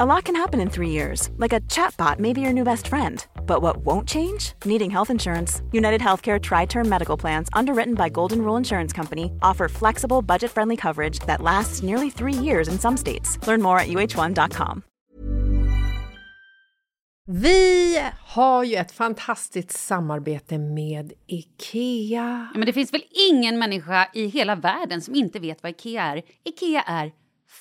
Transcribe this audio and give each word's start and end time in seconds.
A 0.00 0.04
lot 0.04 0.24
can 0.24 0.36
happen 0.36 0.60
in 0.60 0.70
three 0.70 0.90
years, 0.90 1.30
like 1.36 1.52
a 1.52 1.60
chatbot 1.60 2.18
may 2.18 2.32
be 2.32 2.40
your 2.40 2.52
new 2.52 2.64
best 2.64 2.88
friend. 2.88 3.24
But 3.46 3.62
what 3.62 3.76
won't 3.78 4.08
change? 4.08 4.54
Needing 4.64 4.90
health 4.90 5.10
insurance. 5.10 5.62
United 5.72 6.00
Healthcare 6.00 6.40
Tri 6.40 6.66
Term 6.66 6.88
Medical 6.88 7.16
Plans, 7.16 7.48
underwritten 7.52 7.94
by 7.94 8.08
Golden 8.08 8.42
Rule 8.42 8.56
Insurance 8.56 8.92
Company, 8.92 9.30
offer 9.42 9.68
flexible, 9.68 10.22
budget 10.22 10.50
friendly 10.50 10.76
coverage 10.76 11.20
that 11.26 11.42
lasts 11.42 11.82
nearly 11.82 12.10
three 12.10 12.34
years 12.44 12.68
in 12.68 12.78
some 12.78 12.96
states. 12.96 13.38
Learn 13.46 13.62
more 13.62 13.78
at 13.78 13.88
uh1.com. 13.88 14.82
Vi 17.26 18.00
har 18.20 18.64
ju 18.64 18.76
ett 18.76 18.92
fantastiskt 18.92 19.70
samarbete 19.70 20.58
med 20.58 21.12
IKEA. 21.26 22.48
Ja, 22.52 22.58
men 22.58 22.66
det 22.66 22.72
finns 22.72 22.92
väl 22.92 23.04
ingen 23.30 23.58
människa 23.58 24.08
i 24.14 24.26
hela 24.26 24.54
världen 24.54 25.00
som 25.00 25.14
inte 25.14 25.38
vet 25.38 25.62
vad 25.62 25.70
IKEA 25.70 26.02
är. 26.02 26.22
IKEA 26.44 26.82
är 26.82 27.12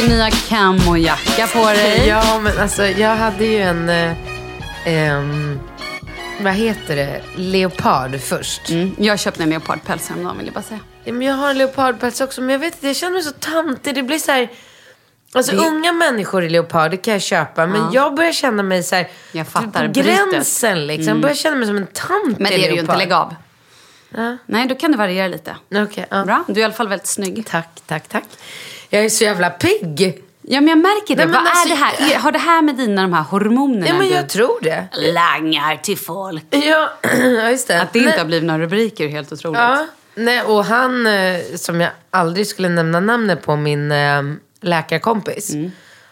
Din 0.00 0.10
nya 0.10 0.30
camojacka 0.30 1.46
på 1.46 1.64
dig. 1.64 2.06
Ja, 2.08 2.40
men 2.42 2.58
alltså 2.58 2.86
jag 2.86 3.16
hade 3.16 3.44
ju 3.44 3.58
en... 3.58 3.88
Eh, 3.88 4.12
ehm, 4.84 5.60
vad 6.40 6.52
heter 6.52 6.96
det? 6.96 7.22
Leopard 7.36 8.20
först. 8.20 8.70
Mm, 8.70 8.94
jag 8.98 9.18
köpte 9.20 9.42
en 9.42 9.50
leopardpäls 9.50 10.08
häromdagen 10.08 10.36
vill 10.38 10.46
jag 10.46 10.54
bara 10.54 10.62
säga. 10.62 10.80
Ja, 11.04 11.12
men 11.12 11.26
jag 11.26 11.34
har 11.34 11.50
en 11.50 11.58
leopardpäls 11.58 12.20
också, 12.20 12.40
men 12.40 12.50
jag 12.50 12.58
vet 12.58 12.74
inte, 12.74 12.86
jag 12.86 12.96
känner 12.96 13.12
mig 13.12 13.22
så 13.22 13.30
tantig. 13.32 13.94
Det 13.94 14.02
blir 14.02 14.18
så 14.18 14.32
här... 14.32 14.48
Alltså 15.34 15.56
Det- 15.56 15.66
unga 15.66 15.92
människor 15.92 16.44
i 16.44 16.48
leopard, 16.48 16.90
det 16.90 16.96
kan 16.96 17.12
jag 17.12 17.22
köpa. 17.22 17.66
Men 17.66 17.80
Ja. 17.80 17.90
jag 17.92 18.14
börjar 18.14 18.32
känna 18.32 18.62
mig 18.62 18.82
så 18.82 18.94
här... 18.94 19.08
Jag 19.32 19.48
fattar, 19.48 19.86
På 19.86 19.92
brytet. 19.92 20.04
gränsen 20.32 20.86
liksom. 20.86 21.08
Jag 21.08 21.20
börjar 21.20 21.36
känna 21.36 21.56
mig 21.56 21.66
som 21.66 21.76
en 21.76 21.86
tant 21.86 22.38
Men 22.38 22.52
i 22.52 22.56
det 22.56 22.64
är 22.64 22.68
du 22.68 22.74
ju 22.74 22.80
inte, 22.80 22.96
lägg 22.96 23.12
av. 23.12 23.34
Ja. 24.16 24.36
Nej, 24.46 24.66
då 24.68 24.74
kan 24.74 24.92
det 24.92 24.98
variera 24.98 25.28
lite. 25.28 25.56
Okej, 25.74 26.06
ja. 26.10 26.24
Bra, 26.24 26.44
du 26.46 26.52
är 26.52 26.58
i 26.58 26.64
alla 26.64 26.72
fall 26.74 26.88
väldigt 26.88 27.06
snygg. 27.08 27.46
Tack, 27.46 27.68
tack, 27.86 28.08
tack. 28.08 28.24
Jag 28.90 29.04
är 29.04 29.08
så 29.08 29.24
jävla 29.24 29.50
pigg. 29.50 30.22
Ja, 30.42 30.60
men 30.60 30.68
jag 30.68 30.78
märker 30.78 31.16
det. 31.16 31.24
Nej, 31.24 31.34
Vad 31.34 31.46
alltså- 31.46 31.66
är 31.66 31.68
det 31.68 32.04
här? 32.14 32.18
Har 32.18 32.32
det 32.32 32.38
här 32.38 32.62
med 32.62 32.76
dina 32.76 33.02
de 33.02 33.12
här 33.12 33.22
hormonerna 33.22 33.86
Ja, 33.86 33.92
men 33.94 34.08
du 34.08 34.14
jag 34.14 34.28
tror 34.28 34.58
det. 34.62 34.88
langar 35.12 35.76
till 35.76 35.98
folk? 35.98 36.44
Ja, 36.50 36.90
just 37.50 37.68
det. 37.68 37.80
Att 37.82 37.92
det 37.92 37.98
inte 37.98 38.10
Nej. 38.10 38.18
har 38.18 38.26
blivit 38.26 38.46
några 38.46 38.60
rubriker 38.60 39.04
är 39.04 39.08
helt 39.08 39.32
otroligt. 39.32 39.58
Ja, 39.60 39.86
nej, 40.14 40.42
och 40.42 40.64
han 40.64 41.06
eh, 41.06 41.40
som 41.56 41.80
jag 41.80 41.90
aldrig 42.10 42.46
skulle 42.46 42.68
nämna 42.68 43.00
namnet 43.00 43.42
på, 43.42 43.56
min 43.56 43.92
eh, 43.92 44.22
läkarkompis. 44.60 45.52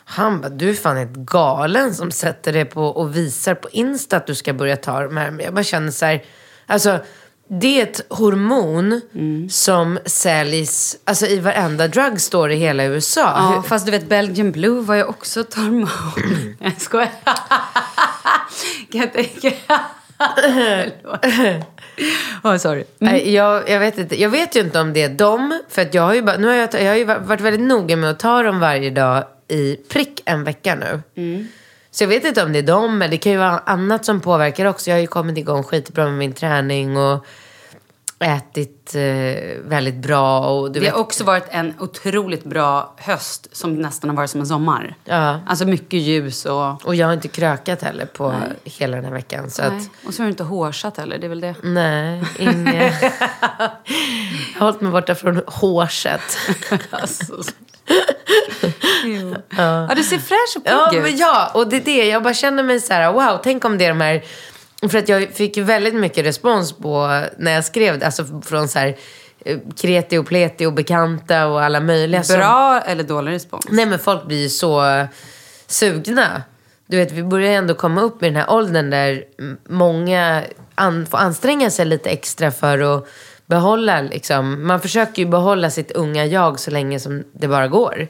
Han 0.04 0.41
bara, 0.41 0.48
du 0.48 0.70
är 0.70 0.75
fan 0.75 0.97
helt 0.97 1.15
galen 1.16 1.94
som 1.94 2.10
sätter 2.10 2.53
det 2.53 2.65
på 2.65 2.82
och 2.86 3.16
visar 3.16 3.54
på 3.54 3.69
Insta 3.72 4.16
att 4.16 4.26
du 4.26 4.34
ska 4.34 4.53
börja 4.53 4.77
ta 4.77 5.01
de 5.03 5.16
här. 5.16 5.30
Men 5.30 5.45
jag 5.45 5.54
bara 5.54 5.65
känner 5.65 5.91
så 5.91 6.06
här, 6.06 6.24
alltså 6.66 6.98
det 7.48 7.81
är 7.81 7.83
ett 7.83 8.01
hormon 8.09 9.01
som 9.51 9.98
säljs 10.07 10.97
alltså, 11.04 11.27
i 11.27 11.41
varenda 11.41 11.89
drugstore 11.89 12.54
i 12.54 12.57
hela 12.57 12.84
USA. 12.84 13.21
Ja, 13.21 13.53
Hur- 13.54 13.63
fast 13.69 13.87
du 13.87 13.93
vet 13.93 14.09
Belgian 14.09 14.53
Blue 14.53 14.81
var 14.83 14.95
ju 14.95 15.04
också 15.04 15.41
ett 15.41 15.54
hormon. 15.54 15.89
jag 16.60 16.81
skojar. 16.81 17.09
oh, 22.43 22.57
sorry. 22.57 22.84
Nej, 22.98 23.34
Jag, 23.34 23.71
jag, 23.71 23.81
vet 23.81 23.99
inte, 23.99 24.21
jag 24.22 24.28
vet 24.31 24.57
ju 24.57 24.60
inte 24.60 24.81
om 24.81 24.92
det 24.92 25.03
är 25.03 25.09
dem. 25.09 25.60
För 25.69 25.83
att 25.83 25.95
jag 25.95 26.03
har 26.03 26.15
ju, 26.15 26.22
bara, 26.22 26.37
nu 26.37 26.47
har 26.47 26.54
jag, 26.54 26.75
jag 26.75 26.89
har 26.89 26.97
ju 26.97 27.04
varit 27.04 27.41
väldigt 27.41 27.66
noga 27.69 27.97
med 27.97 28.10
att 28.10 28.19
ta 28.19 28.42
dem 28.42 28.60
varje 28.60 28.91
dag 28.91 29.25
i 29.49 29.77
prick 29.77 30.22
en 30.25 30.45
vecka 30.45 30.75
nu. 30.75 31.03
Så 31.97 32.04
jag 32.04 32.09
vet 32.09 32.25
inte 32.25 32.43
om 32.43 32.53
det 32.53 32.59
är 32.59 32.63
dem, 32.63 32.98
men 32.98 33.10
det 33.10 33.16
kan 33.16 33.33
ju 33.33 33.39
vara 33.39 33.59
annat 33.59 34.04
som 34.04 34.21
påverkar 34.21 34.66
också. 34.66 34.91
Jag 34.91 34.97
har 34.97 35.01
ju 35.01 35.07
kommit 35.07 35.39
igång 35.39 35.63
skitbra 35.63 36.04
med 36.04 36.15
min 36.15 36.33
träning 36.33 36.97
och 36.97 37.27
ätit 38.19 38.95
eh, 38.95 39.03
väldigt 39.69 39.95
bra. 39.95 40.47
Och 40.47 40.72
Det 40.72 40.81
vet, 40.81 40.93
har 40.93 41.01
också 41.01 41.25
varit 41.25 41.45
en 41.48 41.75
otroligt 41.78 42.45
bra 42.45 42.95
höst 42.97 43.57
som 43.57 43.75
nästan 43.75 44.10
har 44.10 44.16
varit 44.16 44.31
som 44.31 44.41
en 44.41 44.47
sommar. 44.47 44.95
Ja. 45.04 45.41
Alltså 45.47 45.65
mycket 45.65 46.01
ljus 46.01 46.45
och... 46.45 46.87
och 46.87 46.95
jag 46.95 47.07
har 47.07 47.15
inte 47.15 47.28
krökat 47.28 47.83
heller 47.83 48.07
på 48.07 48.34
hela 48.65 48.97
den 48.97 49.04
här 49.04 49.13
veckan. 49.13 49.51
Så 49.51 49.63
Nej. 49.63 49.71
att, 49.71 50.07
Och 50.07 50.15
så 50.15 50.22
har 50.22 50.27
du 50.27 50.31
inte 50.31 50.45
hårsat 50.45 50.97
heller, 50.97 51.19
det 51.19 51.27
är 51.27 51.28
väl 51.28 51.41
det. 51.41 51.54
nej, 51.63 52.25
inget. 52.39 53.03
jag 53.03 53.10
har 54.59 54.66
hållit 54.66 54.81
mig 54.81 54.92
borta 54.92 55.15
från 55.15 55.42
hårset. 55.47 56.39
Alltså. 56.91 57.42
Jo. 59.04 59.34
Ja, 59.56 59.92
du 59.97 60.03
ser 60.03 60.18
fräsch 60.18 60.56
och 60.56 60.65
pigg 60.65 60.72
Ja, 60.72 60.94
ut. 60.97 61.03
men 61.03 61.16
ja, 61.16 61.50
och 61.54 61.68
det 61.68 61.77
är 61.77 61.80
det. 61.80 62.06
Jag 62.09 62.22
bara 62.22 62.34
känner 62.34 62.62
mig 62.62 62.80
så 62.80 62.92
här, 62.92 63.12
wow, 63.12 63.41
tänk 63.44 63.65
om 63.65 63.78
det 63.78 63.84
är 63.84 63.88
de 63.88 64.00
här... 64.00 64.24
För 64.91 64.98
att 64.98 65.09
jag 65.09 65.28
fick 65.34 65.59
väldigt 65.59 65.94
mycket 65.94 66.24
respons 66.27 66.72
på 66.72 67.22
när 67.38 67.53
jag 67.53 67.65
skrev. 67.65 68.04
Alltså 68.04 68.24
från 68.44 68.68
så 68.68 68.78
här 68.78 68.97
eh, 69.44 69.59
kreti 69.80 70.18
och 70.18 70.27
pleti 70.27 70.66
och 70.66 70.72
bekanta 70.72 71.47
och 71.47 71.62
alla 71.62 71.80
möjliga. 71.80 72.22
som- 72.22 72.36
Bra 72.36 72.80
eller 72.86 73.03
dålig 73.03 73.33
respons? 73.33 73.65
Nej 73.71 73.86
men 73.86 73.98
folk 73.98 74.27
blir 74.27 74.42
ju 74.42 74.48
så 74.48 75.06
sugna. 75.66 76.42
Du 76.86 76.97
vet, 76.97 77.12
vi 77.12 77.22
börjar 77.22 77.53
ändå 77.53 77.74
komma 77.74 78.00
upp 78.00 78.22
i 78.22 78.27
den 78.27 78.36
här 78.36 78.50
åldern 78.50 78.91
där 78.91 79.22
många 79.68 80.42
an, 80.74 81.06
får 81.06 81.18
anstränga 81.18 81.71
sig 81.71 81.84
lite 81.86 82.10
extra 82.10 82.50
för 82.50 82.78
att 82.97 83.09
behålla, 83.47 84.01
liksom, 84.01 84.66
man 84.66 84.81
försöker 84.81 85.22
ju 85.22 85.28
behålla 85.28 85.71
sitt 85.71 85.91
unga 85.91 86.27
jag 86.27 86.60
så 86.60 86.71
länge 86.71 87.01
som 87.01 87.25
det 87.33 87.48
bara 87.48 87.69
går. 87.69 88.09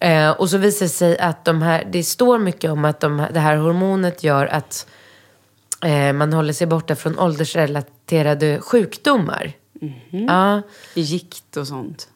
Eh, 0.00 0.30
och 0.30 0.50
så 0.50 0.58
visar 0.58 0.86
det 0.86 0.90
sig 0.90 1.18
att 1.18 1.44
de 1.44 1.62
här, 1.62 1.88
det 1.92 2.02
står 2.02 2.38
mycket 2.38 2.70
om 2.70 2.84
att 2.84 3.00
de, 3.00 3.26
det 3.32 3.40
här 3.40 3.56
hormonet 3.56 4.24
gör 4.24 4.46
att 4.46 4.86
eh, 5.84 6.12
man 6.12 6.32
håller 6.32 6.52
sig 6.52 6.66
borta 6.66 6.96
från 6.96 7.18
åldersrelaterade 7.18 8.60
sjukdomar. 8.60 9.52
Ja. 10.10 10.62
Gikt 10.94 11.56
och 11.56 11.66
sånt. 11.66 12.08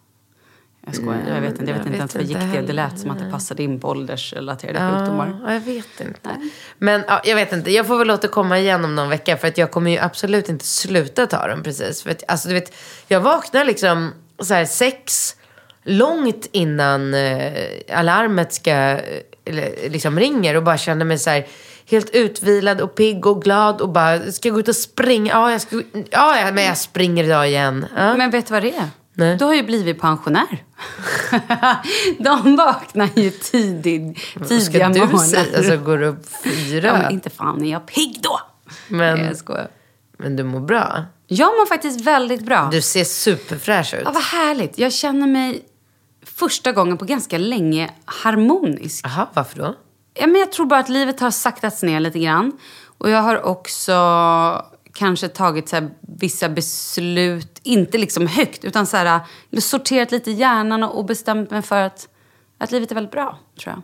Jag 0.93 1.03
skojar, 1.03 1.35
jag 1.35 1.41
vet 1.41 1.59
inte, 1.59 1.71
jag 1.71 1.79
vet 1.79 1.87
inte 1.87 1.99
ens 1.99 2.15
vad 2.15 2.25
är. 2.25 2.29
Det 2.29 2.39
heller. 2.39 2.73
lät 2.73 2.99
som 2.99 3.11
att 3.11 3.19
det 3.19 3.31
passade 3.31 3.63
in 3.63 3.81
på 3.81 3.89
åldersrelaterade 3.89 4.99
sjukdomar. 4.99 5.41
Ja, 5.45 5.53
jag 5.53 5.61
vet 5.61 6.01
inte. 6.01 6.31
Men 6.79 7.05
ja, 7.09 7.21
jag 7.25 7.37
vet 7.37 7.53
inte. 7.53 7.73
Jag 7.73 7.87
får 7.87 7.99
väl 7.99 8.11
återkomma 8.11 8.59
igen 8.59 8.85
om 8.85 8.95
någon 8.95 9.09
vecka. 9.09 9.37
För 9.37 9.49
att 9.49 9.59
jag 9.59 9.71
kommer 9.71 9.91
ju 9.91 9.99
absolut 9.99 10.49
inte 10.49 10.65
sluta 10.65 11.27
ta 11.27 11.47
dem 11.47 11.63
precis. 11.63 12.03
För 12.03 12.11
att, 12.11 12.23
alltså, 12.29 12.49
du 12.49 12.55
vet, 12.55 12.75
jag 13.09 13.21
vaknar 13.21 13.65
liksom 13.65 14.13
så 14.39 14.55
här 14.55 14.65
sex, 14.65 15.37
långt 15.83 16.49
innan 16.53 17.15
eh, 17.15 17.53
alarmet 17.93 18.53
ska, 18.53 18.71
eh, 18.71 19.01
eller, 19.45 19.91
liksom 19.91 20.19
ringer. 20.19 20.57
Och 20.57 20.63
bara 20.63 20.79
känner 20.79 21.05
mig 21.05 21.19
så 21.19 21.31
här 21.31 21.47
helt 21.87 22.11
utvilad 22.11 22.81
och 22.81 22.95
pigg 22.95 23.27
och 23.27 23.43
glad. 23.43 23.81
Och 23.81 23.89
bara, 23.89 24.33
ska 24.33 24.49
jag 24.49 24.55
gå 24.55 24.61
ut 24.61 24.69
och 24.69 24.77
springa? 24.77 25.33
Ja, 25.33 25.53
jag 25.53 25.61
ska, 25.61 25.83
ja, 26.11 26.51
men 26.53 26.65
jag 26.65 26.79
springer 26.79 27.25
idag 27.25 27.49
igen. 27.49 27.87
Ja. 27.97 28.17
Men 28.17 28.31
vet 28.31 28.47
du 28.47 28.53
vad 28.53 28.63
det 28.63 28.77
är? 28.77 28.89
Nej. 29.15 29.37
Du 29.37 29.45
har 29.45 29.55
ju 29.55 29.63
blivit 29.63 30.01
pensionär. 30.01 30.65
De 32.19 32.57
vaknar 32.57 33.09
ju 33.15 33.31
tidigt, 33.31 34.19
tidiga 34.49 34.61
Ska 34.61 34.89
du 34.89 35.01
morgnar. 35.01 35.19
säga, 35.19 35.57
alltså 35.59 35.77
går 35.77 36.03
upp 36.03 36.27
fyra? 36.45 36.87
ja, 36.87 36.93
men 36.99 37.13
inte 37.13 37.31
fan 37.31 37.65
är 37.65 37.71
jag 37.73 37.87
pigg 37.87 38.21
då. 38.23 38.41
Men- 38.89 39.19
Nej, 39.19 39.27
jag 39.27 39.37
skojar. 39.37 39.69
Men 40.19 40.37
du 40.37 40.43
mår 40.45 40.61
bra. 40.61 41.05
Jag 41.27 41.47
mår 41.47 41.67
faktiskt 41.67 42.01
väldigt 42.01 42.43
bra. 42.47 42.69
Du 42.73 42.83
ser 42.83 43.05
superfräsch 43.05 43.95
ut. 43.95 44.01
Ja, 44.05 44.11
vad 44.11 44.23
härligt. 44.23 44.79
Jag 44.79 44.93
känner 44.93 45.27
mig 45.27 45.63
första 46.25 46.73
gången 46.73 46.99
på 46.99 47.05
ganska 47.05 47.39
länge 47.39 47.91
harmonisk. 48.05 49.05
Jaha, 49.07 49.27
varför 49.35 49.59
då? 49.59 49.75
Ja, 50.15 50.27
men 50.27 50.41
jag 50.41 50.53
tror 50.53 50.67
bara 50.67 50.81
att 50.81 50.89
livet 50.89 51.21
har 51.21 51.31
saktats 51.31 51.83
ner 51.83 52.01
lite 52.01 52.19
grann. 52.19 52.53
Och 52.99 53.11
jag 53.11 53.23
har 53.23 53.43
också 53.43 53.93
kanske 54.93 55.29
tagit 55.29 55.69
så 55.69 55.77
här, 55.77 55.91
vissa 56.01 56.49
beslut, 56.49 57.61
inte 57.63 57.99
liksom 57.99 58.27
högt, 58.27 58.65
utan 58.65 58.87
så 58.87 58.97
här, 58.97 59.21
sorterat 59.59 60.13
lite 60.13 60.31
i 60.31 60.35
hjärnan 60.35 60.83
och 60.83 61.05
bestämt 61.05 61.51
mig 61.51 61.63
för 61.63 61.83
att, 61.83 62.09
att 62.59 62.73
livet 62.73 62.91
är 62.91 62.95
väldigt 62.95 63.13
bra, 63.13 63.39
tror 63.61 63.75
jag. 63.75 63.83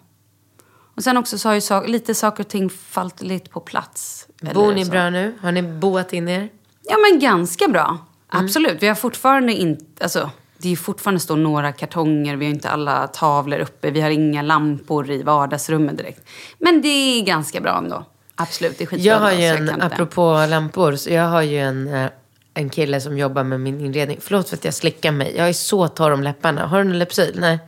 Och 0.96 1.02
sen 1.02 1.16
också 1.16 1.38
så 1.38 1.48
har 1.48 1.54
ju 1.54 1.60
sak, 1.60 1.88
lite 1.88 2.14
saker 2.14 2.44
och 2.44 2.48
ting 2.48 2.70
fallit 2.70 3.22
lite 3.22 3.50
på 3.50 3.60
plats. 3.60 4.28
Bor 4.54 4.74
ni 4.74 4.84
så. 4.84 4.90
bra 4.90 5.10
nu? 5.10 5.34
Har 5.40 5.52
ni 5.52 5.62
boat 5.62 6.12
in 6.12 6.28
er? 6.28 6.48
Ja, 6.82 6.96
men 6.96 7.20
ganska 7.20 7.68
bra. 7.68 7.98
Absolut. 8.28 8.82
Vi 8.82 8.88
har 8.88 8.94
fortfarande 8.94 9.52
inte... 9.52 10.04
Alltså, 10.04 10.30
det 10.58 10.72
är 10.72 10.76
fortfarande 10.76 11.20
står 11.20 11.36
några 11.36 11.72
kartonger, 11.72 12.36
vi 12.36 12.46
har 12.46 12.52
inte 12.52 12.70
alla 12.70 13.06
tavlor 13.06 13.58
uppe, 13.58 13.90
vi 13.90 14.00
har 14.00 14.10
inga 14.10 14.42
lampor 14.42 15.10
i 15.10 15.22
vardagsrummet 15.22 15.96
direkt. 15.98 16.28
Men 16.58 16.82
det 16.82 16.88
är 16.88 17.24
ganska 17.24 17.60
bra 17.60 17.78
ändå. 17.78 18.04
Absolut, 18.36 18.78
det 18.78 18.84
är 18.84 18.86
skitbra. 18.86 19.06
Jag 19.06 19.18
har 19.18 19.32
ju 19.32 19.44
en, 19.44 19.68
kan 19.68 19.82
apropå 19.82 20.46
lampor, 20.48 20.96
så 20.96 21.10
jag 21.10 21.28
har 21.28 21.42
ju 21.42 21.58
en, 21.58 21.94
eh, 21.94 22.10
en 22.54 22.70
kille 22.70 23.00
som 23.00 23.18
jobbar 23.18 23.44
med 23.44 23.60
min 23.60 23.80
inredning. 23.80 24.18
Förlåt 24.22 24.48
för 24.48 24.56
att 24.56 24.64
jag 24.64 24.74
slickar 24.74 25.12
mig. 25.12 25.34
Jag 25.36 25.48
är 25.48 25.52
så 25.52 25.88
torr 25.88 26.10
om 26.10 26.22
läpparna. 26.22 26.66
Har 26.66 26.78
du 26.78 26.84
någon 26.84 26.98
Lypsyl? 26.98 27.36
Nej. 27.40 27.58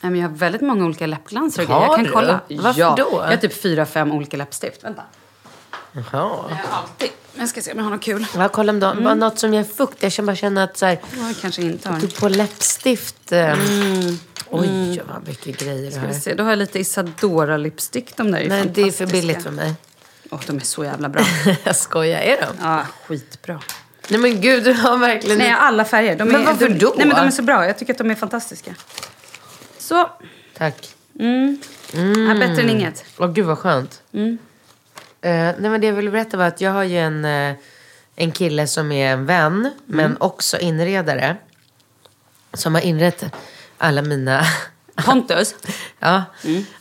Men 0.00 0.16
jag 0.16 0.28
har 0.28 0.36
väldigt 0.36 0.60
många 0.60 0.84
olika 0.84 1.06
läppglanser 1.06 1.62
och 1.62 1.68
grejer. 1.68 1.82
Jag 1.82 1.96
kan 1.96 2.04
du? 2.04 2.10
kolla. 2.10 2.40
Varför 2.48 2.80
ja. 2.80 2.94
då? 2.98 3.08
Jag 3.12 3.30
har 3.30 3.36
typ 3.36 3.62
fyra, 3.62 3.86
fem 3.86 4.12
olika 4.12 4.36
läppstift. 4.36 4.84
Vänta. 4.84 5.02
Jaha. 5.92 6.44
Jag 6.48 6.58
alltid. 6.70 7.10
Jag 7.34 7.48
ska 7.48 7.62
se 7.62 7.72
om 7.72 7.78
jag 7.78 7.84
har 7.84 7.90
något 7.90 8.02
kul. 8.02 8.26
Ja, 8.36 8.48
kolla 8.48 8.72
om 8.72 8.80
det 8.80 8.94
var 8.94 9.14
något 9.14 9.38
som 9.38 9.54
ger 9.54 9.64
fukt. 9.64 10.02
Jag 10.02 10.12
känner 10.12 10.26
bara 10.26 10.36
känna 10.36 10.62
att 10.62 10.76
så 10.76 10.86
här, 10.86 10.98
Jag 11.18 11.36
kanske 11.40 11.62
inte 11.62 11.88
har. 11.88 12.00
tog 12.00 12.16
på 12.16 12.28
läppstift. 12.28 13.32
Eh, 13.32 13.54
Oj, 14.50 15.02
vad 15.08 15.28
mycket 15.28 15.60
grejer 15.60 15.84
du 15.84 15.90
Ska 15.90 16.06
vi 16.06 16.14
se, 16.14 16.34
då 16.34 16.42
har 16.42 16.50
jag 16.50 16.58
lite 16.58 16.78
Isadora 16.78 17.56
lipstick. 17.56 18.16
De 18.16 18.30
där 18.30 18.38
är 18.38 18.48
Nej, 18.48 18.70
det 18.74 18.82
är 18.82 18.90
för 18.90 19.06
billigt 19.06 19.42
för 19.42 19.50
mig. 19.50 19.74
Åh, 20.30 20.40
de 20.46 20.56
är 20.56 20.60
så 20.60 20.84
jävla 20.84 21.08
bra. 21.08 21.22
jag 21.64 21.76
skojar. 21.76 22.20
Är 22.20 22.36
de? 22.40 22.46
Ja, 22.62 22.86
skitbra. 23.06 23.60
Nej 24.08 24.20
men 24.20 24.40
gud, 24.40 24.64
du 24.64 24.72
har 24.72 24.96
verkligen... 24.98 25.38
Nej, 25.38 25.50
alla 25.58 25.84
färger. 25.84 26.16
De 26.16 26.28
är, 26.28 26.32
Men 26.32 26.44
varför 26.44 26.68
de, 26.68 26.78
då? 26.78 26.94
Nej, 26.96 27.06
men 27.06 27.16
de 27.16 27.26
är 27.26 27.30
så 27.30 27.42
bra. 27.42 27.66
Jag 27.66 27.78
tycker 27.78 27.92
att 27.92 27.98
de 27.98 28.10
är 28.10 28.14
fantastiska. 28.14 28.74
Så. 29.78 30.10
Tack. 30.56 30.94
Ja, 31.92 32.34
bättre 32.34 32.62
än 32.62 32.70
inget. 32.70 33.04
Åh 33.18 33.32
gud 33.32 33.46
vad 33.46 33.58
skönt. 33.58 34.02
Mm. 34.12 34.38
Eh, 35.20 35.30
nej 35.32 35.70
men 35.70 35.80
det 35.80 35.86
jag 35.86 35.94
ville 35.94 36.10
berätta 36.10 36.36
var 36.36 36.44
att 36.44 36.60
jag 36.60 36.70
har 36.70 36.82
ju 36.82 36.98
en, 36.98 37.24
eh, 37.24 37.54
en 38.16 38.32
kille 38.32 38.66
som 38.66 38.92
är 38.92 39.12
en 39.12 39.26
vän, 39.26 39.70
men 39.86 40.04
Mm. 40.06 40.16
också 40.20 40.58
inredare. 40.58 41.36
Som 42.54 42.74
har 42.74 42.82
inrett 42.82 43.24
alla 43.78 44.02
mina, 44.02 44.42
Pontus. 45.04 45.54
ja, 45.98 46.24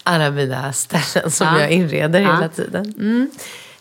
alla 0.04 0.32
mina 0.32 0.74
ställen 0.74 1.32
som 1.32 1.48
Ja. 1.48 1.60
jag 1.62 1.72
inreder 1.72 2.20
Ja. 2.20 2.36
hela 2.36 2.50
tiden. 2.50 2.94
Mm. 3.00 3.30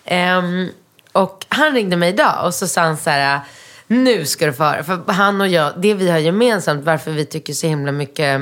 Ehm, 0.04 0.68
och 1.12 1.46
han 1.48 1.72
ringde 1.74 1.96
mig 1.96 2.08
idag 2.08 2.44
och 2.46 2.54
så 2.54 2.68
sa 2.68 2.80
han 2.80 2.96
så 2.96 3.10
här, 3.10 3.40
nu 3.86 4.24
ska 4.26 4.46
du 4.46 4.52
få 4.52 4.64
höra. 4.64 4.84
För 4.84 5.12
han 5.12 5.40
och 5.40 5.48
jag, 5.48 5.72
det 5.76 5.94
vi 5.94 6.10
har 6.10 6.18
gemensamt, 6.18 6.84
varför 6.84 7.10
vi 7.10 7.24
tycker 7.24 7.52
så 7.52 7.66
himla 7.66 7.92
mycket 7.92 8.40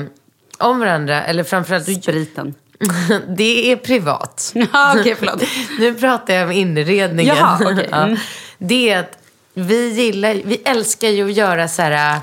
om 0.57 0.79
varandra, 0.79 1.23
eller 1.23 1.43
framförallt 1.43 1.83
Spriten. 2.03 2.53
det 3.37 3.71
är 3.71 3.75
privat. 3.75 4.51
Ja, 4.73 4.95
okej, 4.99 5.15
förlåt. 5.19 5.43
Nu 5.79 5.93
pratar 5.95 6.33
jag 6.33 6.45
om 6.45 6.51
inredningen. 6.51 7.35
Jaha. 7.35 7.69
Mm. 7.71 8.11
Ja. 8.11 8.17
Det 8.57 8.89
är 8.89 8.99
att 8.99 9.17
vi 9.53 9.89
gillar, 9.89 10.33
vi 10.45 10.61
älskar 10.65 11.09
ju 11.09 11.25
att 11.25 11.33
göra 11.35 11.67
så 11.67 11.81
här 11.81 12.15
äh, 12.15 12.21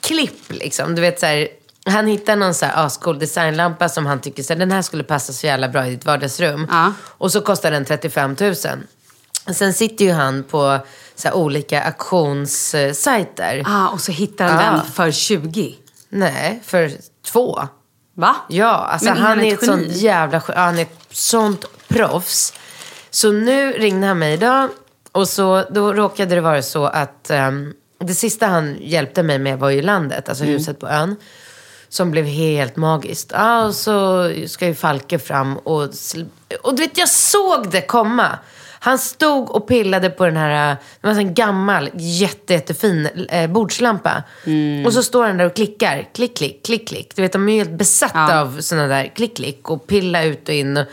klipp 0.00 0.42
liksom. 0.52 0.94
Du 0.94 1.00
vet 1.02 1.20
så 1.20 1.26
här, 1.26 1.48
han 1.86 2.06
hittar 2.06 2.36
någon 2.36 2.54
så 2.54 2.66
här 2.66 2.86
ascool 2.86 3.18
designlampa 3.18 3.88
som 3.88 4.06
han 4.06 4.20
tycker 4.20 4.42
så 4.42 4.52
här, 4.52 4.60
den 4.60 4.70
här 4.70 4.82
skulle 4.82 5.04
passa 5.04 5.32
så 5.32 5.46
jävla 5.46 5.68
bra 5.68 5.86
i 5.86 5.90
ditt 5.90 6.06
vardagsrum. 6.06 6.66
Ja. 6.70 6.92
Och 7.02 7.32
så 7.32 7.40
kostar 7.40 7.70
den 7.70 7.84
35 7.84 8.36
000. 8.40 8.54
Sen 9.54 9.74
sitter 9.74 10.04
ju 10.04 10.12
han 10.12 10.42
på 10.42 10.78
så 11.14 11.28
här 11.28 11.34
olika 11.34 11.82
auktionssajter. 11.82 13.62
Ah, 13.66 13.88
och 13.88 14.00
så 14.00 14.12
hittar 14.12 14.48
han 14.48 14.74
den 14.74 14.92
för 14.92 15.10
20. 15.10 15.74
Nej, 16.08 16.62
för 16.64 16.92
två. 17.26 17.68
Va? 18.14 18.36
Ja, 18.48 18.74
alltså 18.74 19.08
Men 19.08 19.16
är 19.16 19.20
han 19.20 19.40
är 19.40 19.54
ett 19.54 19.64
sånt 19.64 19.88
jävla 19.88 20.42
ja, 20.48 20.54
Han 20.56 20.78
är 20.78 20.82
ett 20.82 20.98
sånt 21.10 21.64
proffs. 21.88 22.52
Så 23.10 23.32
nu 23.32 23.72
ringde 23.72 24.06
han 24.06 24.18
mig 24.18 24.34
idag. 24.34 24.68
Och 25.12 25.28
så, 25.28 25.64
då 25.70 25.92
råkade 25.92 26.34
det 26.34 26.40
vara 26.40 26.62
så 26.62 26.84
att 26.84 27.30
ehm, 27.30 27.74
det 27.98 28.14
sista 28.14 28.46
han 28.46 28.76
hjälpte 28.80 29.22
mig 29.22 29.38
med 29.38 29.58
var 29.58 29.70
ju 29.70 29.82
landet, 29.82 30.28
alltså 30.28 30.44
huset 30.44 30.80
på 30.80 30.88
ön. 30.88 31.16
Som 31.88 32.10
blev 32.10 32.24
helt 32.24 32.76
magiskt. 32.76 33.30
Ja, 33.34 33.64
och 33.64 33.74
så 33.74 34.30
ska 34.46 34.66
ju 34.66 34.74
Falke 34.74 35.18
fram 35.18 35.56
och... 35.56 35.82
Och 36.62 36.74
du 36.74 36.82
vet, 36.82 36.98
jag 36.98 37.08
såg 37.08 37.70
det 37.70 37.80
komma. 37.80 38.38
Han 38.80 38.98
stod 38.98 39.50
och 39.50 39.68
pillade 39.68 40.10
på 40.10 40.24
den 40.24 40.36
här, 40.36 40.76
det 41.00 41.06
var 41.08 41.14
en 41.14 41.34
gammal, 41.34 41.90
jätte, 41.94 42.52
jättefin 42.52 43.06
eh, 43.28 43.50
bordslampa. 43.50 44.22
Och 44.86 44.92
så 44.92 45.02
står 45.02 45.26
han 45.26 45.36
där 45.36 45.46
och 45.46 45.54
klickar. 45.54 46.08
Klick, 46.14 46.36
klick, 46.36 46.64
klick, 46.66 46.88
klick. 46.88 47.16
Du 47.16 47.22
vet, 47.22 47.32
de 47.32 47.48
är 47.48 47.52
ju 47.52 47.58
helt 47.58 47.78
besatta 47.78 48.18
Ja. 48.18 48.40
av 48.40 48.60
såna 48.60 48.86
där 48.86 49.12
klick, 49.16 49.36
klick 49.36 49.70
och 49.70 49.86
pilla 49.86 50.24
ut 50.24 50.48
och 50.48 50.54
in. 50.54 50.76
Och, 50.76 50.86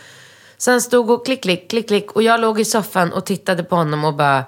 så 0.58 0.72
han 0.72 0.82
stod 0.82 1.10
och 1.10 1.26
klick, 1.26 1.42
klick, 1.42 1.70
klick, 1.70 1.88
klick. 1.88 2.12
Och 2.12 2.24
jag 2.24 2.40
låg 2.40 2.60
i 2.60 2.66
soffan 2.66 3.14
och 3.14 3.26
tittade 3.26 3.64
på 3.64 3.76
honom 3.76 4.06
och 4.06 4.14
bara... 4.14 4.44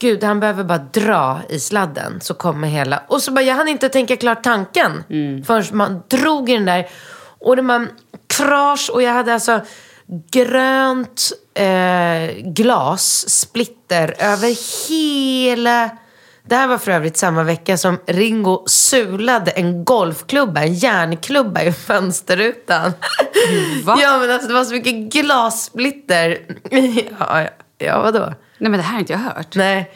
Gud, 0.00 0.24
han 0.24 0.40
behöver 0.40 0.64
bara 0.64 0.78
dra 0.78 1.40
i 1.48 1.60
sladden 1.60 2.20
så 2.20 2.34
kommer 2.34 2.68
hela... 2.68 3.02
Och 3.08 3.22
så 3.22 3.32
bara, 3.32 3.44
jag 3.44 3.54
hann 3.54 3.68
inte 3.68 3.88
tänka 3.88 4.16
klart 4.16 4.42
tanken 4.42 5.04
förrän 5.46 5.76
man 5.76 6.02
drog 6.08 6.50
i 6.50 6.54
den 6.54 6.64
där. 6.64 6.88
Och 7.40 7.56
det 7.56 7.62
var 7.62 7.88
krasch 8.26 8.90
och 8.92 9.02
jag 9.02 9.12
hade 9.12 9.34
alltså 9.34 9.60
grönt 10.30 11.32
eh, 11.54 12.36
glas, 12.36 13.28
splitter, 13.28 14.14
över 14.18 14.88
hela 14.88 15.90
Det 16.42 16.56
här 16.56 16.68
var 16.68 16.78
för 16.78 16.92
övrigt 16.92 17.16
samma 17.16 17.42
vecka 17.42 17.76
som 17.76 17.98
Ringo 18.06 18.62
sulade 18.66 19.50
en 19.50 19.84
golfklubba, 19.84 20.62
en 20.62 20.74
järnklubba 20.74 21.62
i 21.62 21.72
fönsterrutan. 21.72 22.92
Va? 23.84 23.98
Ja 24.02 24.18
men 24.18 24.30
alltså 24.30 24.48
det 24.48 24.54
var 24.54 24.64
så 24.64 24.72
mycket 24.74 24.94
glassplitter. 24.94 26.38
ja, 27.18 27.42
ja, 27.42 27.48
ja 27.78 28.02
vadå? 28.02 28.34
Nej 28.58 28.70
men 28.70 28.78
det 28.80 28.82
här 28.82 28.92
har 28.92 29.00
inte 29.00 29.12
jag 29.12 29.20
hört. 29.20 29.54
Nej. 29.54 29.90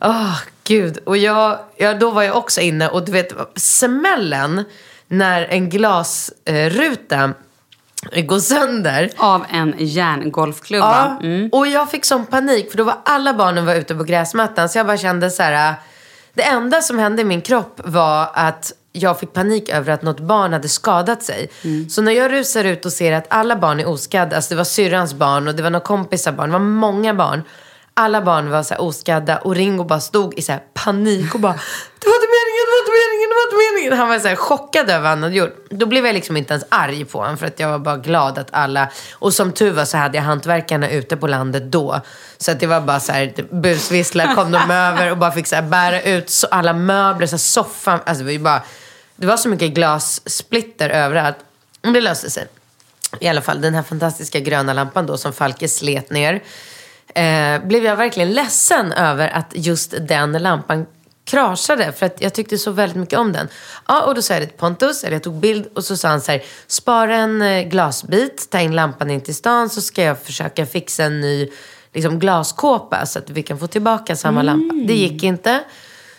Åh, 0.00 0.40
gud. 0.64 0.98
Och 1.06 1.16
jag, 1.16 1.58
ja, 1.76 1.94
då 1.94 2.10
var 2.10 2.22
jag 2.22 2.36
också 2.36 2.60
inne 2.60 2.88
och 2.88 3.04
du 3.04 3.12
vet, 3.12 3.32
smällen 3.56 4.64
när 5.08 5.42
en 5.42 5.70
glasruta 5.70 7.32
går 8.26 8.38
sönder. 8.38 9.10
Av 9.16 9.44
en 9.50 9.74
järngolfklubba. 9.78 11.18
Ja, 11.20 11.48
och 11.52 11.66
jag 11.66 11.90
fick 11.90 12.04
sån 12.04 12.26
panik 12.26 12.70
för 12.70 12.78
då 12.78 12.84
var 12.84 12.96
alla 13.04 13.34
barnen 13.34 13.66
var 13.66 13.74
ute 13.74 13.94
på 13.94 14.04
gräsmattan 14.04 14.68
så 14.68 14.78
jag 14.78 14.86
bara 14.86 14.98
kände 14.98 15.30
så 15.30 15.42
här. 15.42 15.74
Det 16.34 16.42
enda 16.42 16.82
som 16.82 16.98
hände 16.98 17.22
i 17.22 17.24
min 17.24 17.42
kropp 17.42 17.80
var 17.84 18.30
att 18.34 18.72
jag 18.92 19.20
fick 19.20 19.32
panik 19.32 19.68
över 19.68 19.92
att 19.92 20.02
något 20.02 20.20
barn 20.20 20.52
hade 20.52 20.68
skadat 20.68 21.22
sig. 21.22 21.50
Så 21.90 22.02
när 22.02 22.12
jag 22.12 22.32
rusar 22.32 22.64
ut 22.64 22.84
och 22.84 22.92
ser 22.92 23.12
att 23.12 23.26
alla 23.28 23.56
barn 23.56 23.80
är 23.80 23.88
oskadda, 23.88 24.36
alltså 24.36 24.50
det 24.50 24.56
var 24.56 24.64
syrrans 24.64 25.14
barn 25.14 25.48
och 25.48 25.54
det 25.54 25.62
var 25.62 25.70
några 25.70 25.84
kompisar 25.84 26.32
barn, 26.32 26.48
det 26.48 26.52
var 26.52 26.64
många 26.64 27.14
barn. 27.14 27.42
Alla 27.96 28.22
barn 28.22 28.50
var 28.50 28.62
så 28.62 28.74
här 28.74 28.80
oskadda 28.80 29.38
och 29.38 29.54
Ringo 29.54 29.84
bara 29.84 30.00
stod 30.00 30.38
i 30.38 30.42
så 30.42 30.52
här 30.52 30.62
panik 30.74 31.34
och 31.34 31.40
bara 31.40 31.52
Det 31.98 32.06
var 32.06 32.14
inte 32.14 32.28
meningen, 32.36 32.64
det 32.66 32.72
var 32.72 32.80
inte 32.80 32.92
meningen, 32.92 33.30
det 33.30 33.34
var 33.34 33.44
inte 33.44 33.72
meningen. 33.72 33.98
Han 33.98 34.08
var 34.08 34.18
så 34.18 34.36
chockad 34.36 34.90
över 34.90 35.00
vad 35.00 35.10
han 35.10 35.22
hade 35.22 35.34
gjort. 35.34 35.66
Då 35.70 35.86
blev 35.86 36.06
jag 36.06 36.14
liksom 36.14 36.36
inte 36.36 36.52
ens 36.52 36.64
arg 36.68 37.04
på 37.04 37.18
honom 37.18 37.36
för 37.36 37.46
att 37.46 37.60
jag 37.60 37.68
var 37.68 37.78
bara 37.78 37.96
glad 37.96 38.38
att 38.38 38.48
alla... 38.50 38.88
Och 39.12 39.34
som 39.34 39.52
tur 39.52 39.72
var 39.72 39.84
så 39.84 39.96
hade 39.96 40.18
jag 40.18 40.24
hantverkarna 40.24 40.90
ute 40.90 41.16
på 41.16 41.26
landet 41.26 41.62
då. 41.72 42.00
Så 42.38 42.50
att 42.50 42.60
det 42.60 42.66
var 42.66 42.80
bara 42.80 43.00
så 43.00 43.12
här 43.12 43.26
typ 43.26 43.50
busvissla 43.50 44.34
kom 44.34 44.52
de 44.52 44.70
över 44.70 45.10
och 45.10 45.18
bara 45.18 45.32
fick 45.32 45.46
så 45.46 45.62
bära 45.62 46.02
ut 46.02 46.30
så 46.30 46.46
alla 46.46 46.72
möbler, 46.72 47.26
så 47.26 47.38
soffan. 47.38 48.00
Alltså 48.06 48.24
det 48.24 48.38
var 48.38 48.44
bara... 48.44 48.62
Det 49.16 49.26
var 49.26 49.36
så 49.36 49.48
mycket 49.48 49.74
glassplitter 49.74 50.90
överallt. 50.90 51.36
Men 51.82 51.92
det 51.92 52.00
löste 52.00 52.30
sig. 52.30 52.46
I 53.20 53.28
alla 53.28 53.42
fall 53.42 53.60
den 53.60 53.74
här 53.74 53.82
fantastiska 53.82 54.40
gröna 54.40 54.72
lampan 54.72 55.06
då 55.06 55.16
som 55.16 55.32
Falke 55.32 55.68
slet 55.68 56.10
ner. 56.10 56.42
Eh, 57.14 57.66
blev 57.66 57.84
jag 57.84 57.96
verkligen 57.96 58.32
ledsen 58.32 58.92
över 58.92 59.28
att 59.28 59.52
just 59.54 59.94
den 60.00 60.32
lampan 60.32 60.86
kraschade. 61.24 61.92
För 61.92 62.06
att 62.06 62.20
jag 62.20 62.34
tyckte 62.34 62.58
så 62.58 62.70
väldigt 62.70 62.96
mycket 62.96 63.18
om 63.18 63.32
den. 63.32 63.48
Ja, 63.88 64.02
och 64.02 64.14
då 64.14 64.22
sa 64.22 64.34
jag 64.34 64.42
det 64.42 64.46
till 64.46 64.58
Pontus, 64.58 65.04
eller 65.04 65.12
jag 65.12 65.22
tog 65.22 65.34
bild 65.34 65.66
och 65.74 65.84
så 65.84 65.96
sa 65.96 66.08
han 66.08 66.20
så 66.20 66.32
här. 66.32 66.42
Spara 66.66 67.16
en 67.16 67.42
eh, 67.42 67.62
glasbit, 67.62 68.50
ta 68.50 68.60
in 68.60 68.74
lampan 68.74 69.10
in 69.10 69.20
till 69.20 69.34
stan 69.34 69.70
så 69.70 69.80
ska 69.80 70.02
jag 70.02 70.22
försöka 70.22 70.66
fixa 70.66 71.04
en 71.04 71.20
ny 71.20 71.50
liksom, 71.92 72.18
glaskåpa 72.18 73.06
så 73.06 73.18
att 73.18 73.30
vi 73.30 73.42
kan 73.42 73.58
få 73.58 73.66
tillbaka 73.66 74.16
samma 74.16 74.42
lampa. 74.42 74.74
Det 74.86 74.94
gick 74.94 75.22
inte. 75.22 75.64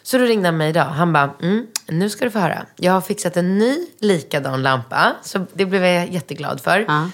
Så 0.04 0.18
då 0.18 0.24
ringde 0.24 0.48
han 0.48 0.58
mig 0.58 0.70
idag. 0.70 0.86
Han 0.86 1.14
bara, 1.14 1.34
mm, 1.42 1.68
nu 1.88 2.10
ska 2.10 2.26
du 2.26 2.32
få 2.32 2.40
höra. 2.40 2.66
Jag 2.76 2.92
har 2.92 3.02
fixat 3.02 3.38
en 3.38 3.58
ny 3.58 3.88
likadan 4.00 4.64
lampa. 4.64 5.16
Så 5.24 5.46
det 5.54 5.66
blev 5.66 5.86
jag 5.86 6.10
jätteglad 6.10 6.62
för. 6.62 6.86
Ja. 6.88 7.10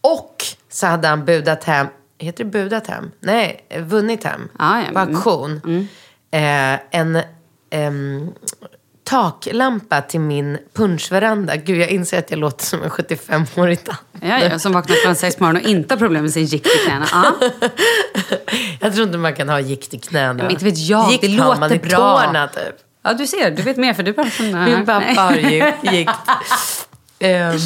Och 0.00 0.44
så 0.70 0.86
hade 0.86 1.08
han 1.08 1.24
budat 1.24 1.64
hem, 1.64 1.86
heter 2.18 2.44
det 2.44 2.50
budat 2.50 2.86
hem? 2.86 3.10
Nej, 3.20 3.64
vunnit 3.78 4.24
hem. 4.24 4.48
Ja, 4.58 4.78
ja. 4.80 4.84
På 4.92 4.98
Mm. 5.00 5.14
auktion. 5.16 5.60
Eh, 6.30 6.78
en 7.00 7.22
ehm, 7.70 8.30
taklampa 9.04 10.00
till 10.02 10.20
min 10.20 10.58
punschveranda. 10.74 11.56
Gud, 11.56 11.78
jag 11.80 11.88
inser 11.88 12.18
att 12.18 12.30
jag 12.30 12.38
låter 12.40 12.64
som 12.64 12.82
en 12.82 12.90
75-årig 12.90 13.84
tant. 13.84 13.98
Ja, 14.20 14.38
ja, 14.44 14.58
som 14.58 14.72
vaknar 14.72 14.96
klockan 14.96 15.16
sex 15.16 15.36
på 15.36 15.44
morgonen 15.44 15.62
och 15.64 15.68
inte 15.70 15.94
har 15.94 15.98
problem 15.98 16.22
med 16.22 16.32
sin 16.32 16.44
gikt 16.44 16.66
i 16.66 16.70
knäna. 16.86 17.06
Ja. 17.12 17.32
Jag 18.80 18.92
tror 18.94 19.06
inte 19.06 19.18
man 19.18 19.34
kan 19.34 19.48
ha 19.48 19.60
gikt 19.60 19.94
i 19.94 19.98
knäna. 19.98 20.32
men 20.34 20.50
inte 20.50 20.64
vet 20.64 20.78
jag, 20.78 21.10
Gikt 21.10 21.20
det 21.22 21.28
låter 21.28 21.60
man 21.60 21.72
i 21.72 21.78
bra. 21.78 21.96
tårna 21.98 22.48
typ. 22.48 22.74
ja, 23.02 23.12
du 23.14 23.26
ser. 23.26 23.50
Du 23.50 23.62
vet 23.62 23.76
mer 23.76 23.94
för 23.94 24.02
du 24.02 24.12
bara 24.12 24.30
som... 24.30 24.46
Min 24.64 24.86
pappa 24.86 25.20
har 25.20 25.36
gikt. 25.36 26.10
Ehm, 27.20 27.56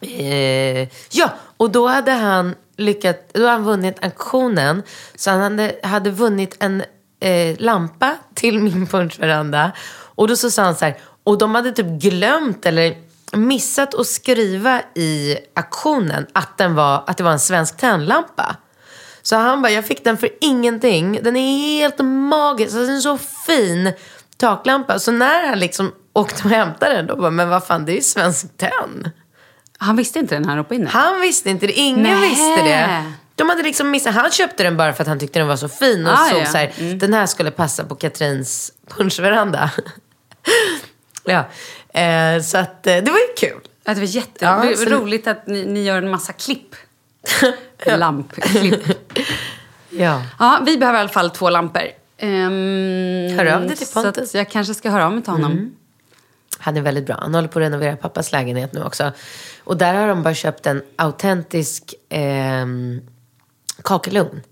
eh, 0.00 0.88
ja, 1.10 1.30
och 1.56 1.70
då 1.70 1.86
hade 1.88 2.10
han 2.12 2.54
lyckat, 2.76 3.30
då 3.32 3.40
hade 3.40 3.50
han 3.50 3.64
vunnit 3.64 4.04
auktionen. 4.04 4.82
Så 5.14 5.30
han 5.30 5.40
hade, 5.40 5.76
hade 5.82 6.10
vunnit 6.10 6.56
en 6.58 6.82
eh, 7.20 7.56
lampa 7.58 8.16
till 8.34 8.58
min 8.58 8.86
punschveranda. 8.86 9.72
Och 9.88 10.28
då 10.28 10.36
så 10.36 10.50
sa 10.50 10.62
han 10.62 10.76
så 10.76 10.84
här, 10.84 10.96
och 11.24 11.38
de 11.38 11.54
hade 11.54 11.72
typ 11.72 11.86
glömt 11.86 12.66
eller 12.66 12.96
missat 13.32 13.94
att 13.94 14.06
skriva 14.06 14.82
i 14.94 15.36
auktionen 15.54 16.26
att, 16.32 16.58
den 16.58 16.74
var, 16.74 17.04
att 17.06 17.16
det 17.16 17.24
var 17.24 17.32
en 17.32 17.38
svensk 17.38 17.76
tändlampa. 17.76 18.56
Så 19.22 19.36
han 19.36 19.62
bara, 19.62 19.72
jag 19.72 19.86
fick 19.86 20.04
den 20.04 20.16
för 20.16 20.28
ingenting. 20.40 21.20
Den 21.22 21.36
är 21.36 21.58
helt 21.58 21.98
magisk. 22.02 22.66
Alltså, 22.66 22.86
den 22.86 22.96
är 22.96 23.00
så 23.00 23.18
fin 23.18 23.92
taklampa. 24.36 24.98
Så 24.98 25.12
när 25.12 25.46
han 25.46 25.58
liksom 25.58 25.92
åkte 26.12 26.42
och 26.44 26.50
hämtade 26.50 26.94
den, 26.94 27.06
då 27.06 27.16
bara, 27.16 27.30
men 27.30 27.48
vad 27.48 27.66
fan, 27.66 27.84
det 27.84 27.92
är 27.92 27.96
ju 27.96 28.02
svensk 28.02 28.56
tenn. 28.56 29.10
Han 29.78 29.96
visste 29.96 30.18
inte 30.18 30.34
den 30.34 30.44
här 30.48 30.58
uppe 30.58 30.74
inne. 30.74 30.88
Han 30.90 31.20
visste 31.20 31.50
inte 31.50 31.66
det, 31.66 31.72
ingen 31.72 32.02
Nähä. 32.02 32.20
visste 32.28 32.62
det. 32.62 33.12
De 33.34 33.48
hade 33.48 33.62
liksom 33.62 33.90
missat, 33.90 34.14
han 34.14 34.30
köpte 34.30 34.62
den 34.62 34.76
bara 34.76 34.92
för 34.92 35.02
att 35.02 35.08
han 35.08 35.18
tyckte 35.18 35.38
den 35.38 35.48
var 35.48 35.56
så 35.56 35.68
fin 35.68 36.06
och 36.06 36.12
Ah, 36.12 36.16
såg 36.30 36.40
ja. 36.40 36.46
så 36.46 36.58
här, 36.58 36.94
den 36.94 37.14
här 37.14 37.26
skulle 37.26 37.50
passa 37.50 37.84
på 37.84 37.94
Katrins 37.94 38.72
punschveranda. 38.96 39.70
ja, 41.24 41.44
eh, 42.00 42.42
så 42.42 42.58
att 42.58 42.86
eh, 42.86 42.96
det 42.96 43.10
var 43.10 43.18
ju 43.18 43.48
kul. 43.48 43.60
Ja, 43.84 43.94
det 43.94 44.00
var 44.00 44.06
jätte... 44.06 44.44
Ja, 44.44 44.64
det 44.70 44.76
så- 44.76 44.84
roligt 44.90 45.26
att 45.26 45.46
ni, 45.46 45.64
ni 45.66 45.84
gör 45.84 45.98
en 46.02 46.10
massa 46.10 46.32
klipp. 46.32 46.74
Lampklipp. 47.86 48.84
Ja. 49.90 50.22
Ja, 50.38 50.60
vi 50.66 50.76
behöver 50.78 50.98
i 50.98 51.00
alla 51.00 51.08
fall 51.08 51.30
två 51.30 51.50
lampor. 51.50 51.82
Um, 52.22 52.28
Hör 53.38 53.46
av 53.46 53.66
dig 53.66 53.76
till 53.76 53.86
Så 53.86 54.02
Pontus. 54.02 54.28
att 54.28 54.34
jag 54.34 54.50
kanske 54.50 54.74
ska 54.74 54.90
höra 54.90 55.06
av 55.06 55.12
mig 55.12 55.22
till 55.22 55.32
honom. 55.32 55.76
Han 56.58 56.76
är 56.76 56.80
väldigt 56.80 57.06
bra. 57.06 57.16
Han 57.20 57.34
håller 57.34 57.48
på 57.48 57.58
att 57.58 57.62
renovera 57.62 57.96
pappas 57.96 58.32
lägenhet 58.32 58.72
nu 58.72 58.82
också. 58.82 59.12
Och 59.64 59.76
där 59.76 59.94
har 59.94 60.08
de 60.08 60.22
bara 60.22 60.34
köpt 60.34 60.66
en 60.66 60.82
autentisk 60.96 61.94
ehm, 62.08 63.00
kakelugn. 63.82 64.42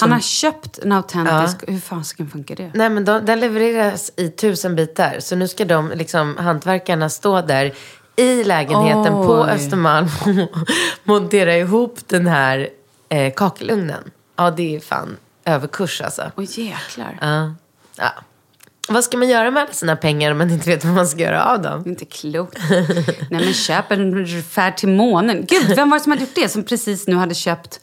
Han 0.00 0.12
har 0.12 0.20
köpt 0.20 0.78
en 0.78 0.92
autentisk... 0.92 1.64
Hur 1.68 1.78
fasiken 1.78 2.30
funkar 2.30 2.56
det? 2.56 2.70
Nej 2.74 2.90
men 2.90 3.04
de, 3.04 3.26
den 3.26 3.40
levereras 3.40 4.12
i 4.16 4.28
tusen 4.28 4.76
bitar. 4.76 5.20
Så 5.20 5.36
nu 5.36 5.48
ska 5.48 5.64
de, 5.64 5.92
liksom, 5.94 6.36
hantverkarna 6.36 7.08
stå 7.08 7.40
där 7.40 7.74
i 8.16 8.44
lägenheten 8.44 9.12
på 9.12 9.42
Oj. 9.42 9.50
Östermalm 9.50 10.08
och 10.52 10.68
montera 11.04 11.56
ihop 11.56 11.98
den 12.06 12.26
här 12.26 12.68
eh, 13.08 13.32
kakelugnen. 13.34 14.10
Ja, 14.36 14.50
det 14.50 14.76
är 14.76 14.80
fan 14.80 15.16
överkurs 15.44 16.00
alltså. 16.00 16.30
Åh 16.36 16.44
jäklar. 16.48 17.18
Ja. 17.20 17.54
ja. 17.96 18.12
Vad 18.92 19.04
ska 19.04 19.16
man 19.16 19.28
göra 19.28 19.50
med 19.50 19.62
alla 19.62 19.72
sina 19.72 19.96
pengar 19.96 20.30
om 20.30 20.38
man 20.38 20.50
inte 20.50 20.70
vet 20.70 20.84
vad 20.84 20.94
man 20.94 21.06
ska 21.06 21.20
göra 21.20 21.44
av 21.44 21.62
dem? 21.62 21.82
Det 21.82 21.88
är 21.88 21.90
inte 21.90 22.04
klokt. 22.04 22.58
Nej 23.30 23.44
men 23.44 23.52
köp 23.52 23.92
en 23.92 24.26
färd 24.42 24.76
till 24.76 24.88
månen. 24.88 25.46
Gud, 25.48 25.76
vem 25.76 25.90
var 25.90 25.98
det 25.98 26.02
som 26.02 26.12
hade 26.12 26.22
gjort 26.22 26.34
det? 26.34 26.48
Som 26.48 26.64
precis 26.64 27.06
nu 27.06 27.14
hade 27.14 27.34
köpt... 27.34 27.80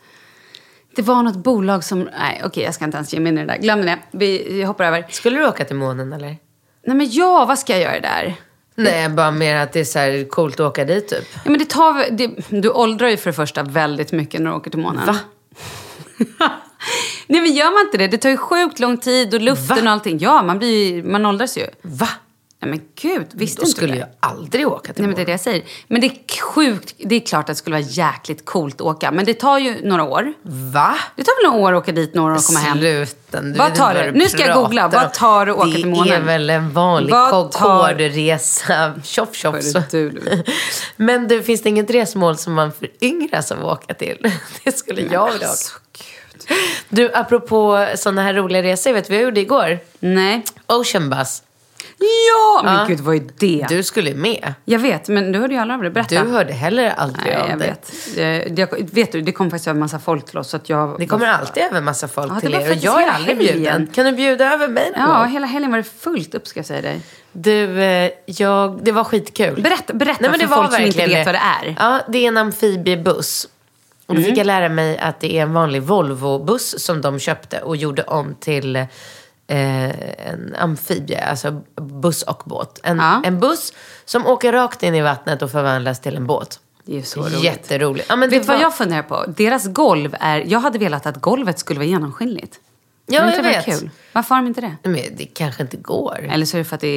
Det 0.96 1.01
var 1.01 1.24
något 1.24 1.36
bolag 1.36 1.84
som... 1.84 2.10
Nej, 2.20 2.42
okej, 2.46 2.63
jag 2.63 2.74
ska 2.74 2.86
inte 2.86 2.98
ens 2.98 3.13
ge 3.13 3.20
mig 3.20 3.32
in 3.32 3.38
i 3.38 3.42
det 3.42 3.48
där. 3.48 3.58
Glöm 3.58 3.82
det. 3.86 4.00
Vi 4.12 4.48
vi 4.51 4.63
hoppar 4.63 4.86
över. 4.86 5.06
Skulle 5.10 5.39
du 5.39 5.48
åka 5.48 5.66
till 5.66 5.75
månen 5.75 6.13
eller? 6.13 6.38
Nej 6.86 6.96
men 6.96 7.08
ja, 7.12 7.46
vad 7.46 7.60
ska 7.60 7.74
jag 7.74 7.82
göra 7.82 8.00
där? 8.00 8.36
Nej, 8.75 9.10
bara 9.10 9.32
mer 9.32 9.56
att 9.56 9.74
det 9.74 9.80
är 9.80 9.84
så 9.84 10.00
här 10.00 10.30
coolt 10.30 10.60
att 10.60 10.68
åka 10.68 10.86
dit 10.86 11.08
typ. 11.08 11.25
Ja, 11.34 11.51
men 11.51 11.60
det 11.60 11.70
tar, 11.70 12.12
det, 12.12 12.32
du 12.62 12.70
åldrar 12.70 13.10
ju 13.10 13.18
för 13.18 13.30
det 13.30 13.36
första 13.36 13.63
väldigt 13.63 14.12
mycket 14.12 14.42
när 14.42 14.50
du 14.50 14.56
åker 14.56 14.72
till 14.72 14.80
månen. 14.80 15.06
Va? 15.06 15.18
Nej 17.28 17.42
men 17.42 17.54
gör 17.54 17.72
man 17.72 17.86
inte 17.86 17.98
det? 17.98 18.08
Det 18.08 18.18
tar 18.18 18.30
ju 18.30 18.38
sjukt 18.38 18.80
lång 18.80 18.98
tid 18.98 19.34
och 19.34 19.42
luften 19.42 19.76
Va? 19.78 19.82
och 19.84 19.90
allting. 19.90 20.18
Ja, 20.20 20.42
man, 20.44 20.60
blir, 20.60 21.04
man 21.04 21.26
åldras 21.26 21.58
ju. 21.58 21.68
Va? 21.82 22.10
Nej 22.62 22.72
men 22.72 22.82
gud, 23.02 23.28
visste 23.32 23.62
Då 23.62 23.66
inte 23.66 23.78
skulle 23.78 23.94
det? 23.94 24.00
jag 24.00 24.08
aldrig 24.20 24.68
åka 24.68 24.94
till 24.94 25.02
Nej 25.04 25.08
men 25.08 25.16
det 25.16 25.22
är 25.22 25.26
det 25.26 25.32
jag 25.32 25.40
säger. 25.40 25.64
Men 25.88 26.02
det 26.02 26.08
är 26.08 26.42
sjukt, 26.42 26.96
det 26.98 27.16
är 27.16 27.20
klart 27.20 27.42
att 27.42 27.48
det 27.48 27.56
skulle 27.56 27.74
vara 27.76 27.86
jäkligt 27.90 28.46
coolt 28.46 28.76
att 28.76 28.82
åka. 28.82 29.12
Men 29.12 29.26
det 29.26 29.34
tar 29.34 29.58
ju 29.60 29.88
några 29.88 30.04
år. 30.04 30.34
Va? 30.74 30.98
Det 31.16 31.24
tar 31.24 31.44
väl 31.44 31.52
några 31.52 31.66
år 31.66 31.74
att 31.74 31.84
åka 31.84 31.92
dit, 31.92 32.14
några 32.14 32.34
år 32.34 32.38
att 32.38 32.46
komma 32.48 32.60
hem. 32.60 32.78
Sluten. 32.78 33.52
Du 33.52 33.58
Vad 33.58 33.76
tar 33.76 33.94
det? 33.94 34.12
Nu 34.12 34.30
ska 34.30 34.46
jag 34.46 34.56
googla. 34.56 34.88
Vad 34.88 35.14
tar 35.14 35.46
det 35.46 35.52
att 35.52 35.58
åka 35.58 35.72
till 35.72 35.82
Det 35.82 35.88
är 35.88 35.96
månen? 35.96 36.26
väl 36.26 36.50
en 36.50 36.72
vanlig 36.74 37.14
Concorde-resa. 37.14 38.94
Tjoff 39.04 39.36
tjoff. 39.36 39.56
Men 40.96 41.28
du, 41.28 41.44
finns 41.44 41.62
det 41.62 41.70
inget 41.70 41.90
resmål 41.90 42.38
som 42.38 42.54
man 42.54 42.72
föryngras 42.72 43.52
av 43.52 43.60
att 43.60 43.84
åka 43.84 43.94
till? 43.94 44.18
Det 44.64 44.78
skulle 44.78 45.02
jag 45.02 45.04
vilja 45.04 45.24
åka. 45.24 45.48
Alltså, 45.48 45.78
gud. 45.98 46.06
Du, 46.89 47.12
apropå 47.13 47.88
sådana 47.96 48.24
här 48.24 48.34
roliga 48.34 48.63
resor, 48.63 48.94
vet 48.94 49.08
du 49.08 49.13
vad 49.13 49.18
jag 49.18 49.24
gjorde 49.25 49.39
igår? 49.41 49.79
Nej. 50.00 50.44
Ocean 50.68 51.10
Bus. 51.10 51.44
Ja, 52.00 52.62
men 52.63 52.74
Ja. 52.75 52.86
gud 52.88 53.00
vad 53.00 53.15
är 53.15 53.22
det? 53.39 53.65
Du 53.70 53.84
skulle 53.84 54.13
med. 54.13 54.53
Jag 54.65 54.79
vet, 54.79 55.08
men 55.08 55.32
du 55.32 55.39
hörde 55.39 55.53
ju 55.53 55.60
aldrig 55.60 55.75
av 55.77 55.84
det. 55.84 55.89
Berätta. 55.89 56.24
Du 56.24 56.29
hörde 56.29 56.53
heller 56.53 56.94
aldrig 56.98 57.25
Nej, 57.25 57.41
av 57.41 57.50
jag 57.50 57.60
det. 57.60 57.65
vet. 57.65 57.94
Det, 58.15 58.44
det, 58.56 58.94
vet 58.94 59.12
du, 59.12 59.22
det 59.22 59.32
kom 59.32 59.50
faktiskt 59.50 59.68
över 59.68 59.79
massa 59.79 60.00
folk 60.00 60.25
till 60.25 60.38
oss. 60.38 60.50
Så 60.50 60.58
att 60.58 60.70
jag 60.70 61.00
Det 61.00 61.08
kommer 61.08 61.27
alltid 61.27 61.63
över 61.63 61.82
massa 61.82 62.08
folk 62.08 62.32
Ja, 62.32 62.36
det 62.36 62.41
till 62.41 62.51
var 62.51 62.62
er. 62.62 62.70
Och 62.72 62.75
jag 62.82 63.03
är 63.03 63.08
aldrig 63.08 63.38
bjuden. 63.38 63.88
Kan 63.94 64.06
du 64.06 64.12
bjuda 64.12 64.53
över 64.53 64.68
mig 64.68 64.91
någon 64.98 65.10
Ja, 65.10 65.20
gång? 65.20 65.32
hela 65.32 65.48
helgen 65.48 65.72
var 65.72 65.77
det 65.77 65.84
fullt 65.84 66.36
upp 66.36 66.48
ska 66.48 66.60
jag 66.60 66.65
säga 66.65 66.82
dig. 66.82 67.01
Du, 67.32 67.82
eh, 67.84 68.12
jag, 68.25 68.79
det 68.84 68.91
var 68.91 69.03
skitkul. 69.03 69.62
Berätta, 69.62 69.94
berätta 69.94 70.18
Nej, 70.22 70.29
men 70.32 70.39
för 70.39 70.48
det 70.48 70.56
var 70.56 70.58
folk 70.58 70.74
som 70.75 70.84
inte 70.86 71.06
vet 71.08 71.25
vad 71.25 71.36
det 71.36 71.41
är. 71.63 71.75
Ja, 71.79 72.00
det 72.08 72.18
är 72.24 72.27
en 72.27 72.38
amfibiebuss. 72.38 73.48
Och 74.10 74.16
då 74.16 74.22
fick 74.22 74.38
jag 74.38 74.48
lära 74.48 74.70
mig 74.70 74.98
att 74.98 75.20
det 75.20 75.38
är 75.38 75.42
en 75.42 75.54
vanlig 75.54 75.82
Volvo-buss 75.84 76.80
som 76.80 77.01
de 77.01 77.20
köpte 77.20 77.62
och 77.62 77.75
gjorde 77.75 78.04
om 78.04 78.36
till 78.39 78.75
eh, 78.75 78.86
en 80.30 80.56
amfibie, 80.60 81.22
alltså 81.22 81.62
buss 81.75 82.24
och 82.24 82.42
båt. 82.46 82.80
En, 82.84 82.98
Ja. 82.98 83.22
en 83.25 83.39
buss 83.39 83.74
som 84.06 84.25
åker 84.28 84.51
rakt 84.54 84.84
in 84.84 84.96
i 84.96 85.01
vattnet 85.01 85.42
och 85.42 85.51
förvandlas 85.51 86.00
till 86.00 86.16
en 86.16 86.28
båt. 86.28 86.60
Det 86.86 86.98
är 86.98 87.01
så 87.01 87.22
roligt. 87.22 87.44
Jätteroligt. 87.44 88.06
Ja, 88.10 88.16
men 88.16 88.30
Vet 88.30 88.42
du 88.42 88.48
vad 88.48 88.62
jag 88.62 88.75
funderar 88.78 89.04
på? 89.04 89.25
Deras 89.28 89.68
golv 89.68 90.16
är... 90.20 90.44
Jag 90.48 90.60
hade 90.60 90.80
velat 90.80 91.06
att 91.06 91.18
golvet 91.22 91.60
skulle 91.60 91.80
vara 91.80 91.88
genomskinligt. 91.88 92.60
Ja, 93.12 93.22
Hade 93.22 93.36
jag 93.36 93.44
vet. 93.44 93.66
Kul? 93.66 93.89
Varför 94.13 94.36
har 94.36 94.42
de 94.42 94.48
inte 94.48 94.62
det? 94.62 94.75
Men 94.84 95.01
det 95.18 95.25
kanske 95.25 95.62
inte 95.62 95.78
går. 95.78 96.28
Eller 96.32 96.46
så 96.46 96.58
är 96.58 96.60
det 96.60 96.66
för 96.66 96.75
att 96.75 96.82
det 96.82 96.88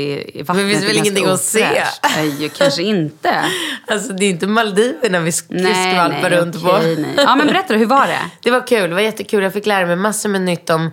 är, 0.41 0.45
vattnet 0.45 0.67
Men 0.67 0.75
finns 0.75 0.85
väl 0.91 0.97
ingenting 0.97 1.27
att 1.27 1.41
se? 1.41 1.83
Nej, 2.17 2.51
kanske 2.57 2.83
inte. 2.83 3.45
Alltså 3.87 4.13
det 4.13 4.25
är 4.25 4.31
inte 4.31 4.47
Maldiverna 4.47 5.21
vi 5.21 5.31
sk- 5.31 5.45
Nej, 5.49 5.93
skvalpar 5.93 6.31
nej, 6.31 6.41
runt 6.41 6.57
okej, 6.57 6.97
på. 6.97 7.03
nej. 7.03 7.15
Ja, 7.17 7.37
men 7.37 7.47
berätta, 7.47 7.75
hur 7.75 7.87
var 7.87 8.07
det? 8.07 8.19
Det 8.43 8.51
var 8.51 8.67
kul, 8.67 8.89
det 8.89 8.95
var 8.95 9.03
jättekul. 9.03 9.43
Jag 9.43 9.53
fick 9.53 9.67
lära 9.67 9.87
mig 9.87 9.97
massor 9.97 10.29
med 10.29 10.41
nytt 10.41 10.71
om 10.71 10.91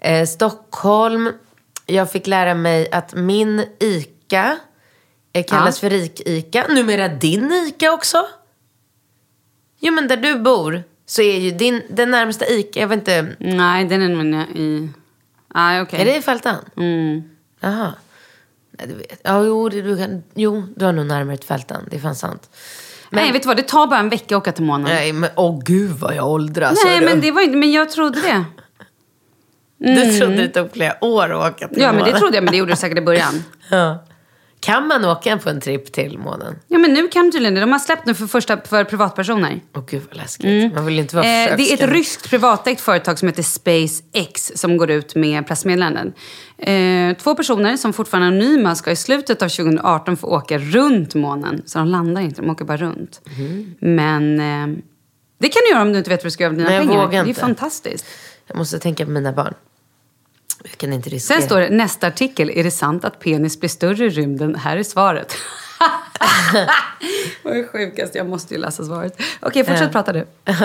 eh, 0.00 0.26
Stockholm. 0.26 1.32
Jag 1.86 2.12
fick 2.12 2.26
lära 2.26 2.54
mig 2.54 2.88
att 2.92 3.14
min 3.14 3.64
ICA 3.80 4.58
eh, 5.32 5.44
kallas 5.44 5.80
för 5.80 5.90
rik-ICA. 5.90 6.66
Numera 6.68 7.08
din 7.08 7.52
ICA 7.52 7.92
också. 7.92 8.26
Jo 9.80 9.92
men 9.94 10.08
där 10.08 10.16
du 10.16 10.38
bor 10.38 10.82
så 11.06 11.22
är 11.22 11.38
ju 11.38 11.50
din, 11.50 11.82
den 11.90 12.10
närmsta 12.10 12.46
ICA, 12.46 12.80
jag 12.80 12.88
vet 12.88 12.98
inte, 12.98 13.36
Nej, 13.38 13.84
den 13.84 14.02
är 14.02 14.08
nog 14.08 14.40
i... 14.56 14.88
Nej, 15.54 15.82
okej. 15.82 16.00
är 16.00 16.04
det 16.04 16.16
i 16.16 16.22
Fältan? 16.22 16.56
Mm. 16.76 17.22
Jaha. 17.60 17.92
Nej, 18.70 18.88
du 18.88 18.94
vet. 18.94 19.20
Ja, 19.22 19.42
jo, 19.44 19.68
det, 19.68 19.82
du, 19.82 19.96
kan, 19.96 20.22
jo, 20.34 20.64
du 20.76 20.84
har 20.84 20.92
nog 20.92 21.06
närmare 21.06 21.36
till 21.36 21.46
Fältan. 21.46 21.84
Det 21.90 21.96
är 21.96 22.00
fan 22.00 22.14
sant. 22.14 22.50
Nej, 23.10 23.32
vet 23.32 23.42
du 23.42 23.48
vad? 23.48 23.56
Det 23.56 23.62
tar 23.62 23.86
bara 23.86 24.00
en 24.00 24.08
vecka 24.08 24.36
att 24.36 24.42
åka 24.42 24.52
till 24.52 24.64
månen. 24.64 24.84
Nej, 24.88 25.12
men 25.12 25.30
åh 25.36 25.60
gud 25.64 25.90
vad 25.90 26.14
jag 26.14 26.28
åldras. 26.28 26.78
Nej, 26.84 27.00
men, 27.00 27.20
det 27.20 27.30
var 27.30 27.42
inte, 27.42 27.56
men 27.56 27.72
jag 27.72 27.90
trodde 27.90 28.20
det. 28.20 28.44
Du 29.78 30.18
trodde 30.18 30.36
det 30.36 30.48
tog 30.48 30.72
flera 30.72 31.04
år 31.04 31.32
att 31.32 31.52
åka 31.52 31.68
till 31.68 31.82
Ja, 31.82 31.92
men 31.92 31.98
det 31.98 32.04
månen. 32.04 32.20
trodde 32.20 32.36
jag, 32.36 32.44
men 32.44 32.52
det 32.52 32.58
gjorde 32.58 32.72
det 32.72 32.76
säkert 32.76 32.98
i 32.98 33.02
början. 33.02 33.44
Ja. 33.70 34.04
Kan 34.66 34.86
man 34.86 35.04
åka 35.04 35.38
på 35.38 35.50
en 35.50 35.60
tripp 35.60 35.92
till 35.92 36.18
månen? 36.18 36.56
Ja, 36.68 36.78
men 36.78 36.92
nu 36.92 37.08
kan 37.08 37.32
tydligen 37.32 37.54
det. 37.54 37.60
De 37.60 37.72
har 37.72 37.78
släppt 37.78 38.06
nu 38.06 38.14
för 38.14 38.26
första 38.26 38.60
för 38.60 38.84
privatpersoner. 38.84 39.60
Åh 39.76 39.84
gud 39.86 40.02
vad 40.08 40.16
läskigt. 40.16 40.74
Man 40.74 40.86
vill 40.86 40.98
inte 40.98 41.16
vara 41.16 41.26
Eh, 41.26 41.56
det 41.56 41.72
är 41.72 41.74
ett 41.74 41.90
ryskt 41.90 42.30
privatägt 42.30 42.80
företag 42.80 43.18
som 43.18 43.28
heter 43.28 43.42
SpaceX 43.42 44.52
som 44.54 44.76
går 44.76 44.90
ut 44.90 45.14
med 45.14 45.46
pressmeddelanden. 45.46 46.12
Eh, 46.58 47.16
två 47.16 47.34
personer 47.34 47.76
som 47.76 47.92
fortfarande 47.92 48.26
är 48.26 48.30
anonyma 48.30 48.74
ska 48.74 48.90
i 48.90 48.96
slutet 48.96 49.42
av 49.42 49.48
2018 49.48 50.16
få 50.16 50.26
åka 50.26 50.58
runt 50.58 51.14
månen. 51.14 51.62
Så 51.66 51.78
de 51.78 51.88
landar 51.88 52.22
inte, 52.22 52.42
de 52.42 52.50
åker 52.50 52.64
bara 52.64 52.76
runt. 52.76 53.20
Men 53.80 54.40
eh, 54.40 54.78
det 55.38 55.48
kan 55.48 55.62
du 55.64 55.70
göra 55.70 55.82
om 55.82 55.92
du 55.92 55.98
inte 55.98 56.10
vet 56.10 56.20
vad 56.20 56.26
du 56.26 56.30
ska 56.30 56.44
göra 56.44 56.52
med 56.52 56.58
dina 56.58 56.68
Nej, 56.68 56.78
jag 56.78 56.86
pengar. 56.88 57.10
Det 57.10 57.16
är 57.16 57.28
inte. 57.28 57.40
fantastiskt. 57.40 58.06
Jag 58.46 58.56
måste 58.56 58.78
tänka 58.78 59.04
på 59.04 59.10
mina 59.10 59.32
barn. 59.32 59.54
Jag 60.62 60.78
kan 60.78 60.92
inte 60.92 61.10
riskera. 61.10 61.38
Sen 61.38 61.46
står 61.46 61.60
det 61.60 61.70
nästa 61.70 62.06
artikel. 62.06 62.50
Är 62.50 62.64
det 62.64 62.70
sant 62.70 63.04
att 63.04 63.20
penis 63.20 63.60
blir 63.60 63.70
större 63.70 64.04
i 64.04 64.08
rymden? 64.08 64.54
Här 64.54 64.76
är 64.76 64.82
svaret. 64.82 65.36
Vad 67.42 67.56
är 67.56 67.66
sjukast? 67.66 68.14
Jag 68.14 68.28
måste 68.28 68.54
ju 68.54 68.60
läsa 68.60 68.84
svaret. 68.84 69.20
Okej, 69.40 69.64
fortsätt 69.64 69.92
prata 69.92 70.12
du. 70.12 70.26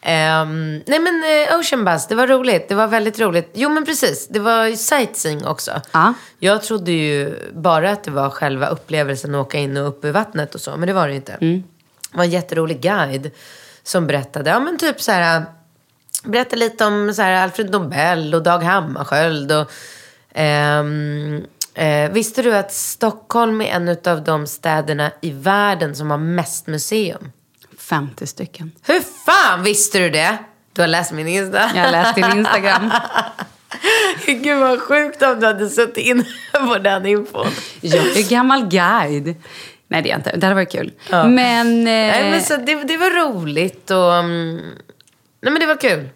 Ehm, 0.00 0.82
nej 0.86 0.98
men 0.98 1.22
eh, 1.22 1.58
Ocean 1.58 1.84
Bus, 1.84 2.06
det 2.06 2.14
var 2.14 2.26
roligt. 2.26 2.68
Det 2.68 2.74
var 2.74 2.86
väldigt 2.86 3.20
roligt. 3.20 3.50
Jo 3.54 3.68
men 3.70 3.84
precis, 3.84 4.28
det 4.28 4.38
var 4.38 4.64
ju 4.64 4.76
sightseeing 4.76 5.46
också. 5.46 5.80
Ja. 5.92 6.14
Jag 6.38 6.62
trodde 6.62 6.92
ju 6.92 7.34
bara 7.52 7.90
att 7.90 8.04
det 8.04 8.10
var 8.10 8.30
själva 8.30 8.66
upplevelsen 8.66 9.34
att 9.34 9.46
åka 9.46 9.58
in 9.58 9.76
och 9.76 9.88
upp 9.88 10.04
i 10.04 10.10
vattnet 10.10 10.54
och 10.54 10.60
så. 10.60 10.76
Men 10.76 10.86
det 10.86 10.92
var 10.92 11.06
det 11.06 11.12
ju 11.12 11.16
inte. 11.16 11.32
Mm. 11.32 11.62
Det 12.10 12.16
var 12.16 12.24
en 12.24 12.30
jätterolig 12.30 12.80
guide 12.80 13.30
som 13.82 14.06
berättade, 14.06 14.50
ja 14.50 14.60
men 14.60 14.78
typ 14.78 15.00
så 15.00 15.12
här. 15.12 15.42
Berättade 16.28 16.56
lite 16.56 16.84
om 16.84 17.14
så 17.14 17.22
här, 17.22 17.42
Alfred 17.42 17.70
Nobel 17.70 18.34
och 18.34 18.42
Dag 18.42 18.58
Hammarskjöld. 18.58 19.52
Och, 19.52 19.70
ehm, 20.34 21.44
eh, 21.74 22.10
visste 22.10 22.42
du 22.42 22.56
att 22.56 22.72
Stockholm 22.72 23.60
är 23.60 23.66
en 23.66 23.96
av 24.06 24.24
de 24.24 24.46
städerna 24.46 25.10
i 25.20 25.30
världen 25.30 25.96
som 25.96 26.10
har 26.10 26.18
mest 26.18 26.66
museum? 26.66 27.32
50 27.78 28.26
stycken. 28.26 28.72
Hur 28.82 29.00
fan 29.00 29.62
visste 29.62 29.98
du 29.98 30.10
det? 30.10 30.36
Du 30.72 30.80
har 30.80 30.88
läst 30.88 31.12
min 31.12 31.28
Insta. 31.28 31.70
Jag 31.74 31.82
har 31.84 31.90
läst 31.92 32.14
din 32.14 32.38
Instagram. 32.38 32.92
Gud 34.26 34.58
vad 34.58 34.80
sjukt 34.80 35.22
om 35.22 35.40
du 35.40 35.46
hade 35.46 35.68
suttit 35.68 36.06
in 36.06 36.24
på 36.52 36.78
den 36.78 37.06
infon. 37.06 37.46
Jag 37.80 38.16
är 38.16 38.30
gammal 38.30 38.68
guide. 38.68 39.34
Nej, 39.88 40.02
det 40.02 40.08
är 40.08 40.10
jag 40.10 40.18
inte. 40.18 40.36
Det 40.36 40.46
hade 40.46 40.54
varit 40.54 40.72
kul. 40.72 40.92
Men, 41.10 41.78
eh, 41.78 41.82
Nej, 41.84 42.30
men 42.30 42.42
så 42.42 42.56
det, 42.56 42.74
det 42.84 42.96
var 42.96 43.10
roligt 43.10 43.90
och... 43.90 44.14
mm, 44.14 44.56
nej 45.40 45.52
men 45.52 45.60
det 45.60 45.66
var 45.66 45.76
kul. 45.80 46.08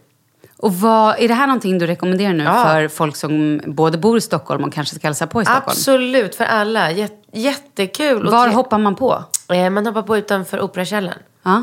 Och 0.63 0.75
vad, 0.75 1.17
är 1.19 1.29
det 1.29 1.35
här 1.35 1.47
någonting 1.47 1.79
du 1.79 1.87
rekommenderar 1.87 2.33
nu 2.33 2.45
Ja. 2.45 2.65
för 2.65 2.89
folk 2.89 3.17
som 3.17 3.61
både 3.67 3.99
bor 3.99 4.19
i 4.19 4.21
Stockholm 4.21 4.65
och 4.65 4.73
kanske 4.73 4.95
ska 4.97 5.07
hälsa 5.07 5.27
på 5.27 5.43
i 5.43 5.45
Stockholm? 5.45 5.65
Absolut, 5.67 6.35
för 6.35 6.45
alla. 6.45 6.91
Jät, 6.93 7.13
jättekul. 7.33 8.31
Var 8.31 8.45
tre- 8.47 8.55
hoppar 8.55 8.79
man 8.79 8.95
på? 8.97 9.25
Eh, 9.53 9.71
Man 9.71 9.87
hoppar 9.87 10.03
på 10.03 10.17
utanför 10.17 10.61
Operakällaren. 10.61 11.19
Ja. 11.43 11.63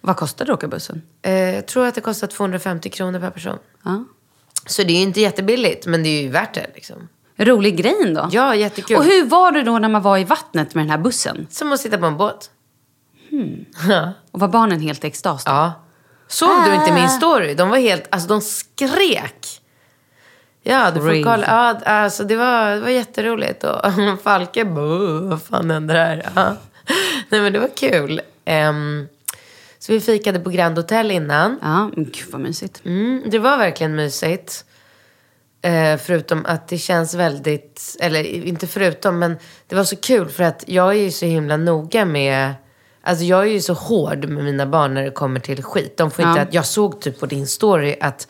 Vad 0.00 0.16
kostar 0.16 0.44
det 0.46 0.52
att 0.52 0.58
åka 0.58 0.68
bussen? 0.68 1.02
Eh, 1.22 1.32
Jag 1.32 1.66
tror 1.66 1.86
att 1.86 1.94
det 1.94 2.00
kostar 2.00 2.26
250 2.26 2.90
kronor 2.90 3.20
per 3.20 3.30
person. 3.30 3.58
Ja. 3.84 4.04
Så 4.66 4.82
det 4.82 4.92
är 4.92 4.96
ju 4.96 5.02
inte 5.02 5.20
jättebilligt, 5.20 5.86
men 5.86 6.02
det 6.02 6.08
är 6.08 6.22
ju 6.22 6.28
värt 6.28 6.54
det. 6.54 6.66
Liksom. 6.74 7.08
Rolig 7.36 7.76
grej 7.76 7.94
ändå. 8.06 8.28
Ja, 8.32 8.54
jättekul. 8.54 8.96
Och 8.96 9.04
hur 9.04 9.24
var 9.26 9.52
det 9.52 9.62
då 9.62 9.78
när 9.78 9.88
man 9.88 10.02
var 10.02 10.18
i 10.18 10.24
vattnet 10.24 10.74
med 10.74 10.84
den 10.84 10.90
här 10.90 10.98
bussen? 10.98 11.46
Som 11.50 11.72
att 11.72 11.80
sitta 11.80 11.98
på 11.98 12.06
en 12.06 12.16
båt. 12.16 12.50
Ja. 13.88 14.12
Och 14.30 14.40
var 14.40 14.48
barnen 14.48 14.80
helt 14.80 15.04
i 15.04 15.06
extas 15.06 15.44
då? 15.44 15.50
Ja. 15.50 15.72
Såg 16.30 16.64
du 16.64 16.74
inte 16.74 16.92
min 16.92 17.08
story? 17.08 17.54
De 17.54 17.68
var 17.70 17.78
helt, 17.78 18.04
alltså 18.10 18.28
de 18.28 18.40
skrek. 18.40 19.60
Ja, 20.62 20.90
du 20.90 21.00
får 21.00 21.24
kolla. 21.24 21.46
Ja, 21.46 21.90
alltså 21.92 22.24
det 22.24 22.36
var, 22.36 22.70
det 22.70 22.80
var 22.80 22.88
jätteroligt. 22.88 23.64
Och 23.64 23.80
Falke, 24.22 24.64
"Buh, 24.64 25.28
vad 25.28 25.42
fan 25.42 25.70
händer 25.70 25.94
här? 25.94 26.30
Ja. 26.34 26.56
Nej 27.28 27.40
men 27.40 27.52
det 27.52 27.58
var 27.58 27.76
kul. 27.76 28.20
Ehm, 28.44 29.08
så 29.78 29.92
vi 29.92 30.00
fikade 30.00 30.40
på 30.40 30.50
Grand 30.50 30.76
Hotel 30.78 31.10
innan. 31.10 31.58
Ja, 31.62 31.90
men 31.96 32.04
gud 32.04 32.26
vad 32.30 32.40
mysigt. 32.40 32.82
Mm, 32.84 33.22
det 33.26 33.38
var 33.38 33.58
verkligen 33.58 33.96
mysigt. 33.96 34.64
Eh, 35.62 35.96
förutom 36.06 36.46
att 36.46 36.68
det 36.68 36.78
känns 36.78 37.14
väldigt, 37.14 37.96
eller 38.00 38.24
inte 38.24 38.66
förutom, 38.66 39.18
men 39.18 39.36
det 39.66 39.74
var 39.76 39.84
så 39.84 39.96
kul 39.96 40.28
för 40.28 40.42
att 40.44 40.64
jag 40.66 40.88
är 40.90 40.98
ju 41.00 41.10
så 41.10 41.26
himla 41.26 41.56
noga 41.56 42.04
med, 42.04 42.54
alltså 43.10 43.24
jag 43.24 43.40
är 43.42 43.46
ju 43.52 43.60
så 43.60 43.72
hård 43.72 44.24
med 44.28 44.44
mina 44.44 44.66
barn 44.66 44.94
när 44.94 45.02
det 45.02 45.10
kommer 45.10 45.40
till 45.40 45.62
skit. 45.62 45.96
De 45.96 46.10
får 46.10 46.24
inte 46.26 46.38
Ja. 46.40 46.42
att, 46.42 46.54
jag 46.54 46.66
såg 46.66 47.00
typ 47.00 47.20
på 47.20 47.26
din 47.26 47.46
story 47.46 47.96
att 48.00 48.28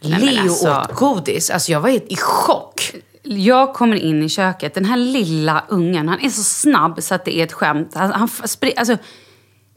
men 0.00 0.20
Leo 0.20 0.40
alltså- 0.42 0.70
åt 0.70 0.92
godis. 0.94 1.50
Alltså 1.50 1.72
jag 1.72 1.80
var 1.80 1.88
helt 1.90 2.12
i 2.12 2.16
chock. 2.16 2.92
Jag 3.22 3.74
kommer 3.74 3.96
in 3.96 4.22
i 4.22 4.28
köket. 4.28 4.74
Den 4.74 4.84
här 4.84 4.96
lilla 4.96 5.64
ungen, 5.68 6.08
han 6.08 6.20
är 6.20 6.28
så 6.28 6.42
snabb 6.42 7.02
så 7.02 7.14
att 7.14 7.24
det 7.24 7.36
är 7.38 7.44
ett 7.44 7.52
skämt. 7.52 7.90
Han, 7.94 8.12
han 8.12 8.28
spri- 8.28 8.74
alltså, 8.76 8.96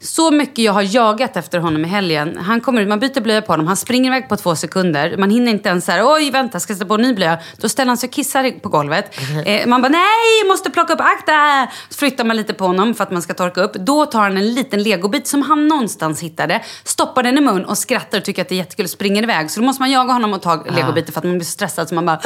så 0.02 0.30
mycket 0.30 0.58
jag 0.58 0.72
har 0.72 0.94
jagat 0.94 1.36
efter 1.36 1.58
honom 1.58 1.84
i 1.84 1.88
helgen. 1.88 2.38
Han 2.38 2.60
kommer 2.60 2.82
ut, 2.82 2.88
man 2.88 2.98
byter 2.98 3.20
blöja 3.20 3.42
på 3.42 3.52
honom, 3.52 3.66
han 3.66 3.76
springer 3.76 4.10
iväg 4.10 4.28
på 4.28 4.36
två 4.36 4.56
sekunder. 4.56 5.16
Man 5.16 5.30
hinner 5.30 5.52
inte 5.52 5.68
ens 5.68 5.84
så 5.84 6.14
oj 6.14 6.30
vänta, 6.30 6.60
ska 6.60 6.70
jag 6.70 6.78
sätta 6.78 6.88
på 6.88 6.94
en 6.94 7.02
ny 7.02 7.14
blöja? 7.14 7.38
Då 7.56 7.68
ställer 7.68 7.88
han 7.88 7.96
sig 7.96 8.06
och 8.06 8.12
kissar 8.12 8.60
på 8.60 8.68
golvet. 8.68 9.14
Eh, 9.46 9.66
man 9.66 9.82
bara, 9.82 9.88
nej, 9.88 10.48
måste 10.48 10.70
plocka 10.70 10.92
upp, 10.92 11.00
akta! 11.00 11.68
Så 11.88 11.98
flyttar 11.98 12.24
man 12.24 12.36
lite 12.36 12.54
på 12.54 12.66
honom 12.66 12.94
för 12.94 13.04
att 13.04 13.10
man 13.10 13.22
ska 13.22 13.34
torka 13.34 13.60
upp. 13.60 13.72
Då 13.72 14.06
tar 14.06 14.20
han 14.20 14.36
en 14.36 14.54
liten 14.54 14.82
legobit 14.82 15.26
som 15.26 15.42
han 15.42 15.68
någonstans 15.68 16.20
hittade, 16.20 16.60
stoppar 16.84 17.22
den 17.22 17.38
i 17.38 17.40
mun 17.40 17.64
och 17.64 17.78
skrattar 17.78 18.18
och 18.18 18.24
tycker 18.24 18.42
att 18.42 18.48
det 18.48 18.54
är 18.54 18.56
jättekul 18.56 18.84
och 18.84 18.90
springer 18.90 19.22
iväg. 19.22 19.50
Så 19.50 19.60
då 19.60 19.66
måste 19.66 19.82
man 19.82 19.90
jaga 19.90 20.12
honom 20.12 20.32
och 20.32 20.42
ta 20.42 20.64
legobiten 20.64 21.12
för 21.12 21.20
att 21.20 21.24
man 21.24 21.38
blir 21.38 21.46
så 21.46 21.52
stressad 21.52 21.88
så 21.88 21.94
man 21.94 22.06
bara... 22.06 22.20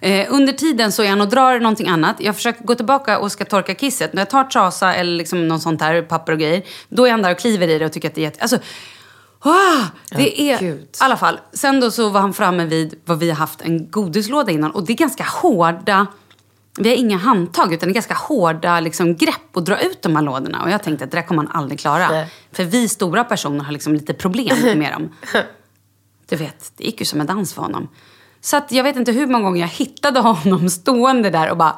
Eh, 0.00 0.26
under 0.28 0.52
tiden 0.52 0.92
så 0.92 1.02
är 1.02 1.08
han 1.08 1.20
och 1.20 1.28
drar 1.28 1.60
någonting 1.60 1.88
annat. 1.88 2.16
Jag 2.18 2.34
försöker 2.36 2.64
gå 2.64 2.74
tillbaka 2.74 3.18
och 3.18 3.32
ska 3.32 3.44
torka 3.44 3.74
kisset. 3.74 4.12
När 4.12 4.20
jag 4.20 4.30
tar 4.30 4.44
trasa 4.44 4.94
eller 4.94 5.16
liksom 5.16 5.48
något 5.48 5.62
sånt 5.62 5.80
här, 5.80 6.02
papper 6.02 6.32
och 6.32 6.38
grejer, 6.38 6.62
då 6.88 7.06
är 7.06 7.10
han 7.10 7.22
där 7.22 7.30
och 7.32 7.38
kliver 7.38 7.68
i 7.68 7.78
det 7.78 7.86
och 7.86 7.92
tycker 7.92 8.08
att 8.08 8.14
det 8.14 8.20
är 8.20 8.22
jätte... 8.22 8.40
Alltså, 8.40 8.58
ah, 9.38 9.84
det 10.10 10.40
är... 10.40 10.62
I 10.62 10.86
alla 10.98 11.16
fall. 11.16 11.40
Sen 11.52 11.80
då 11.80 11.90
så 11.90 12.08
var 12.08 12.20
han 12.20 12.34
framme 12.34 12.64
vid 12.64 13.00
vad 13.04 13.18
vi 13.18 13.30
har 13.30 13.36
haft 13.36 13.60
en 13.60 13.90
godislåda 13.90 14.52
innan. 14.52 14.70
Och 14.70 14.86
det 14.86 14.92
är 14.92 14.96
ganska 14.96 15.24
hårda... 15.24 16.06
Vi 16.78 16.88
har 16.88 16.96
inga 16.96 17.16
handtag 17.16 17.72
utan 17.72 17.88
det 17.88 17.92
är 17.92 17.94
ganska 17.94 18.14
hårda 18.14 18.80
liksom, 18.80 19.16
grepp 19.16 19.56
att 19.56 19.64
dra 19.64 19.80
ut 19.80 20.02
de 20.02 20.16
här 20.16 20.22
lådorna. 20.22 20.62
Och 20.62 20.70
jag 20.70 20.82
tänkte 20.82 21.04
att 21.04 21.10
det 21.10 21.16
där 21.16 21.26
kommer 21.26 21.42
han 21.42 21.56
aldrig 21.62 21.80
klara. 21.80 22.08
Nej. 22.08 22.28
För 22.52 22.64
vi 22.64 22.88
stora 22.88 23.24
personer 23.24 23.64
har 23.64 23.72
liksom 23.72 23.94
lite 23.94 24.14
problem 24.14 24.56
med 24.78 24.92
dem. 24.92 25.08
Du 26.28 26.36
vet, 26.36 26.72
det 26.76 26.84
gick 26.84 27.00
ju 27.00 27.06
som 27.06 27.20
en 27.20 27.26
dans 27.26 27.54
för 27.54 27.62
honom. 27.62 27.88
Så 28.40 28.56
att 28.56 28.72
jag 28.72 28.84
vet 28.84 28.96
inte 28.96 29.12
hur 29.12 29.26
många 29.26 29.44
gånger 29.44 29.60
jag 29.60 29.68
hittade 29.68 30.20
honom 30.20 30.70
stående 30.70 31.30
där 31.30 31.50
och 31.50 31.56
bara 31.56 31.76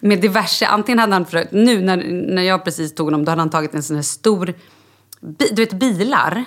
med 0.00 0.20
diverse, 0.20 0.66
antingen 0.66 0.98
hade 0.98 1.12
han 1.12 1.24
försökt, 1.24 1.52
nu 1.52 1.80
när, 1.80 1.96
när 2.34 2.42
jag 2.42 2.64
precis 2.64 2.94
tog 2.94 3.06
honom, 3.06 3.24
då 3.24 3.32
hade 3.32 3.42
han 3.42 3.50
tagit 3.50 3.74
en 3.74 3.82
sån 3.82 3.96
här 3.96 4.02
stor, 4.02 4.54
bi, 5.20 5.48
du 5.52 5.62
vet 5.62 5.72
bilar, 5.72 6.44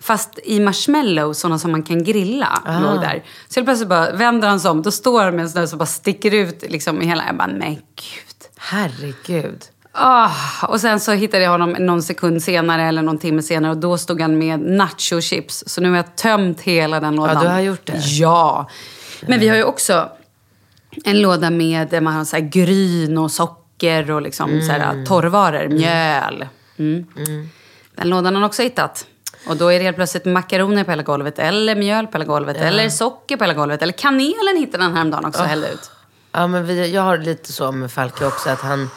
fast 0.00 0.38
i 0.44 0.60
marshmallow, 0.60 1.32
sådana 1.32 1.58
som 1.58 1.70
man 1.70 1.82
kan 1.82 2.04
grilla, 2.04 2.62
låg 2.82 3.00
där. 3.00 3.24
Så 3.48 3.60
helt 3.60 3.66
plötsligt 3.66 3.88
bara 3.88 4.12
vänder 4.12 4.48
han 4.48 4.60
sig 4.60 4.70
om, 4.70 4.82
då 4.82 4.90
står 4.90 5.22
han 5.22 5.36
med 5.36 5.42
en 5.42 5.50
sån 5.50 5.60
där 5.60 5.66
som 5.66 5.78
bara 5.78 5.86
sticker 5.86 6.34
ut 6.34 6.64
liksom 6.70 7.02
i 7.02 7.06
hela, 7.06 7.26
jag 7.26 7.36
bara, 7.36 7.48
men 7.48 7.74
gud. 7.74 8.38
Herregud. 8.56 9.64
Ah, 9.92 10.30
och 10.68 10.80
sen 10.80 11.00
så 11.00 11.12
hittade 11.12 11.42
jag 11.42 11.50
honom 11.50 11.70
någon 11.78 12.02
sekund 12.02 12.42
senare 12.42 12.82
eller 12.82 13.02
någon 13.02 13.18
timme 13.18 13.42
senare 13.42 13.72
och 13.72 13.78
då 13.78 13.98
stod 13.98 14.20
han 14.20 14.38
med 14.38 14.60
nacho 14.60 15.20
chips. 15.20 15.64
Så 15.66 15.80
nu 15.80 15.90
har 15.90 15.96
jag 15.96 16.16
tömt 16.16 16.60
hela 16.60 17.00
den 17.00 17.16
lådan. 17.16 17.44
du 17.44 17.50
har 17.50 17.60
gjort 17.60 17.86
det? 17.86 17.98
Ja. 17.98 18.68
Men 19.26 19.40
vi 19.40 19.48
har 19.48 19.56
ju 19.56 19.64
också 19.64 20.10
en 21.04 21.20
låda 21.20 21.50
med 21.50 21.88
där 21.88 22.00
man 22.00 22.14
har 22.14 22.24
så 22.24 22.36
här 22.36 22.42
gryn 22.42 23.18
och 23.18 23.30
socker 23.30 24.10
och 24.10 24.22
liksom 24.22 24.62
så 24.62 24.72
här 24.72 25.04
torrvaror, 25.06 25.68
mjöl. 25.68 26.46
Mm. 26.78 27.06
Den 27.94 28.08
lådan 28.08 28.24
har 28.26 28.32
han 28.32 28.44
också 28.44 28.62
hittat. 28.62 29.06
Och 29.46 29.56
då 29.56 29.68
är 29.68 29.78
det 29.78 29.84
helt 29.84 29.96
plötsligt 29.96 30.24
makaroner 30.24 30.84
på 30.84 30.90
hela 30.90 31.02
golvet, 31.02 31.38
eller 31.38 31.76
mjöl 31.76 32.06
på 32.06 32.12
hela 32.12 32.24
golvet, 32.24 32.56
eller 32.56 32.88
socker 32.88 33.36
på 33.36 33.44
hela 33.44 33.54
golvet. 33.54 33.82
Eller 33.82 33.92
kanelen 33.92 34.56
hittade 34.56 34.84
han 34.84 34.94
häromdagen 34.94 35.24
också 35.24 35.42
hällde 35.42 35.68
ut. 35.68 35.90
Ja, 36.32 36.46
men 36.46 36.66
vi, 36.66 36.90
jag 36.92 37.02
har 37.02 37.18
lite 37.18 37.52
så 37.52 37.72
med 37.72 37.92
Falke 37.92 38.26
också. 38.26 38.50
Att 38.50 38.60
han, 38.60 38.90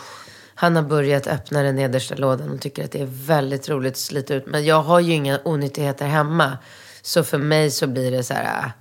han 0.56 0.76
har 0.76 0.84
börjat 0.84 1.28
öppna 1.28 1.62
den 1.62 1.76
nedersta 1.76 2.16
lådan 2.16 2.50
och 2.50 2.62
tycker 2.62 2.86
att 2.86 2.92
det 2.92 3.02
är 3.02 3.10
väldigt 3.28 3.70
roligt 3.70 3.94
att 3.94 3.98
slita 3.98 4.34
ut. 4.34 4.46
Men 4.46 4.66
jag 4.66 4.82
har 4.82 5.00
ju 5.00 5.14
inga 5.14 5.40
onyttigheter 5.44 6.06
hemma. 6.06 6.58
Så 7.02 7.24
för 7.24 7.38
mig 7.38 7.72
så 7.72 7.88
blir 7.88 8.12
det 8.12 8.24
så 8.24 8.34
här, 8.34 8.66
äh, 8.66 8.72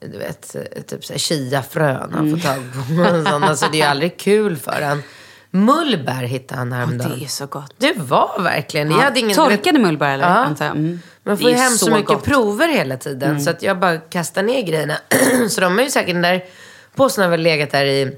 du 0.00 0.18
vet, 0.18 0.56
typ 0.86 1.04
så 1.04 1.12
här 1.12 1.18
chiafrön 1.18 2.10
han 2.14 2.30
får 2.30 2.38
tag 2.48 2.56
på. 2.72 2.92
Mm. 3.00 3.24
Sånt. 3.24 3.44
Alltså 3.44 3.66
det 3.72 3.80
är 3.80 3.88
aldrig 3.88 4.16
kul 4.16 4.56
för 4.56 4.82
han. 4.82 5.02
Mullbär 5.50 6.22
hittade 6.22 6.58
han 6.58 6.72
häromdagen. 6.72 7.18
Det 7.18 7.24
är 7.24 7.28
så 7.28 7.46
gott. 7.46 7.74
Det 7.78 7.92
var 7.96 8.40
verkligen. 8.42 8.90
Jag 8.90 8.98
hade 8.98 9.20
ingen, 9.20 9.36
Torkade 9.36 9.78
mullbär 9.78 10.14
eller? 10.14 10.24
Ja. 10.24 10.30
antar 10.30 10.64
jag. 10.64 10.76
Mm. 10.76 11.00
man 11.22 11.38
får 11.38 11.50
ju 11.50 11.56
är 11.56 11.60
hem 11.60 11.72
så, 11.72 11.84
så 11.84 11.90
mycket 11.90 12.06
gott. 12.06 12.24
prover 12.24 12.68
hela 12.68 12.96
tiden. 12.96 13.40
Så 13.40 13.50
att 13.50 13.62
jag 13.62 13.78
bara 13.78 13.98
kastar 13.98 14.42
ner 14.42 14.62
grejerna. 14.62 14.96
så 15.50 15.60
de 15.60 15.78
har 15.78 15.84
ju 15.84 15.90
säkert 15.90 16.14
den 16.14 16.22
där 16.22 16.44
påsen 16.94 17.24
har 17.24 17.30
väl 17.30 17.40
legat 17.40 17.70
där 17.70 17.84
i 17.84 18.16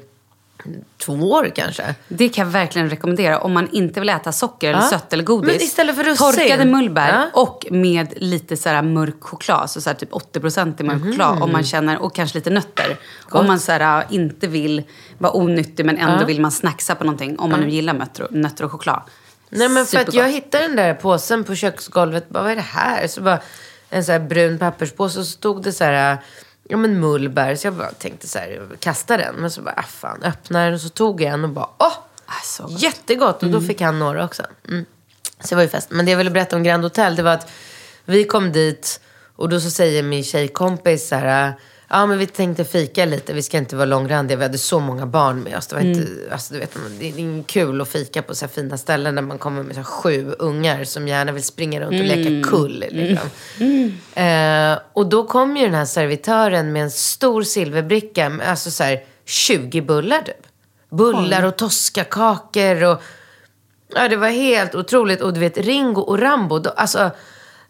två 0.98 1.12
år 1.12 1.53
kanske. 1.55 1.94
Det 2.09 2.29
kan 2.29 2.46
jag 2.46 2.53
verkligen 2.53 2.90
rekommendera 2.90 3.38
om 3.40 3.53
man 3.53 3.68
inte 3.72 4.01
vill 4.01 4.09
äta 4.09 4.33
socker 4.33 4.68
eller 4.70 4.81
Ja. 4.81 4.88
sött 4.88 5.12
eller 5.12 5.25
godis. 5.25 5.53
Men 5.53 5.62
istället 5.62 5.96
för 5.96 6.05
russin. 6.05 6.16
Torkade 6.33 6.64
mullbär 6.64 7.12
Ja. 7.35 7.40
och 7.40 7.66
med 7.70 8.12
lite 8.16 8.57
så 8.57 8.68
här 8.68 8.83
mörk 8.83 9.16
choklad. 9.20 9.70
Så, 9.70 9.81
så 9.81 9.90
här 9.90 9.94
typ 9.94 10.12
80% 10.12 10.81
i 10.81 10.85
mörk 10.85 10.96
Mhm. 11.01 11.11
choklad. 11.12 11.42
Om 11.42 11.53
man 11.53 11.64
känner, 11.64 11.98
och 12.03 12.14
kanske 12.14 12.38
lite 12.38 12.51
nötter. 12.51 12.96
Om 13.31 13.46
man 13.46 13.61
så 13.61 13.72
här, 13.72 14.05
inte 14.11 14.46
vill 14.46 14.83
vara 15.18 15.33
onyttig 15.37 15.87
men 15.87 15.98
ändå 15.98 16.25
vill 16.25 16.40
man 16.40 16.53
snacksa 16.53 16.94
på 16.94 17.05
någonting. 17.05 17.38
Om 17.38 17.51
man 17.51 17.61
nu 17.61 17.70
gillar 17.70 17.94
nötter 17.94 18.27
nötter 18.31 18.64
och 18.64 18.72
choklad. 18.72 19.03
Nej 19.51 19.68
men 19.68 19.75
för 19.77 19.81
att 19.83 19.88
Supergott. 19.88 20.14
jag 20.14 20.29
hittade 20.33 20.66
den 20.66 20.77
där 20.77 20.94
påsen 20.94 21.44
på 21.44 21.55
köksgolvet. 21.55 22.29
Bara, 22.29 22.42
vad 22.42 22.53
är 22.53 22.57
det 22.57 22.62
här? 22.62 23.07
Så 23.07 23.20
bara 23.20 23.38
en 23.90 24.05
så 24.05 24.12
här 24.12 24.20
brun 24.20 24.59
papperspåse 24.59 25.18
och 25.18 25.25
så 25.27 25.33
stod 25.33 25.62
det 25.62 25.72
så 25.72 25.85
här, 25.85 26.18
ja 26.68 26.77
men 26.77 27.01
mullbär. 27.01 27.55
Så 27.55 27.66
jag 27.66 27.75
bara 27.75 27.90
tänkte 27.90 28.29
så 28.29 28.38
här, 28.38 28.68
kasta 28.79 29.16
den. 29.16 29.35
Men 29.35 29.51
så 29.51 29.62
bara, 29.62 29.75
ah, 29.77 29.83
fan, 29.83 30.22
öppna 30.22 30.64
den. 30.64 30.75
Och 30.75 30.81
så 30.81 30.88
tog 30.88 31.20
jag 31.20 31.33
en 31.33 31.44
och 31.44 31.51
bara, 31.51 31.68
åh! 31.79 31.92
Ah, 32.27 32.62
gott. 32.62 32.83
Jättegott. 32.83 33.42
Och 33.42 33.51
då 33.51 33.61
fick 33.61 33.81
han 33.81 33.98
några 33.98 34.25
också. 34.25 34.42
Mm. 34.68 34.85
Så 35.40 35.48
det 35.48 35.55
var 35.55 35.62
ju 35.62 35.68
fest. 35.68 35.90
Men 35.90 36.05
det 36.05 36.11
jag 36.11 36.18
ville 36.18 36.31
berätta 36.31 36.57
om 36.57 36.62
Grand 36.62 36.83
Hotel, 36.83 37.16
det 37.16 37.22
var 37.22 37.33
att 37.33 37.51
vi 38.05 38.25
kom 38.25 38.53
dit 38.53 39.01
och 39.37 39.48
då 39.48 39.61
så 39.61 39.70
säger 39.70 40.03
min 40.03 40.25
tjejkompis 40.25 41.09
så 41.09 41.14
här, 41.14 41.55
ja 41.92 42.07
men 42.07 42.18
vi 42.18 42.26
tänkte 42.26 42.64
fika 42.64 43.05
lite, 43.05 43.33
vi 43.33 43.42
ska 43.42 43.59
inte 43.59 43.76
vara 43.76 43.87
långrandiga, 43.87 44.38
vi 44.38 44.42
hade 44.42 44.59
så 44.59 44.81
många 44.81 45.07
barn 45.07 45.42
med 45.42 45.57
oss. 45.57 45.66
Det 45.66 45.74
var 45.74 45.83
inte, 45.83 46.07
alltså 46.33 46.55
du 46.55 46.61
vet, 46.61 46.76
det 46.98 47.09
är 47.09 47.18
inte 47.18 47.52
kul 47.52 47.81
att 47.81 47.88
fika 47.88 48.22
på 48.22 48.35
så 48.35 48.44
här 48.44 48.52
fina 48.52 48.78
ställen 48.78 49.14
där 49.14 49.22
man 49.22 49.38
kommer 49.38 49.62
med 49.62 49.74
så 49.74 49.81
här 49.81 49.85
sju 49.85 50.35
ungar 50.38 50.85
som 50.85 51.09
gärna 51.09 51.33
vill 51.33 51.42
springa 51.42 51.81
runt 51.81 52.00
och 52.00 52.07
leka 52.16 52.50
kull. 52.50 52.85
Liksom. 52.90 53.28
Eh, 54.14 54.78
och 54.92 55.07
då 55.07 55.24
kom 55.26 55.57
ju 55.57 55.64
den 55.64 55.74
här 55.74 55.85
servitören 55.85 56.72
med 56.72 56.83
en 56.83 56.90
stor 56.90 57.42
silverbricka, 57.42 58.28
med, 58.28 58.48
alltså 58.48 58.70
så 58.70 58.85
här 58.85 59.05
20 59.24 59.81
bullar 59.81 60.22
typ. 60.22 60.46
Bullar 60.90 61.42
och 61.42 61.57
toskakakor 61.57 62.85
och 62.85 63.02
Ja, 63.94 64.09
det 64.09 64.16
var 64.16 64.28
helt 64.28 64.74
otroligt. 64.74 65.20
Och 65.20 65.33
du 65.33 65.40
vet, 65.40 65.59
Ringo 65.59 66.00
och 66.00 66.18
Rambo, 66.18 66.59
de, 66.59 66.70
alltså, 66.76 67.11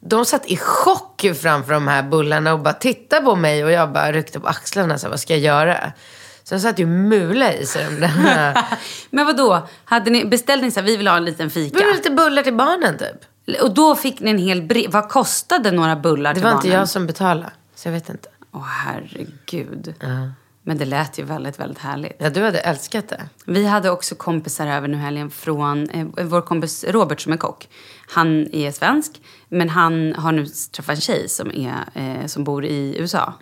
de 0.04 0.24
satt 0.24 0.46
i 0.46 0.56
chock 0.56 1.24
framför 1.42 1.72
de 1.72 1.88
här 1.88 2.02
bullarna 2.02 2.52
och 2.52 2.60
bara 2.60 2.74
tittade 2.74 3.22
på 3.24 3.36
mig. 3.36 3.64
Och 3.64 3.70
jag 3.70 3.92
bara 3.92 4.12
ryckte 4.12 4.40
på 4.40 4.46
axlarna, 4.48 4.98
så 4.98 5.06
här, 5.06 5.10
vad 5.10 5.20
ska 5.20 5.32
jag 5.32 5.40
göra? 5.42 5.92
Så 6.44 6.54
de 6.54 6.60
satt 6.60 6.78
ju 6.78 6.86
mula 6.86 7.52
i 7.54 7.66
sig. 7.66 7.86
Men 9.10 9.26
vad 9.26 9.36
då? 9.36 9.68
Hade 9.84 10.10
ni, 10.10 10.24
beställde 10.24 10.64
ni 10.64 10.70
så 10.70 10.80
här, 10.80 10.86
vi 10.86 10.96
vill 10.96 11.08
ha 11.08 11.16
en 11.16 11.24
liten 11.24 11.50
fika? 11.50 11.78
Det 11.78 11.84
var 11.84 11.92
lite 11.94 12.10
bullar 12.10 12.42
till 12.42 12.54
barnen 12.54 12.98
typ. 12.98 13.60
Och 13.62 13.74
då 13.74 13.94
fick 13.94 14.20
ni 14.20 14.30
en 14.30 14.38
hel 14.38 14.62
bre- 14.62 14.90
Vad 14.90 15.08
kostade 15.08 15.70
några 15.70 15.96
bullar 15.96 16.30
Det 16.30 16.34
till 16.34 16.44
var 16.44 16.50
barnen? 16.50 16.66
inte 16.66 16.76
jag 16.78 16.88
som 16.88 17.06
betalade, 17.06 17.50
så 17.74 17.88
jag 17.88 17.92
vet 17.92 18.08
inte. 18.08 18.28
Åh 18.54 18.64
herregud. 18.64 19.94
Men 20.64 20.78
det 20.78 20.84
lät 20.84 21.18
ju 21.18 21.22
väldigt, 21.24 21.60
väldigt 21.60 21.78
härligt. 21.78 22.16
Ja, 22.18 22.30
du 22.30 22.42
hade 22.42 22.58
älskat 22.60 23.08
det. 23.08 23.22
Vi 23.46 23.66
hade 23.66 23.90
också 23.90 24.14
kompisar 24.14 24.66
över 24.66 24.88
nu 24.88 24.96
helgen 24.96 25.30
från 25.30 25.90
eh, 25.90 26.06
vår 26.24 26.40
kompis 26.40 26.84
Robert 26.88 27.20
som 27.20 27.32
är 27.32 27.36
kock. 27.36 27.68
Han 28.08 28.54
är 28.54 28.70
svensk, 28.72 29.20
men 29.52 29.68
han 29.68 30.14
har 30.18 30.32
nu 30.32 30.46
träffat 30.46 30.94
en 30.94 31.00
tjej 31.00 31.28
som, 31.28 31.50
är, 31.50 31.84
eh, 31.94 32.26
som 32.26 32.44
bor 32.44 32.64
i 32.64 32.96
USA. 32.98 33.32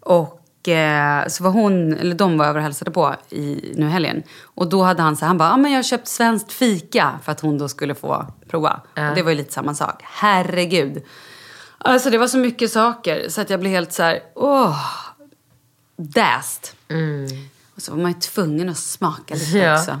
Och 0.00 0.68
eh, 0.68 1.26
så 1.28 1.44
var 1.44 1.50
hon, 1.50 1.92
eller 1.96 2.14
de 2.14 2.38
var 2.38 2.46
över 2.46 2.56
och 2.58 2.62
hälsade 2.62 2.90
på 2.90 3.14
i 3.30 3.72
nu 3.76 3.86
helgen. 3.88 4.22
Och 4.42 4.68
då 4.68 4.82
hade 4.82 5.02
han 5.02 5.16
så 5.16 5.26
han 5.26 5.38
bara, 5.38 5.52
ah, 5.52 5.56
men 5.56 5.70
jag 5.72 5.78
har 5.78 5.82
köpt 5.82 6.08
svenskt 6.08 6.52
fika 6.52 7.18
för 7.24 7.32
att 7.32 7.40
hon 7.40 7.58
då 7.58 7.68
skulle 7.68 7.94
få 7.94 8.26
prova. 8.48 8.80
Och 9.10 9.14
det 9.14 9.22
var 9.22 9.30
ju 9.30 9.36
lite 9.36 9.52
samma 9.52 9.74
sak. 9.74 10.00
Herregud. 10.04 11.02
Alltså 11.78 12.10
det 12.10 12.18
var 12.18 12.28
så 12.28 12.38
mycket 12.38 12.70
saker 12.72 13.28
så 13.28 13.40
att 13.40 13.50
jag 13.50 13.60
blev 13.60 13.72
helt 13.72 13.92
så 13.92 14.02
här, 14.02 14.20
åh, 14.34 14.76
däst. 15.96 16.74
Och 17.74 17.82
så 17.82 17.92
var 17.92 17.98
man 18.02 18.12
ju 18.12 18.18
tvungen 18.20 18.68
att 18.68 18.78
smaka 18.78 19.34
lite 19.34 19.58
Ja. 19.58 19.78
också. 19.80 20.00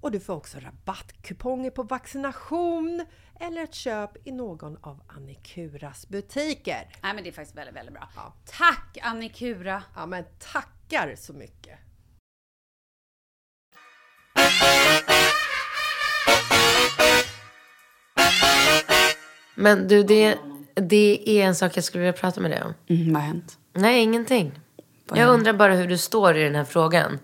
och 0.00 0.10
du 0.10 0.20
får 0.20 0.34
också 0.34 0.58
rabattkuponger 0.58 1.70
på 1.70 1.82
vaccination 1.82 3.06
eller 3.40 3.62
ett 3.62 3.74
köp 3.74 4.26
i 4.26 4.32
någon 4.32 4.76
av 4.80 5.02
Annikuras 5.06 6.08
butiker. 6.08 6.88
Nej 7.02 7.14
men 7.14 7.24
det 7.24 7.30
är 7.30 7.32
faktiskt 7.32 7.56
väldigt, 7.56 7.76
väldigt 7.76 7.94
bra. 7.94 8.08
Tack 8.46 8.98
Annikura! 9.02 9.82
Ja 9.96 10.06
men 10.06 10.24
tackar 10.38 11.14
så 11.16 11.32
mycket! 11.32 11.78
Men 19.54 19.88
du, 19.88 20.02
det, 20.02 20.38
det 20.74 21.28
är 21.28 21.46
en 21.46 21.54
sak 21.54 21.76
jag 21.76 21.84
skulle 21.84 22.00
vilja 22.00 22.12
prata 22.20 22.40
med 22.40 22.50
dig 22.50 22.62
om. 22.62 22.74
Mm, 22.88 23.12
vad 23.12 23.22
har 23.22 23.28
hänt? 23.28 23.58
Nej, 23.72 24.02
ingenting. 24.02 24.60
Jag 25.14 25.28
undrar 25.28 25.52
bara 25.52 25.74
hur 25.74 25.88
du 25.88 25.98
står 25.98 26.36
i 26.36 26.42
den 26.42 26.54
här 26.54 26.64
frågan. 26.64 27.18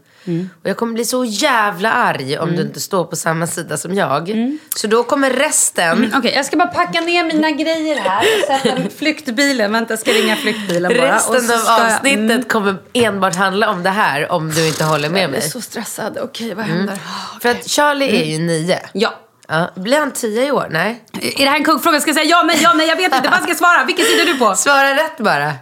Och 0.62 0.68
jag 0.68 0.76
kommer 0.76 0.92
bli 0.92 1.04
så 1.04 1.24
jävla 1.24 1.92
arg 1.92 2.38
om 2.38 2.56
du 2.56 2.62
inte 2.62 2.80
står 2.80 3.04
på 3.04 3.16
samma 3.16 3.46
sida 3.46 3.76
som 3.76 3.94
jag. 3.94 4.32
Så 4.76 4.86
då 4.86 5.02
kommer 5.02 5.30
resten, 5.30 6.12
Okej, 6.16 6.32
jag 6.34 6.46
ska 6.46 6.56
bara 6.56 6.68
packa 6.68 7.00
ner 7.00 7.24
mina 7.24 7.50
grejer 7.50 7.96
här 7.96 8.24
sätta 8.46 8.90
flyktbilen. 8.98 9.72
Vänta, 9.72 9.92
jag 9.92 9.98
ska 10.00 10.10
ringa 10.12 10.36
flyktbilen 10.36 10.92
bara. 10.98 11.14
resten 11.16 11.34
av 11.36 11.40
ska 11.40 11.52
jag- 11.72 11.86
avsnittet 11.92 12.18
Mm. 12.30 12.42
kommer 12.42 12.76
enbart 12.92 13.36
handla 13.36 13.70
om 13.70 13.82
det 13.82 13.90
här 13.90 14.32
om 14.32 14.50
du 14.50 14.66
inte 14.68 14.84
håller 14.84 15.08
med 15.08 15.22
Jag 15.22 15.30
mig. 15.30 15.40
är 15.44 15.48
så 15.48 15.60
stressad. 15.60 16.18
Okej, 16.22 16.54
vad 16.54 16.64
händer? 16.64 16.98
För 17.42 17.48
att 17.48 17.68
Charlie 17.70 18.20
är 18.20 18.24
ju 18.24 18.38
nio. 18.38 18.78
Ja. 18.92 19.14
Ja. 19.48 19.70
Blir 19.76 19.98
han 19.98 20.10
tio 20.12 20.46
i 20.46 20.50
år? 20.50 20.68
Nej. 20.70 21.04
Är 21.12 21.44
det 21.44 21.50
här 21.50 21.56
en 21.56 21.64
kuggfråga? 21.64 22.00
Ska 22.00 22.08
jag 22.10 22.16
säga 22.16 22.28
ja, 22.30 22.42
nej, 22.42 22.58
ja, 22.62 22.72
nej, 22.76 22.88
jag 22.88 22.96
vet 22.96 23.14
inte. 23.14 23.28
Vad 23.30 23.38
ska 23.40 23.48
jag 23.48 23.56
svara? 23.58 23.84
Vilken 23.84 24.04
sida 24.04 24.22
är 24.22 24.26
du 24.26 24.38
på? 24.38 24.54
Svara 24.56 24.94
rätt 24.94 25.18
bara. 25.18 25.52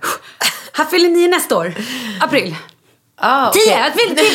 Han 0.72 0.86
fyller 0.86 1.08
nio 1.08 1.28
nästa 1.28 1.56
år. 1.56 1.74
April. 2.20 2.56
Ah, 3.26 3.52
Tio! 3.52 3.62
okej. 3.62 3.78
Jag 3.78 3.92
fyller 3.92 4.14
tio! 4.14 4.32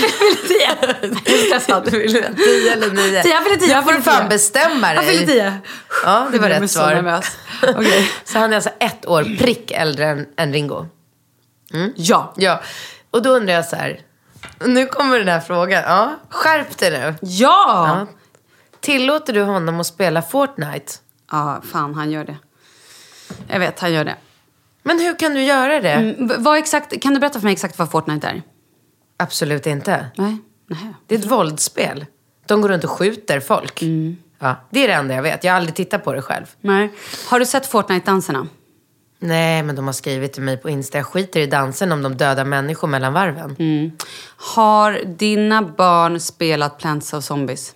Jag 1.51 1.63
fyller 1.63 2.09
tio! 2.09 2.35
Tio 2.35 2.73
eller 2.73 2.91
nio? 2.91 3.23
Tio, 3.23 3.31
jag 3.33 3.43
fyller 3.43 3.57
tio. 3.57 3.69
Jag 3.71 3.83
får 3.83 4.01
fan 4.01 4.29
bestämma 4.29 4.87
dig. 4.87 4.95
Jag 4.95 5.05
fyller 5.05 5.25
tio. 5.27 5.53
Ja, 6.03 6.27
det 6.31 6.39
var 6.39 6.49
rätt 6.49 6.61
så 6.71 6.79
svar. 6.79 6.95
nervös. 6.95 7.25
Okej. 7.77 8.11
Så 8.23 8.39
han 8.39 8.51
är 8.51 8.55
alltså 8.55 8.69
ett 8.79 9.07
år 9.07 9.37
prick 9.37 9.71
äldre 9.71 10.05
än, 10.05 10.25
än 10.37 10.53
Ringo? 10.53 10.85
Ja. 11.95 12.33
Ja. 12.37 12.61
Och 13.11 13.21
då 13.21 13.29
undrar 13.29 13.53
jag 13.53 13.65
så 13.65 13.75
här. 13.75 13.99
Nu 14.65 14.85
kommer 14.85 15.19
den 15.19 15.27
här 15.27 15.39
frågan. 15.39 15.83
Ja, 15.83 16.15
skärp 16.29 16.77
dig 16.77 16.91
nu. 16.91 17.15
Ja! 17.21 17.87
Ja. 17.87 18.07
Tillåter 18.81 19.33
du 19.33 19.41
honom 19.41 19.79
att 19.79 19.87
spela 19.87 20.21
Fortnite? 20.21 20.93
Ja, 21.31 21.61
fan 21.71 21.93
han 21.95 22.11
gör 22.11 22.23
det. 22.23 22.37
Jag 23.47 23.59
vet, 23.59 23.79
han 23.79 23.93
gör 23.93 24.05
det. 24.05 24.15
Men 24.83 24.99
hur 24.99 25.19
kan 25.19 25.33
du 25.33 25.43
göra 25.43 25.79
det? 25.79 25.91
Mm, 25.91 26.43
vad 26.43 26.57
exakt, 26.57 27.01
kan 27.01 27.13
du 27.13 27.19
berätta 27.19 27.39
för 27.39 27.45
mig 27.45 27.53
exakt 27.53 27.79
vad 27.79 27.91
Fortnite 27.91 28.27
är? 28.27 28.41
Absolut 29.19 29.67
inte. 29.67 30.05
Nej. 30.15 30.37
Nej. 30.67 30.93
Det 31.07 31.15
är 31.15 31.19
ett 31.19 31.31
våldsspel. 31.31 32.05
De 32.45 32.61
går 32.61 32.69
runt 32.69 32.83
och 32.83 32.89
skjuter 32.89 33.39
folk. 33.39 33.83
Ja, 34.39 34.55
det 34.69 34.83
är 34.83 34.87
det 34.87 34.93
enda 34.93 35.15
jag 35.15 35.23
vet. 35.23 35.43
Jag 35.43 35.51
har 35.51 35.57
aldrig 35.57 35.75
tittat 35.75 36.03
på 36.03 36.13
det 36.13 36.21
själv. 36.21 36.45
Nej. 36.61 36.91
Har 37.27 37.39
du 37.39 37.45
sett 37.45 37.65
Fortnite-danserna? 37.71 38.47
Nej, 39.19 39.63
men 39.63 39.75
de 39.75 39.85
har 39.85 39.93
skrivit 39.93 40.33
till 40.33 40.43
mig 40.43 40.57
på 40.57 40.69
Insta. 40.69 40.97
Jag 40.97 41.07
skiter 41.07 41.39
i 41.39 41.45
dansen 41.45 41.91
om 41.91 42.01
de 42.01 42.17
dödar 42.17 42.45
människor 42.45 42.87
mellan 42.87 43.13
varven. 43.13 43.55
Har 44.55 45.01
dina 45.05 45.61
barn 45.61 46.19
spelat 46.19 46.77
Plants 46.77 47.13
of 47.13 47.23
Zombies? 47.23 47.75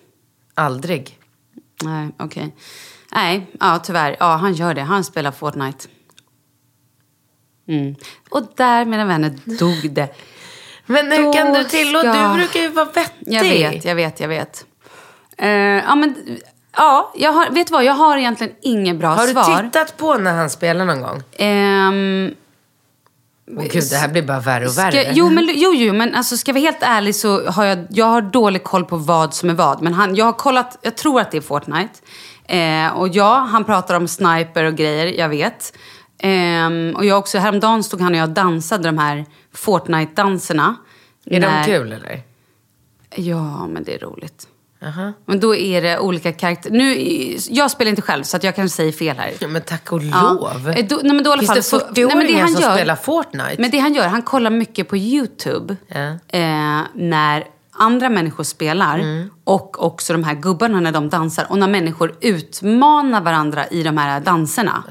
Aldrig. 0.54 1.20
Nej, 1.84 2.10
okej. 2.20 2.56
Nej, 3.16 3.52
ja 3.60 3.80
tyvärr. 3.84 4.18
Ja, 4.20 4.36
han 4.36 4.54
gör 4.54 4.74
det. 4.74 4.82
Han 4.82 5.04
spelar 5.04 5.32
Fortnite. 5.32 5.88
Mm. 7.68 7.96
Och 8.30 8.44
där, 8.56 8.86
mina 8.86 9.06
vänner, 9.06 9.40
dog 9.60 9.92
det. 9.94 10.16
Men 10.86 11.12
hur 11.12 11.24
Då 11.24 11.34
kan 11.34 11.54
du 11.54 11.64
tillåta? 11.64 12.14
ska- 12.14 12.28
Du 12.28 12.34
brukar 12.38 12.60
ju 12.60 12.68
vara 12.70 12.86
vettig. 12.86 13.34
Jag 13.34 13.44
vet, 13.44 13.86
jag 13.86 13.96
vet, 13.96 14.20
jag 14.20 14.28
vet. 14.28 14.66
Eh, 15.38 15.50
ja, 15.50 15.96
men... 15.96 16.16
Ja, 16.78 17.12
jag 17.16 17.32
har, 17.34 17.50
vet 17.50 17.68
du 17.68 17.72
vad? 17.72 17.84
Jag 17.84 17.94
har 17.94 18.18
egentligen 18.18 18.54
inget 18.62 18.96
bra 18.96 19.08
Har 19.10 19.28
du 19.28 19.34
svar. 19.34 19.64
tittat 19.64 19.98
på 19.98 20.14
när 20.18 20.34
han 20.34 20.50
spelar 20.50 20.86
någon 20.86 21.02
gång? 21.02 21.24
Ehm, 21.38 22.32
Åh 23.58 23.64
gud, 23.72 23.84
det 23.90 23.96
här 23.96 24.08
blir 24.08 24.22
bara 24.22 24.40
värre 24.40 24.66
och 24.68 24.78
värre. 24.78 24.92
Ska, 25.04 25.12
jo, 25.12 25.30
men, 25.30 25.50
jo, 25.54 25.74
jo, 25.76 25.94
men 25.94 26.16
alltså, 26.16 26.38
ska 26.38 26.50
jag 26.50 26.54
vara 26.54 26.62
helt 26.62 26.84
ärlig 26.84 27.16
så 27.16 27.50
har 27.50 27.66
jag, 27.66 27.86
jag 27.90 28.06
har 28.06 28.22
dålig 28.22 28.64
koll 28.64 28.86
på 28.86 28.98
vad 28.98 29.34
som 29.34 29.50
är 29.50 29.54
vad. 29.54 29.82
Men 29.82 29.94
han, 29.94 30.16
jag 30.16 30.26
har 30.26 30.34
kollat, 30.34 30.78
jag 30.82 30.96
tror 30.98 31.22
att 31.22 31.32
det 31.32 31.38
är 31.38 31.42
Fortnite. 31.42 31.94
Eh, 32.46 32.88
och 32.98 33.08
ja, 33.08 33.34
han 33.52 33.64
pratar 33.64 33.96
om 33.96 34.08
sniper 34.08 34.64
och 34.64 34.76
grejer, 34.76 35.06
jag 35.20 35.30
vet. 35.30 35.74
Ehm, 36.20 36.94
och 36.98 37.06
jag 37.06 37.20
också, 37.20 37.38
häromdagen 37.38 37.84
stod 37.84 38.02
han 38.02 38.12
och 38.14 38.18
jag 38.20 38.28
och 38.30 38.34
dansade 38.36 38.84
de 38.84 38.98
här 38.98 39.26
Fortnite-danserna. 39.54 40.76
Är 41.26 41.40
När- 41.40 41.60
de 41.60 41.66
kul 41.66 41.92
eller? 41.92 42.22
Ja, 43.16 43.68
men 43.68 43.84
det 43.84 43.96
är 43.96 44.00
roligt. 44.00 44.48
Jaha. 44.80 45.14
Men 45.26 45.40
då 45.40 45.56
är 45.56 45.82
det 45.82 46.00
olika 46.00 46.32
karaktärer. 46.34 46.74
Nu, 46.74 46.96
jag 47.50 47.72
spelar 47.72 47.90
inte 47.90 48.02
själv 48.02 48.24
så 48.24 48.38
att 48.38 48.44
jag 48.44 48.56
kanske 48.56 48.76
säger 48.76 48.92
fel 48.92 49.18
här. 49.18 49.32
Ja, 49.40 49.48
men 49.48 49.62
tack 49.62 49.92
och 49.92 50.04
Ja. 50.04 50.32
lov. 50.42 50.70
Eh, 50.70 50.86
då, 50.88 51.00
nej, 51.04 51.14
men 51.14 51.24
då 51.24 51.34
Finns 51.38 51.48
fall, 51.48 51.56
det 51.56 51.64
så- 51.64 51.80
40-åringar 51.80 52.16
nej, 52.16 52.26
men 52.26 52.34
det 52.36 52.40
han 52.42 52.50
som 52.54 52.62
gör- 52.62 52.76
spelar 52.76 52.96
Fortnite? 52.96 53.56
Men 53.60 53.72
det 53.72 53.80
han 53.80 53.94
gör, 53.94 54.08
han 54.08 54.22
kollar 54.22 54.50
mycket 54.50 54.90
på 54.90 54.98
YouTube. 54.98 55.76
Ja. 55.88 56.00
Eh, 56.40 56.82
när 56.94 57.44
andra 57.72 58.10
människor 58.10 58.44
spelar. 58.44 59.00
Mm. 59.00 59.30
Och 59.44 59.86
också 59.86 60.14
de 60.14 60.24
här 60.24 60.34
gubbarna 60.36 60.80
när 60.80 60.92
de 60.92 61.10
dansar. 61.10 61.46
Och 61.50 61.58
när 61.58 61.68
människor 61.68 62.16
utmanar 62.22 63.22
varandra 63.22 63.68
i 63.68 63.84
de 63.84 63.98
här 63.98 64.20
danserna. 64.20 64.84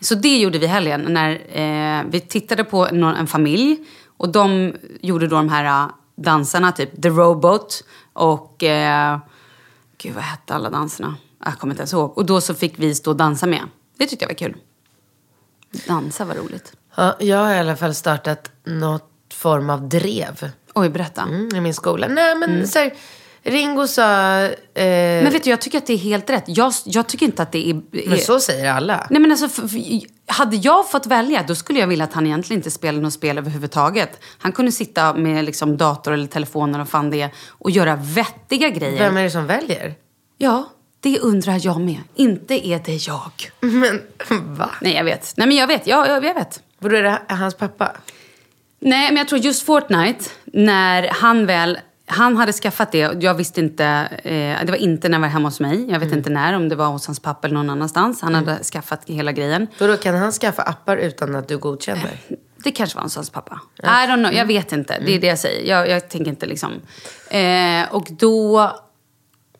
Så 0.00 0.14
det 0.14 0.38
gjorde 0.38 0.58
vi 0.58 0.66
helgen. 0.66 1.00
När 1.08 1.30
eh, 1.30 2.04
vi 2.10 2.20
tittade 2.20 2.64
på 2.64 2.88
någon, 2.92 3.16
en 3.16 3.26
familj. 3.26 3.78
Och 4.16 4.28
de 4.28 4.74
gjorde 5.00 5.26
då 5.26 5.36
de 5.36 5.48
här 5.48 5.64
eh, 5.64 5.90
dansarna, 6.16 6.72
typ 6.72 7.02
The 7.02 7.08
Robot. 7.08 7.84
Och... 8.12 8.62
Eh, 8.62 9.18
gud, 9.98 10.14
vad 10.14 10.24
hette 10.24 10.54
alla 10.54 10.70
danserna? 10.70 11.16
Jag 11.44 11.58
kommer 11.58 11.74
inte 11.74 11.80
ens 11.80 11.92
ihåg. 11.92 12.18
Och 12.18 12.26
då 12.26 12.40
så 12.40 12.54
fick 12.54 12.78
vi 12.78 12.94
stå 12.94 13.10
och 13.10 13.16
dansa 13.16 13.46
med. 13.46 13.62
Det 13.98 14.06
tyckte 14.06 14.24
jag 14.24 14.28
var 14.28 14.34
kul. 14.34 14.56
Dansa 15.88 16.24
var 16.24 16.34
roligt. 16.34 16.72
Ja, 16.96 17.16
jag 17.20 17.38
har 17.38 17.54
i 17.54 17.58
alla 17.58 17.76
fall 17.76 17.94
startat 17.94 18.50
något 18.64 19.10
form 19.34 19.70
av 19.70 19.88
drev 19.88 20.50
Oj, 20.74 20.88
berätta. 20.88 21.22
mm, 21.22 21.48
i 21.54 21.60
min 21.60 21.74
skola. 21.74 22.06
Nej, 22.08 22.34
men 22.34 22.68
så 22.68 22.78
här, 22.78 22.92
Ringo 23.42 23.86
sa... 23.86 24.42
Eh, 24.42 24.52
Men 24.74 25.32
vet 25.32 25.44
du, 25.44 25.50
jag 25.50 25.60
tycker 25.60 25.78
att 25.78 25.86
det 25.86 25.92
är 25.92 25.98
helt 25.98 26.30
rätt. 26.30 26.44
Jag, 26.46 26.72
jag 26.84 27.06
tycker 27.06 27.26
inte 27.26 27.42
att 27.42 27.52
det 27.52 27.70
är... 27.70 27.80
men 28.08 28.18
så 28.18 28.40
säger 28.40 28.72
alla. 28.72 29.06
Nej 29.10 29.20
men 29.20 29.30
alltså, 29.30 29.48
för, 29.48 29.68
för, 29.68 29.80
hade 30.26 30.56
jag 30.56 30.90
fått 30.90 31.06
välja 31.06 31.44
då 31.48 31.54
skulle 31.54 31.80
jag 31.80 31.86
vilja 31.86 32.04
att 32.04 32.12
han 32.12 32.26
egentligen 32.26 32.58
inte 32.58 32.70
spelade 32.70 33.02
något 33.02 33.12
spel 33.12 33.38
överhuvudtaget. 33.38 34.20
Han 34.38 34.52
kunde 34.52 34.72
sitta 34.72 35.14
med 35.14 35.44
liksom, 35.44 35.76
dator 35.76 36.12
eller 36.12 36.26
telefon 36.26 36.74
eller 36.74 36.84
fan 36.84 37.10
det 37.10 37.30
och 37.48 37.70
göra 37.70 37.96
vettiga 37.96 38.68
grejer. 38.68 38.98
Vem 38.98 39.16
är 39.16 39.24
det 39.24 39.30
som 39.30 39.46
väljer? 39.46 39.94
Ja, 40.38 40.68
det 41.00 41.18
undrar 41.18 41.66
jag 41.66 41.80
med. 41.80 42.00
Inte 42.14 42.68
är 42.68 42.82
det 42.84 43.06
jag. 43.06 43.32
Men 43.60 44.02
va? 44.56 44.70
Nej, 44.80 44.94
jag 44.94 45.04
vet. 45.04 45.32
Nej, 45.36 45.46
men 45.46 45.56
jag 45.56 45.66
vet. 45.66 45.86
Ja, 45.86 46.06
jag, 46.06 46.24
jag 46.24 46.34
vet. 46.34 46.62
Vadå, 46.78 46.96
är 46.96 47.02
det 47.02 47.20
hans 47.28 47.54
pappa? 47.54 47.92
Nej, 48.80 49.08
men 49.08 49.16
jag 49.16 49.28
tror 49.28 49.40
just 49.40 49.66
Fortnite, 49.66 50.24
när 50.44 51.08
han 51.08 51.46
väl... 51.46 51.78
Han 52.12 52.36
hade 52.36 52.52
skaffat 52.52 52.92
det. 52.92 53.22
Jag 53.22 53.34
visste 53.34 53.60
inte... 53.60 53.84
Eh, 54.24 54.64
det 54.64 54.70
var 54.70 54.76
inte 54.76 55.08
när 55.08 55.16
jag 55.18 55.20
var 55.20 55.28
hemma 55.28 55.48
hos 55.48 55.60
mig. 55.60 55.90
Jag 55.90 55.98
vet 55.98 56.06
Mm. 56.06 56.18
inte 56.18 56.30
när, 56.30 56.52
om 56.56 56.68
det 56.68 56.76
var 56.76 56.86
hos 56.86 57.06
hans 57.06 57.20
pappa 57.20 57.46
eller 57.46 57.54
någon 57.54 57.70
annanstans. 57.70 58.22
Han 58.22 58.34
hade 58.34 58.64
skaffat 58.64 59.00
hela 59.06 59.32
grejen. 59.32 59.66
Vadå, 59.78 59.96
kan 59.96 60.14
han 60.14 60.32
skaffa 60.32 60.62
appar 60.62 60.96
utan 60.96 61.36
att 61.36 61.48
du 61.48 61.58
godkänner? 61.58 62.10
Det 62.64 62.70
kanske 62.70 62.96
var 62.96 63.00
hans 63.00 63.30
pappa. 63.30 63.60
I 63.82 63.82
don't 63.82 64.16
know, 64.24 64.32
jag 64.32 64.46
vet 64.46 64.72
inte. 64.72 64.98
Det 65.06 65.14
är 65.14 65.20
det 65.20 65.26
jag 65.26 65.38
säger. 65.38 65.68
Jag, 65.70 65.88
jag 65.88 66.08
tänker 66.08 66.30
inte 66.30 66.46
liksom... 66.46 66.72
Eh, 67.30 67.94
och 67.94 68.06
då 68.10 68.70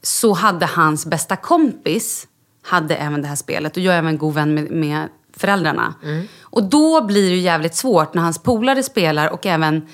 så 0.02 0.32
hade 0.32 0.66
hans 0.66 1.06
bästa 1.06 1.36
kompis 1.36 2.26
hade 2.62 2.96
även 2.96 3.22
det 3.22 3.28
här 3.28 3.36
spelet. 3.36 3.76
Och 3.76 3.82
jag 3.82 3.94
är 3.94 3.98
även 3.98 4.18
god 4.18 4.34
vän 4.34 4.54
med, 4.54 4.70
med 4.70 5.08
föräldrarna. 5.36 5.94
Och 6.42 6.62
då 6.62 7.04
blir 7.04 7.22
det 7.30 7.36
ju 7.36 7.40
jävligt 7.40 7.74
svårt 7.74 8.14
när 8.14 8.22
hans 8.22 8.38
polare 8.42 8.82
spelar 8.82 9.28
och 9.28 9.46
även 9.46 9.86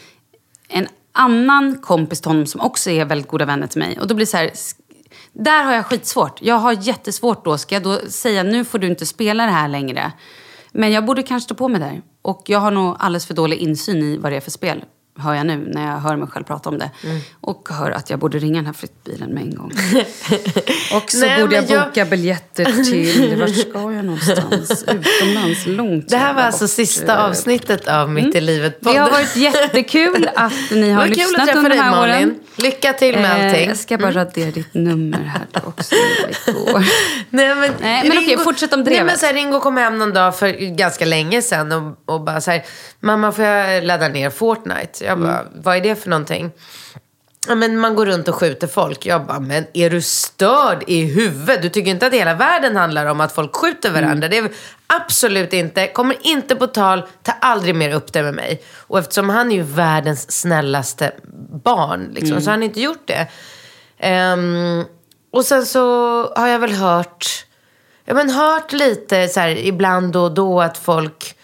en 0.68 0.86
annan 1.16 1.78
kompis 1.78 2.20
till 2.20 2.30
honom 2.30 2.46
som 2.46 2.60
också 2.60 2.90
är 2.90 3.04
väldigt 3.04 3.28
goda 3.28 3.44
vänner 3.44 3.66
till 3.66 3.78
mig. 3.78 3.98
Och 4.00 4.06
då 4.06 4.14
blir 4.14 4.26
det 4.26 4.30
så 4.30 4.36
här... 4.36 4.50
Där 5.32 5.64
har 5.64 5.74
jag 5.74 5.86
skitsvårt. 5.86 6.42
Jag 6.42 6.54
har 6.54 6.72
jättesvårt 6.72 7.44
då. 7.44 7.58
Ska 7.58 7.74
jag 7.74 7.82
då 7.82 7.98
säga 8.08 8.42
nu 8.42 8.64
får 8.64 8.78
du 8.78 8.86
inte 8.86 9.06
spela 9.06 9.46
det 9.46 9.52
här 9.52 9.68
längre? 9.68 10.12
Men 10.72 10.92
jag 10.92 11.04
borde 11.04 11.22
kanske 11.22 11.44
stå 11.44 11.54
på 11.54 11.68
mig 11.68 11.80
där. 11.80 12.02
Och 12.22 12.42
jag 12.46 12.58
har 12.58 12.70
nog 12.70 12.96
alldeles 12.98 13.26
för 13.26 13.34
dålig 13.34 13.58
insyn 13.58 14.02
i 14.02 14.16
vad 14.18 14.32
det 14.32 14.36
är 14.36 14.40
för 14.40 14.50
spel. 14.50 14.84
Hör 15.18 15.34
jag 15.34 15.46
nu 15.46 15.56
när 15.56 15.92
jag 15.92 16.00
hör 16.00 16.16
mig 16.16 16.28
själv 16.28 16.44
prata 16.44 16.68
om 16.68 16.78
det. 16.78 16.90
Och 17.40 17.68
hör 17.72 17.90
att 17.90 18.10
jag 18.10 18.18
borde 18.18 18.38
ringa 18.38 18.56
den 18.56 18.66
här 18.66 18.72
flyttbilen 18.72 19.30
med 19.30 19.42
en 19.42 19.54
gång. 19.54 19.72
Och 20.94 21.10
så 21.10 21.18
Nej, 21.18 21.40
borde 21.40 21.56
jag 21.56 21.66
boka 21.86 22.04
biljetter 22.04 22.64
till... 22.84 23.36
Vart 23.40 23.54
ska 23.56 23.92
jag 23.92 24.04
någonstans? 24.04 24.84
Utomlands, 24.88 25.66
långt. 25.66 26.08
Det 26.08 26.16
här 26.16 26.34
var 26.34 26.42
alltså 26.42 26.64
bort. 26.64 26.70
sista 26.70 27.24
avsnittet 27.26 27.88
av 27.88 28.10
Mitt 28.10 28.34
i 28.34 28.40
livet 28.40 28.78
Det 28.80 28.96
har 28.96 29.10
varit 29.10 29.36
jättekul 29.36 30.30
att 30.36 30.52
ni 30.70 30.90
har 30.90 31.06
lyssnat 31.06 31.54
under 31.56 31.68
dig 31.70 31.78
de 31.78 31.84
här 31.84 31.90
Malin. 31.90 32.14
åren. 32.14 32.34
Lycka 32.56 32.92
till 32.92 33.14
med 33.14 33.24
Eh, 33.24 33.30
allting. 33.32 33.48
Mm. 33.56 33.68
Jag 33.68 33.76
ska 33.78 33.98
bara 33.98 34.10
radera 34.12 34.50
ditt 34.50 34.74
nummer 34.74 35.18
här 35.24 35.46
också. 35.68 35.94
Nej 37.30 37.54
men, 37.54 37.70
Nej, 37.80 38.08
men 38.08 38.18
okej, 38.18 38.38
fortsätt 38.38 38.72
om 38.72 38.80
Nej, 38.80 38.84
drevet. 38.88 39.06
men 39.06 39.18
så 39.18 39.26
här, 39.26 39.34
Ringo 39.34 39.60
kom 39.60 39.76
hem 39.76 39.98
någon 39.98 40.12
dag 40.12 40.38
för 40.38 40.48
ganska 40.76 41.04
länge 41.04 41.42
sedan 41.42 41.72
och, 41.72 42.14
och 42.14 42.20
bara 42.20 42.40
så 42.40 42.50
här, 42.50 42.62
mamma 43.00 43.32
får 43.32 43.44
jag 43.44 43.84
ladda 43.84 44.08
ner 44.08 44.30
Fortnite? 44.30 45.05
Jag 45.06 45.18
bara, 45.20 45.40
Mm. 45.40 45.52
vad 45.62 45.76
är 45.76 45.80
det 45.80 45.96
för 45.96 46.10
någonting? 46.10 46.50
Ja, 47.48 47.54
men 47.54 47.78
man 47.78 47.94
går 47.94 48.06
runt 48.06 48.28
och 48.28 48.34
skjuter 48.34 48.66
folk. 48.66 49.06
Jag 49.06 49.26
bara, 49.26 49.40
men 49.40 49.66
är 49.72 49.90
du 49.90 50.00
störd 50.02 50.84
i 50.86 51.02
huvudet? 51.04 51.62
Du 51.62 51.68
tycker 51.68 51.90
inte 51.90 52.06
att 52.06 52.12
hela 52.12 52.34
världen 52.34 52.76
handlar 52.76 53.06
om 53.06 53.20
att 53.20 53.32
folk 53.32 53.56
skjuter 53.56 53.88
Mm. 53.88 54.02
varandra? 54.04 54.28
Det 54.28 54.38
är 54.38 54.50
absolut 54.86 55.52
inte. 55.52 55.86
Kommer 55.86 56.16
inte 56.20 56.56
på 56.56 56.66
tal. 56.66 57.02
Ta 57.22 57.32
aldrig 57.40 57.74
mer 57.74 57.94
upp 57.94 58.12
det 58.12 58.22
med 58.22 58.34
mig. 58.34 58.62
Och 58.76 58.98
eftersom 58.98 59.28
han 59.28 59.52
är 59.52 59.56
ju 59.56 59.62
världens 59.62 60.32
snällaste 60.40 61.12
barn, 61.64 62.10
liksom, 62.12 62.30
Mm. 62.30 62.40
så 62.42 62.46
har 62.50 62.52
han 62.52 62.62
inte 62.62 62.80
gjort 62.80 63.02
det. 63.06 63.26
Ehm, 63.98 64.84
och 65.32 65.44
sen 65.44 65.66
så 65.66 65.80
har 66.36 66.48
jag 66.48 66.58
väl 66.58 66.72
hört, 66.72 67.44
ja, 68.04 68.14
men 68.14 68.30
hört 68.30 68.72
lite 68.72 69.28
så 69.28 69.40
här, 69.40 69.48
ibland 69.48 70.16
och 70.16 70.34
då 70.34 70.60
att 70.60 70.78
folk, 70.78 71.35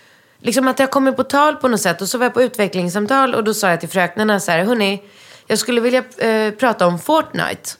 liksom 0.42 0.68
att 0.68 0.76
det 0.76 0.82
har 0.82 0.88
kommit 0.88 1.16
på 1.16 1.24
tal 1.24 1.56
på 1.56 1.68
något 1.68 1.80
sätt. 1.80 2.00
Och 2.02 2.08
så 2.08 2.18
var 2.18 2.24
jag 2.26 2.34
på 2.34 2.42
utvecklingssamtal 2.42 3.34
och 3.34 3.44
då 3.44 3.54
sa 3.54 3.70
jag 3.70 3.80
till 3.80 3.88
fröknarna 3.88 4.40
så 4.40 4.50
här, 4.50 4.64
hörni, 4.64 5.02
jag 5.46 5.58
skulle 5.58 5.80
vilja 5.80 6.02
eh, 6.18 6.50
prata 6.54 6.86
om 6.86 6.98
Fortnite. 6.98 7.70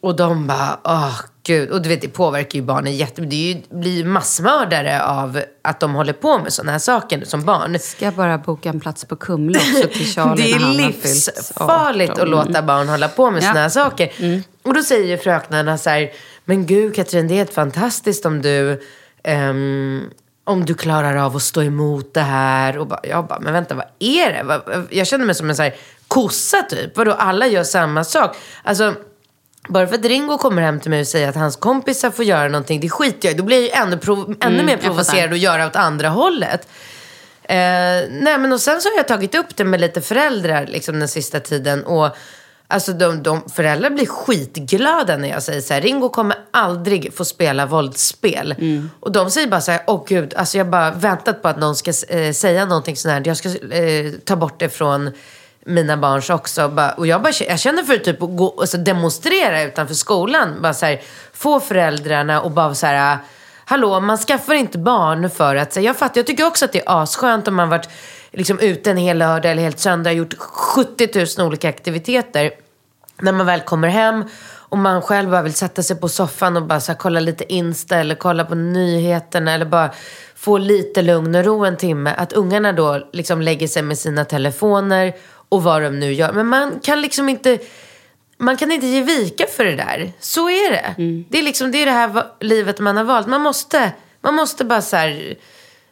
Och 0.00 0.16
de 0.16 0.46
bara, 0.46 0.78
åh 0.84 1.20
gud. 1.46 1.70
Och 1.70 1.82
du 1.82 1.88
vet, 1.88 2.00
det 2.00 2.08
påverkar 2.08 2.58
ju 2.58 2.62
barnen 2.64 2.96
jättemycket. 2.96 3.30
Det 3.30 3.36
ju, 3.36 3.78
blir 3.80 3.90
ju 3.96 4.04
massmördare 4.04 5.02
av 5.04 5.40
att 5.62 5.80
de 5.80 5.94
håller 5.94 6.12
på 6.12 6.38
med 6.38 6.52
sådana 6.52 6.72
här 6.72 6.78
saker 6.78 7.24
som 7.24 7.44
barn. 7.44 7.78
Ska 7.78 8.04
jag 8.04 8.14
bara 8.14 8.38
boka 8.38 8.68
en 8.68 8.80
plats 8.80 9.04
på 9.04 9.16
Kumla 9.16 9.58
också 9.58 9.88
till 9.88 10.06
Charlie 10.12 10.42
Det 10.58 10.64
är 10.64 10.76
livsfarligt 10.76 12.12
18. 12.12 12.22
att 12.22 12.28
låta 12.28 12.62
barn 12.62 12.88
hålla 12.88 13.08
på 13.08 13.30
med 13.30 13.42
Ja. 13.42 13.48
såna 13.48 13.60
här 13.60 13.68
saker. 13.68 14.12
Och 14.62 14.74
då 14.74 14.82
säger 14.82 15.16
fröknarna 15.16 15.78
så 15.78 15.90
här, 15.90 16.10
men 16.44 16.66
gud 16.66 16.94
Katrin, 16.94 17.28
det 17.28 17.34
är 17.34 17.38
helt 17.38 17.54
fantastiskt 17.54 18.26
om 18.26 18.42
du, 18.42 18.82
ehm, 19.24 20.02
om 20.44 20.64
du 20.64 20.74
klarar 20.74 21.16
av 21.16 21.36
att 21.36 21.42
stå 21.42 21.62
emot 21.62 22.14
det 22.14 22.20
här. 22.20 22.78
Och 22.78 22.86
bara, 22.86 23.00
jag 23.02 23.26
bara, 23.26 23.40
men 23.40 23.52
vänta, 23.52 23.74
vad 23.74 23.86
är 23.98 24.32
det? 24.32 24.62
Jag 24.90 25.06
känner 25.06 25.24
mig 25.24 25.34
som 25.34 25.50
en 25.50 25.56
så 25.56 25.62
här 25.62 25.74
kossa 26.08 26.62
typ. 26.62 26.96
Vadå, 26.96 27.12
alla 27.12 27.46
gör 27.46 27.64
samma 27.64 28.04
sak? 28.04 28.36
Alltså, 28.62 28.94
bara 29.68 29.86
för 29.86 29.94
att 29.94 30.04
Ringo 30.04 30.38
kommer 30.38 30.62
hem 30.62 30.80
till 30.80 30.90
mig 30.90 31.00
och 31.00 31.06
säger 31.06 31.28
att 31.28 31.34
hans 31.34 31.56
kompisar 31.56 32.10
får 32.10 32.24
göra 32.24 32.48
någonting, 32.48 32.80
det 32.80 32.88
skiter 32.88 33.28
jag 33.28 33.34
i. 33.34 33.38
Då 33.38 33.42
blir 33.44 33.56
jag 33.56 33.64
ju 33.64 33.70
ännu, 33.70 33.96
prov- 33.96 34.36
ännu 34.40 34.62
mer 34.62 34.72
jag 34.72 34.80
provocerad 34.80 35.30
och 35.30 35.38
göra 35.38 35.66
åt 35.66 35.76
andra 35.76 36.08
hållet. 36.08 36.68
Eh, 37.42 37.56
nej 38.10 38.38
men 38.38 38.52
och 38.52 38.60
sen 38.60 38.80
så 38.80 38.88
har 38.88 38.96
jag 38.96 39.08
tagit 39.08 39.34
upp 39.34 39.56
det 39.56 39.64
med 39.64 39.80
lite 39.80 40.00
föräldrar 40.00 40.66
liksom 40.66 40.98
den 40.98 41.08
sista 41.08 41.40
tiden. 41.40 41.84
Och 41.84 42.16
alltså 42.68 42.92
de, 42.92 43.22
de 43.22 43.48
föräldrar 43.48 43.90
blir 43.90 44.06
skitglada 44.06 45.16
när 45.16 45.28
jag 45.28 45.42
säger 45.42 45.60
så 45.60 45.74
här, 45.74 45.80
Ringo 45.80 46.08
kommer 46.08 46.36
aldrig 46.50 47.14
få 47.14 47.24
spela 47.24 47.66
våldsspel. 47.66 48.54
Och 49.00 49.12
de 49.12 49.30
säger 49.30 49.48
bara 49.48 49.60
så 49.60 49.70
här, 49.70 49.80
åh 49.86 50.04
gud, 50.06 50.34
alltså 50.34 50.58
jag 50.58 50.64
har 50.64 50.70
bara 50.70 50.90
väntat 50.90 51.42
på 51.42 51.48
att 51.48 51.58
någon 51.58 51.76
ska 51.76 51.92
eh, 52.08 52.32
säga 52.32 52.66
någonting 52.66 52.96
sånt 52.96 53.12
här. 53.12 53.22
Jag 53.24 53.36
ska 53.36 53.48
eh, 53.48 54.12
ta 54.24 54.36
bort 54.36 54.58
det 54.58 54.68
från 54.68 55.10
mina 55.66 55.96
barns 55.96 56.30
också. 56.30 56.68
Bara, 56.68 56.92
och 56.92 57.06
jag, 57.06 57.22
bara, 57.22 57.32
jag 57.48 57.60
känner 57.60 57.82
för 57.82 57.94
att 57.94 58.04
typ 58.04 58.22
att 58.22 58.36
gå, 58.36 58.60
alltså 58.60 58.76
demonstrera 58.78 59.62
utanför 59.62 59.94
skolan. 59.94 60.62
Bara 60.62 60.74
så 60.74 60.86
här, 60.86 61.02
få 61.32 61.60
föräldrarna 61.60 62.40
och 62.40 62.50
bara 62.50 62.74
så 62.74 62.86
här, 62.86 63.18
hallå, 63.64 64.00
man 64.00 64.18
skaffar 64.18 64.54
inte 64.54 64.78
barn 64.78 65.30
för 65.30 65.56
att, 65.56 65.72
så 65.72 65.80
jag 65.80 65.96
fattar, 65.96 66.18
jag 66.18 66.26
tycker 66.26 66.46
också 66.46 66.64
att 66.64 66.72
det 66.72 66.78
är 66.78 67.02
asskönt 67.02 67.48
om 67.48 67.54
man 67.54 67.68
varit 67.68 67.88
liksom 68.36 68.58
ute 68.58 68.90
en 68.90 68.96
hel 68.96 69.18
lördag 69.18 69.52
eller 69.52 69.62
helt 69.62 69.78
söndag 69.78 70.10
och 70.10 70.16
gjort 70.16 70.34
70 70.38 71.38
000 71.38 71.46
olika 71.46 71.68
aktiviteter. 71.68 72.50
När 73.20 73.32
man 73.32 73.46
väl 73.46 73.60
kommer 73.60 73.88
hem 73.88 74.24
och 74.46 74.78
man 74.78 75.02
själv 75.02 75.30
bara 75.30 75.42
vill 75.42 75.54
sätta 75.54 75.82
sig 75.82 75.96
på 75.96 76.08
soffan 76.08 76.56
och 76.56 76.62
bara 76.62 76.80
så 76.80 76.92
här, 76.92 76.98
kolla 76.98 77.20
lite 77.20 77.52
Insta 77.52 77.96
eller 77.96 78.14
kolla 78.14 78.44
på 78.44 78.54
nyheterna 78.54 79.52
eller 79.54 79.66
bara 79.66 79.90
få 80.34 80.58
lite 80.58 81.02
lugn 81.02 81.34
och 81.34 81.44
ro 81.44 81.64
en 81.64 81.76
timme. 81.76 82.14
Att 82.16 82.32
ungarna 82.32 82.72
då 82.72 83.08
liksom 83.12 83.42
lägger 83.42 83.68
sig 83.68 83.82
med 83.82 83.98
sina 83.98 84.24
telefoner 84.24 85.12
och 85.48 85.62
vad 85.62 85.82
de 85.82 86.00
nu 86.00 86.12
gör. 86.12 86.32
Men 86.32 86.46
man 86.46 86.80
kan 86.82 87.00
liksom 87.00 87.28
inte 87.28 87.58
man 88.38 88.56
kan 88.56 88.72
inte 88.72 88.86
ge 88.86 89.02
vika 89.02 89.46
för 89.46 89.64
det 89.64 89.76
där. 89.76 90.12
Så 90.20 90.50
är 90.50 90.70
det. 90.70 90.94
Det 91.28 91.38
är 91.38 91.42
liksom 91.42 91.70
det, 91.70 91.82
är 91.82 91.86
det 91.86 91.92
här 91.92 92.24
livet 92.40 92.78
man 92.78 92.96
har 92.96 93.04
valt. 93.04 93.26
Man 93.26 93.40
måste, 93.40 93.92
man 94.20 94.34
måste 94.34 94.64
bara 94.64 94.82
så 94.82 94.96
här 94.96 95.36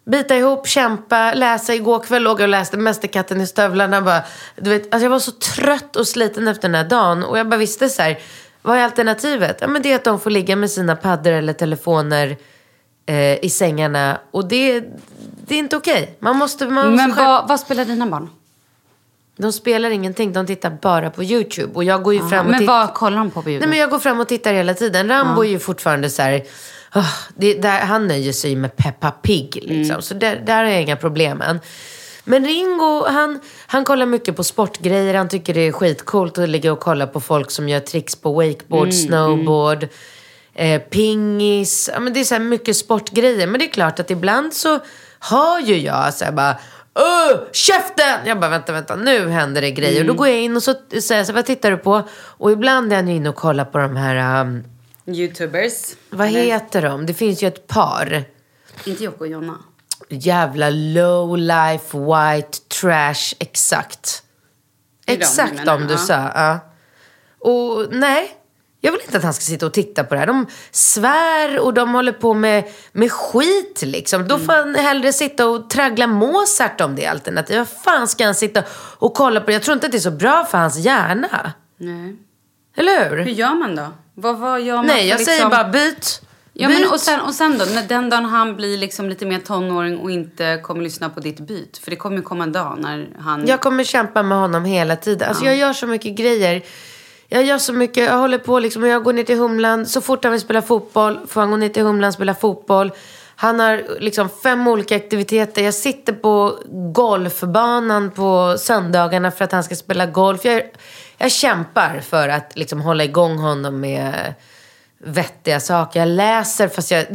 bita 0.04 0.36
ihop, 0.36 0.66
kämpa, 0.68 1.34
läsa. 1.34 1.74
Igår 1.74 2.00
kväll 2.00 2.22
låg 2.22 2.40
jag 2.40 2.42
och 2.44 2.48
läste 2.48 2.76
Mästerkatten 2.76 3.40
i 3.40 3.46
stövlarna. 3.46 4.02
Bara, 4.02 4.22
du 4.56 4.70
vet, 4.70 4.82
alltså 4.94 5.04
jag 5.04 5.10
var 5.10 5.18
så 5.18 5.30
trött 5.32 5.96
och 5.96 6.06
sliten 6.08 6.48
efter 6.48 6.68
den 6.68 6.74
här 6.74 6.84
dagen. 6.84 7.24
Och 7.24 7.38
jag 7.38 7.48
bara 7.48 7.56
visste 7.56 7.88
så 7.88 8.02
här, 8.02 8.18
vad 8.62 8.76
är 8.78 8.82
alternativet? 8.84 9.58
Ja, 9.60 9.66
men 9.66 9.82
det 9.82 9.92
är 9.92 9.96
att 9.96 10.04
de 10.04 10.20
får 10.20 10.30
ligga 10.30 10.56
med 10.56 10.70
sina 10.70 10.96
paddor 10.96 11.32
eller 11.32 11.52
telefoner 11.52 12.36
eh, 13.06 13.44
i 13.44 13.50
sängarna. 13.50 14.18
Och 14.30 14.48
det, 14.48 14.80
det 15.46 15.54
är 15.54 15.58
inte 15.58 15.76
okej. 15.76 16.16
Man 16.18 16.36
måste, 16.36 16.66
man 16.68 16.90
måste 16.90 17.06
Men 17.06 17.16
skärpa- 17.16 17.26
vad, 17.26 17.48
vad 17.48 17.60
spelar 17.60 17.84
dina 17.84 18.06
barn? 18.06 18.30
De 19.36 19.52
spelar 19.52 19.90
ingenting, 19.90 20.32
de 20.32 20.46
tittar 20.46 20.70
bara 20.70 21.10
på 21.10 21.24
YouTube. 21.24 21.72
Och 21.74 21.84
jag 21.84 22.02
går 22.02 22.14
ju 22.14 22.28
fram 22.28 22.46
och 22.46 22.50
Men 22.50 22.60
tittar. 22.60 22.72
vad 22.78 22.94
kollar 22.94 23.18
de 23.18 23.30
på 23.30 23.42
på 23.42 23.48
Nej, 23.48 23.52
YouTube? 23.54 23.70
men 23.70 23.78
jag 23.78 23.90
går 23.90 23.98
fram 23.98 24.20
och 24.20 24.28
tittar 24.28 24.52
hela 24.52 24.74
tiden. 24.74 25.08
Rambo 25.08 25.44
är 25.44 25.48
ju 25.48 25.58
fortfarande 25.58 26.10
så 26.10 26.22
här... 26.22 26.42
ah, 26.92 27.14
det, 27.36 27.54
där, 27.54 27.80
han 27.80 28.08
nöjer 28.08 28.32
sig 28.32 28.56
med 28.56 28.76
Peppa 28.76 29.10
Pig. 29.10 29.58
Liksom. 29.62 30.02
Så 30.02 30.14
där, 30.14 30.42
där 30.46 30.64
har 30.64 30.70
jag 30.70 30.82
inga 30.82 30.96
problem 30.96 31.40
än. 31.40 31.60
Men 32.24 32.44
Ringo, 32.44 33.04
han, 33.08 33.40
han 33.66 33.84
kollar 33.84 34.06
mycket 34.06 34.36
på 34.36 34.44
sportgrejer. 34.44 35.14
Han 35.14 35.28
tycker 35.28 35.54
det 35.54 35.60
är 35.60 35.72
skitcoolt 35.72 36.38
att 36.38 36.48
ligga 36.48 36.72
och 36.72 36.80
kolla 36.80 37.06
på 37.06 37.20
folk 37.20 37.50
som 37.50 37.68
gör 37.68 37.80
tricks 37.80 38.16
på 38.16 38.32
wakeboard, 38.32 38.94
snowboard, 38.94 39.88
eh, 40.54 40.82
pingis. 40.82 41.90
Ja, 41.92 42.00
men 42.00 42.12
det 42.12 42.20
är 42.20 42.24
så 42.24 42.38
mycket 42.38 42.76
sportgrejer. 42.76 43.46
Men 43.46 43.60
det 43.60 43.66
är 43.66 43.72
klart 43.72 44.00
att 44.00 44.10
ibland 44.10 44.54
så 44.54 44.80
hör 45.20 45.60
ju 45.60 45.76
jag 45.76 46.14
så 46.14 46.24
här 46.24 46.32
bara 46.32 46.56
Öh, 46.94 47.40
käften! 47.52 48.26
Jag 48.26 48.40
bara, 48.40 48.50
vänta, 48.50 48.72
vänta, 48.72 48.96
nu 48.96 49.28
händer 49.28 49.60
det 49.60 49.70
grejer. 49.70 50.00
Och 50.00 50.06
då 50.06 50.14
går 50.14 50.28
jag 50.28 50.40
in 50.40 50.56
och 50.56 50.62
så 50.62 50.72
säger 50.72 51.20
jag 51.20 51.26
så 51.26 51.32
här, 51.32 51.32
vad 51.32 51.46
tittar 51.46 51.70
du 51.70 51.76
på? 51.76 52.08
Och 52.12 52.52
ibland 52.52 52.92
är 52.92 52.96
jag 52.96 53.08
inne 53.08 53.28
och 53.28 53.34
kollar 53.34 53.64
på 53.64 53.78
de 53.78 53.96
här, 53.96 54.40
um, 54.40 54.64
Youtubers. 55.06 55.96
vad 56.10 56.28
heter 56.28 56.82
de? 56.82 57.06
Det 57.06 57.14
finns 57.14 57.42
ju 57.42 57.48
ett 57.48 57.66
par. 57.66 58.24
Inte 58.84 59.04
Jocke 59.04 59.18
och 59.18 59.26
Jonna. 59.26 59.58
jävla 60.08 60.70
low 60.70 61.38
life 61.38 61.98
white 61.98 62.58
trash 62.80 63.34
exakt. 63.38 64.22
De 65.06 65.12
du 65.12 65.18
Exakt 65.18 65.66
de 65.66 65.86
du 65.86 65.94
ja. 65.94 65.98
sa. 65.98 66.14
Ja. 66.34 66.58
Och 67.38 67.86
nej, 67.94 68.30
jag 68.80 68.92
vill 68.92 69.00
inte 69.00 69.16
att 69.16 69.24
han 69.24 69.34
ska 69.34 69.42
sitta 69.42 69.66
och 69.66 69.72
titta 69.72 70.04
på 70.04 70.14
det 70.14 70.20
här. 70.20 70.26
De 70.26 70.46
svär 70.70 71.58
och 71.58 71.74
de 71.74 71.94
håller 71.94 72.12
på 72.12 72.34
med, 72.34 72.64
med 72.92 73.12
skit 73.12 73.82
liksom. 73.82 74.28
Då 74.28 74.38
får 74.38 74.52
han 74.52 74.74
hellre 74.74 75.12
sitta 75.12 75.46
och 75.46 75.70
traggla 75.70 76.06
Mozart 76.06 76.80
om 76.80 76.96
det 76.96 77.06
alternativet. 77.06 77.58
Vad 77.58 77.82
fan 77.84 78.08
ska 78.08 78.24
han 78.24 78.34
sitta 78.34 78.62
och 78.98 79.14
kolla 79.14 79.40
på 79.40 79.46
det? 79.46 79.52
Jag 79.52 79.62
tror 79.62 79.74
inte 79.74 79.86
att 79.86 79.92
det 79.92 79.98
är 79.98 80.00
så 80.00 80.10
bra 80.10 80.44
för 80.44 80.58
hans 80.58 80.78
hjärna. 80.78 81.52
Nej. 81.76 82.16
Eller 82.76 83.10
hur? 83.10 83.16
Hur 83.16 83.32
gör 83.32 83.54
man 83.54 83.76
då? 83.76 83.86
Vad, 84.14 84.60
gör 84.60 84.76
man 84.76 84.86
Nej, 84.86 85.08
jag 85.08 85.18
liksom... 85.18 85.34
säger 85.34 85.48
bara 85.48 85.68
byt. 85.68 86.22
Ja, 86.52 86.68
byt. 86.68 86.80
men 86.80 86.90
och 86.90 87.00
sen, 87.00 87.20
och 87.20 87.34
sen 87.34 87.58
då, 87.58 87.64
när 87.64 87.82
den 87.82 88.10
dagen 88.10 88.24
han 88.24 88.56
blir 88.56 88.78
liksom 88.78 89.08
lite 89.08 89.26
mer 89.26 89.38
tonåring 89.38 89.98
och 89.98 90.10
inte 90.10 90.60
kommer 90.62 90.82
lyssna 90.82 91.08
på 91.10 91.20
ditt 91.20 91.40
byt. 91.40 91.78
För 91.78 91.90
det 91.90 91.96
kommer 91.96 92.16
ju 92.16 92.22
komma 92.22 92.44
en 92.44 92.52
dag 92.52 92.78
när 92.80 93.08
han... 93.18 93.46
Jag 93.46 93.60
kommer 93.60 93.84
kämpa 93.84 94.22
med 94.22 94.38
honom 94.38 94.64
hela 94.64 94.96
tiden. 94.96 95.28
Alltså 95.28 95.44
jag 95.44 95.56
gör 95.56 95.72
så 95.72 95.86
mycket 95.86 96.14
grejer. 96.14 96.62
Jag 97.28 97.44
gör 97.44 97.58
så 97.58 97.72
mycket, 97.72 98.04
jag 98.04 98.18
håller 98.18 98.38
på 98.38 98.58
liksom, 98.58 98.86
jag 98.86 99.04
går 99.04 99.12
ner 99.12 99.24
till 99.24 99.38
Humlan. 99.38 99.86
Så 99.86 100.00
fort 100.00 100.24
han 100.24 100.32
vill 100.32 100.40
spela 100.40 100.62
fotboll 100.62 101.18
får 101.28 101.40
han 101.40 101.50
gå 101.50 101.56
ner 101.56 101.68
till 101.68 101.82
Humlan 101.82 102.08
och 102.08 102.14
spela 102.14 102.34
fotboll. 102.34 102.92
Han 103.36 103.60
har 103.60 103.84
liksom 104.00 104.28
fem 104.42 104.68
olika 104.68 104.96
aktiviteter. 104.96 105.62
Jag 105.62 105.74
sitter 105.74 106.12
på 106.12 106.58
golfbanan 106.92 108.10
på 108.10 108.56
söndagarna 108.58 109.30
för 109.30 109.44
att 109.44 109.52
han 109.52 109.64
ska 109.64 109.74
spela 109.74 110.06
golf. 110.06 110.44
Jag, 110.44 110.62
jag 111.22 111.32
kämpar 111.32 112.00
för 112.00 112.28
att 112.28 112.52
liksom 112.56 112.80
hålla 112.80 113.04
igång 113.04 113.38
honom 113.38 113.80
med 113.80 114.34
vettiga 115.04 115.60
saker. 115.60 116.00
Jag 116.00 116.08
läser 116.08 116.68
fast 116.68 116.90
jag 116.90 117.06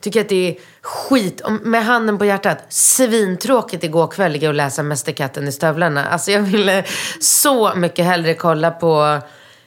tycker 0.00 0.20
att 0.20 0.28
det 0.28 0.48
är 0.48 0.54
skit. 0.82 1.42
Med 1.62 1.84
handen 1.84 2.18
på 2.18 2.24
hjärtat. 2.24 2.58
Svintråkigt 2.68 3.84
igår 3.84 4.06
kväll 4.06 4.32
ligga 4.32 4.48
och 4.48 4.54
läsa 4.54 4.82
Mästerkatten 4.82 5.48
i 5.48 5.52
stövlarna. 5.52 6.04
Alltså 6.08 6.30
jag 6.30 6.40
ville 6.40 6.84
så 7.20 7.74
mycket 7.74 8.04
hellre 8.04 8.34
kolla 8.34 8.70
på 8.70 9.20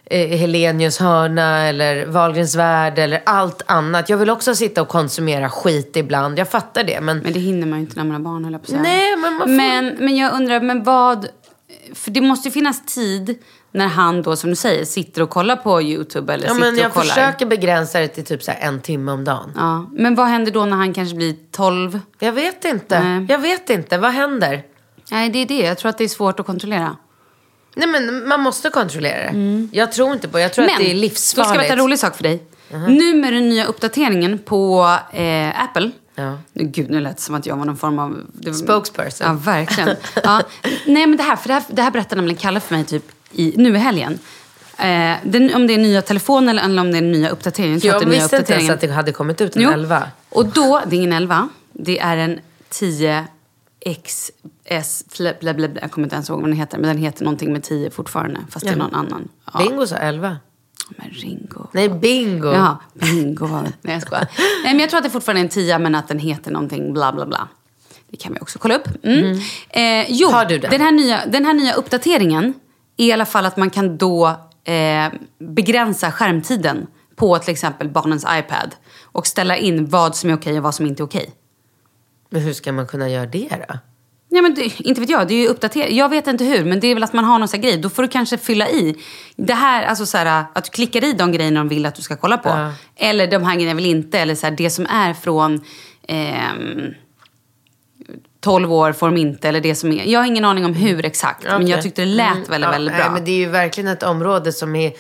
eh, 0.06 0.28
Helenius 0.38 1.00
hörna 1.00 1.68
eller 1.68 2.06
Wahlgrens 2.06 2.56
värld 2.56 3.00
eller 3.00 3.22
allt 3.26 3.62
annat. 3.66 4.10
Jag 4.10 4.18
vill 4.18 4.30
också 4.30 4.56
sitta 4.56 4.82
och 4.82 4.88
konsumera 4.88 5.50
skit 5.50 5.96
ibland. 5.96 6.40
Jag 6.40 6.50
fattar 6.50 6.84
det. 6.84 7.02
Men, 7.02 7.20
Men 7.20 7.34
det 7.34 7.40
hinner 7.40 7.68
man 7.68 7.80
ju 7.80 7.86
inte 7.86 7.96
när 7.98 8.04
man 8.04 8.14
har 8.14 8.20
barn, 8.32 8.44
höll 8.44 8.54
jag 8.54 8.62
på 8.62 8.66
att 8.66 8.70
säga. 8.70 8.82
Nej, 8.82 9.16
men 9.16 9.34
man 9.34 9.40
får- 9.48 9.48
men, 9.56 9.96
men 10.00 10.16
jag 10.18 10.34
undrar, 10.34 10.62
men 10.62 10.84
vad... 10.84 11.28
För 11.94 12.12
det 12.12 12.22
måste 12.22 12.48
ju 12.48 12.52
finnas 12.52 12.86
tid 12.86 13.38
när 13.72 13.88
han 13.88 14.22
då, 14.22 14.36
som 14.36 14.50
du 14.50 14.56
säger, 14.56 14.86
sitter 14.86 15.22
och 15.22 15.30
kollar 15.30 15.56
på 15.56 15.82
YouTube 15.82 16.34
eller 16.34 16.48
ja, 16.48 16.54
sitter 16.54 16.72
men 16.72 16.78
jag 16.78 16.88
och 16.88 16.94
kollar. 16.94 17.08
försöker 17.08 17.46
begränsa 17.46 18.00
det 18.00 18.08
till 18.08 18.26
typ 18.26 18.44
så 18.44 18.52
en 18.60 18.82
timme 18.82 19.12
om 19.12 19.24
dagen. 19.24 19.52
Ja. 19.56 19.90
Men 19.92 20.16
vad 20.16 20.28
händer 20.28 20.52
då 20.52 20.66
när 20.66 20.78
han 20.78 20.94
kanske 20.94 21.16
blir 21.16 21.36
12? 21.52 22.00
Jag 22.20 22.32
vet 22.32 22.66
inte. 22.66 23.04
Nej. 23.04 23.26
Jag 23.30 23.40
vet 23.40 23.70
inte. 23.70 23.98
Vad 23.98 24.12
händer? 24.12 24.64
Nej, 25.12 25.30
det 25.30 25.40
är 25.40 25.46
det. 25.46 25.60
Jag 25.60 25.78
tror 25.78 25.90
att 25.90 25.98
det 25.98 26.04
är 26.04 26.08
svårt 26.08 26.40
att 26.40 26.46
kontrollera. 26.46 26.96
Nej 27.76 27.88
men 27.88 28.28
man 28.28 28.40
måste 28.42 28.70
kontrollera 28.70 29.32
det. 29.32 29.68
Jag 29.72 29.92
tror 29.92 30.14
inte 30.14 30.28
på 30.28 30.38
det. 30.38 30.44
Jag 30.44 30.54
tror 30.54 30.66
att 30.66 30.78
det 30.78 30.92
är 30.92 30.94
då 30.96 31.00
livsfarligt. 31.02 31.30
ska 31.30 31.42
jag 31.42 31.58
berätta 31.58 31.74
en 31.74 31.80
rolig 31.80 32.00
sak 32.00 32.16
för 32.16 32.24
dig. 32.24 32.44
Nu 32.88 33.14
med 33.14 33.34
den 33.34 33.50
nya 33.50 33.66
uppdateringen 33.66 34.38
på 34.40 34.96
eh, 35.12 35.64
Apple. 35.64 35.92
Ja. 36.16 36.38
Gud, 36.54 36.90
nu 36.90 37.00
lät 37.00 37.16
det 37.18 37.22
som 37.22 37.36
att 37.36 37.46
jag 37.46 37.56
var 37.56 37.66
någon 37.66 37.78
form 37.78 38.00
av... 38.00 38.22
var- 38.34 38.54
Spokesperson. 38.54 39.28
Ja, 39.28 39.34
verkligen. 39.34 39.96
Ja. 40.24 40.42
Nej, 40.86 41.08
men 41.08 41.18
det 41.18 41.24
här, 41.24 41.36
för 41.36 41.48
det 41.48 41.54
här, 41.54 41.64
det 41.68 41.82
här 41.82 41.92
berättade 41.92 42.16
nämligen 42.16 42.40
Kalle 42.40 42.60
för 42.60 42.76
mig 42.76 42.84
typ 42.84 43.04
i, 43.32 43.54
nu 43.58 43.76
i 43.76 43.78
helgen. 43.78 44.20
Eh, 44.78 45.16
den, 45.24 45.56
om 45.56 45.68
det 45.68 45.74
är 45.74 45.78
nya 45.78 46.02
telefonen 46.02 46.60
eller 46.60 46.82
om 46.82 46.92
det 46.92 46.98
är 46.98 47.02
nya 47.02 47.30
uppdateringen. 47.30 47.78
att 47.78 47.84
Jag 47.84 48.08
nya 48.08 48.20
visste 48.20 48.38
inte 48.38 48.54
ens 48.54 48.70
att 48.70 48.82
det 48.82 48.92
hade 48.92 49.12
kommit 49.12 49.42
ut 49.42 49.56
en 49.56 49.62
Jo. 49.62 49.72
11. 49.72 50.08
Och 50.30 50.46
då, 50.46 50.82
det 50.88 50.96
är 50.96 50.98
ingen 50.98 51.14
11. 51.14 51.50
Det 51.74 52.00
är 52.00 52.18
en 52.18 52.40
10 52.70 53.28
XS, 54.04 55.04
bla, 55.18 55.34
bla, 55.40 55.54
bla, 55.54 55.82
jag 55.82 55.92
kommer 55.92 56.06
inte 56.06 56.16
ens 56.16 56.30
ihåg 56.30 56.40
vad 56.40 56.50
den 56.50 56.58
heter. 56.58 56.78
Men 56.78 56.88
den 56.88 56.98
heter 56.98 57.24
någonting 57.24 57.54
med 57.54 57.64
10 57.64 57.90
fortfarande. 57.90 58.40
Fast 58.50 58.66
det 58.66 58.72
är 58.72 58.76
någon 58.76 58.96
annan. 58.96 59.28
Ja. 59.54 59.60
Bingo 59.60 59.88
sa 59.88 59.96
11. 59.96 60.38
Men 60.90 61.10
Ringo. 61.10 61.68
Nej, 61.72 61.90
bingo. 61.90 62.52
Jaha, 62.54 62.78
bingo 62.94 63.46
var 63.46 63.64
det. 63.64 63.74
Nej, 63.82 63.94
jag 63.94 64.02
skojar. 64.02 64.28
Nej, 64.64 64.74
men 64.74 64.80
jag 64.80 64.90
tror 64.90 64.98
att 64.98 65.04
det 65.04 65.10
fortfarande 65.10 65.42
är 65.42 65.44
en 65.44 65.50
10 65.50 65.80
men 65.80 65.96
att 65.96 66.08
den 66.08 66.20
heter 66.20 66.52
någonting 66.52 66.94
bla 66.94 67.14
bla 67.14 67.26
bla. 67.26 67.48
Det 68.12 68.18
kan 68.18 68.34
vi 68.34 68.40
också 68.40 68.60
kolla 68.60 68.76
upp. 68.76 68.88
Mm. 69.04 69.40
Eh, 69.70 70.06
jo, 70.10 70.30
Har 70.30 70.46
du 70.46 70.58
den? 70.58 70.72
Den, 70.72 70.82
här 70.82 70.92
nya, 70.92 71.26
den 71.26 71.46
här 71.46 71.54
nya 71.54 71.74
uppdateringen 71.74 72.54
är 73.00 73.06
i 73.06 73.12
alla 73.12 73.26
fall 73.26 73.46
att 73.46 73.58
man 73.58 73.70
kan 73.70 73.98
då 73.98 74.28
eh, 74.64 75.14
begränsa 75.40 76.12
skärmtiden 76.12 76.88
på 77.16 77.38
till 77.38 77.52
exempel 77.52 77.90
barnens 77.90 78.26
iPad. 78.30 78.76
Och 79.04 79.28
ställa 79.28 79.58
in 79.58 79.86
vad 79.86 80.16
som 80.16 80.30
är 80.30 80.36
okej 80.36 80.58
och 80.58 80.64
vad 80.64 80.76
som 80.76 80.86
inte 80.86 81.04
är 81.04 81.06
okej. 81.06 81.34
Men 82.30 82.42
hur 82.42 82.54
ska 82.54 82.72
man 82.72 82.88
kunna 82.88 83.10
göra 83.10 83.26
det 83.26 83.66
då? 83.68 83.78
Ja, 84.32 84.42
men 84.42 84.54
det, 84.54 84.80
inte 84.80 85.02
vet 85.02 85.10
jag, 85.10 85.28
det 85.28 85.34
är 85.34 85.42
ju 85.42 85.48
uppdaterat. 85.48 85.92
Jag 85.92 86.10
vet 86.10 86.28
inte 86.28 86.44
hur, 86.44 86.66
men 86.66 86.80
det 86.80 86.88
är 86.88 86.94
väl 86.94 87.04
att 87.04 87.14
man 87.14 87.26
har 87.26 87.40
någon 87.40 87.48
sån 87.48 87.62
grej. 87.62 87.78
Då 87.78 87.90
får 87.90 88.04
du 88.04 88.10
kanske 88.10 88.38
fylla 88.38 88.70
i. 88.70 88.96
Det 89.36 89.54
här, 89.54 89.84
alltså 89.84 90.06
så 90.06 90.18
här, 90.18 90.46
att 90.54 90.64
du 90.64 90.70
klickar 90.70 91.04
i 91.04 91.14
de 91.14 91.32
grejerna 91.32 91.60
de 91.60 91.68
vill 91.68 91.86
att 91.86 91.96
du 91.96 92.02
ska 92.02 92.16
kolla 92.16 92.38
på. 92.38 92.50
Ja. 92.50 92.74
Eller 92.96 93.28
de 93.28 93.44
här 93.44 93.56
grejerna 93.56 93.74
vill 93.74 93.86
inte. 93.86 94.20
Eller 94.20 94.36
så 94.36 94.48
här, 94.48 94.56
det 94.56 94.70
som 94.70 94.86
är 94.86 95.14
från 95.14 95.62
ehm, 96.08 96.94
12 98.42 98.74
år 98.74 98.92
får 98.94 99.08
de 99.08 99.18
inte. 99.18 99.50
Eller 99.50 99.62
det 99.62 99.76
som 99.76 99.92
är. 99.92 100.06
Jag 100.06 100.20
har 100.20 100.26
ingen 100.28 100.46
aning 100.46 100.66
om 100.66 100.74
hur 100.74 101.06
exakt. 101.06 101.44
Men 101.44 101.68
jag 101.68 101.82
tyckte 101.82 102.02
det 102.02 102.06
lät 102.06 102.32
Mm, 102.36 102.44
väldigt, 102.50 102.66
ja, 102.68 102.72
väldigt 102.72 102.94
nej, 102.94 103.04
bra. 103.04 103.12
men 103.12 103.26
det 103.26 103.32
är 103.32 103.38
ju 103.38 103.46
verkligen 103.50 103.88
ett 103.88 104.04
område 104.04 104.52
som 104.54 104.76
är 104.76 104.94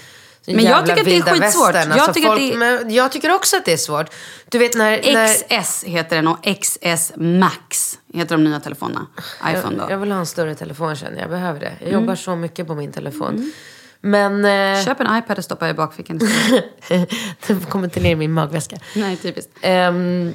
Men 0.46 0.64
jag 0.66 0.86
tycker 0.86 1.00
att 1.00 1.06
det 1.06 1.18
är 1.18 1.22
skitsvårt. 1.22 1.76
västern. 1.76 1.90
Jag 1.90 2.00
Alltså 2.00 2.14
tycker 2.14 2.28
folk, 2.28 2.86
det 2.88 2.94
jag 2.94 3.12
tycker 3.12 3.32
också 3.36 3.58
att 3.58 3.66
det 3.66 3.74
är 3.74 3.78
svårt. 3.78 4.10
Du 4.50 4.58
vet 4.58 4.76
när... 4.76 5.14
när 5.14 5.28
XS 5.64 5.84
heter 5.84 6.16
den 6.16 6.28
och 6.28 6.38
XS 6.62 7.14
Max 7.16 7.98
heter 8.14 8.36
de 8.38 8.44
nya 8.44 8.60
telefonerna. 8.60 9.08
iPhone 9.54 9.76
då. 9.78 9.84
jag, 9.84 9.92
jag 9.92 9.98
vill 9.98 10.12
ha 10.12 10.20
en 10.20 10.26
större 10.26 10.56
telefon 10.56 10.96
känner 10.96 11.14
jag. 11.16 11.22
Jag 11.24 11.30
behöver 11.30 11.60
det. 11.60 11.74
Jag 11.84 11.92
jobbar 11.94 12.16
så 12.16 12.36
mycket 12.36 12.68
på 12.68 12.76
min 12.76 12.92
telefon. 12.92 13.52
Men... 14.02 14.46
Eh, 14.46 14.86
Köp 14.86 15.00
en 15.00 15.18
iPad 15.18 15.38
och 15.38 15.44
stoppa 15.44 15.70
i 15.70 15.74
bakfickan. 15.74 16.20
den 17.48 17.60
kommer 17.70 17.86
inte 17.86 18.00
ner 18.00 18.12
i 18.12 18.16
min 18.16 18.32
magväska. 18.32 18.78
Nej, 18.96 19.18
typiskt. 19.18 19.52
Ehm, 19.62 20.34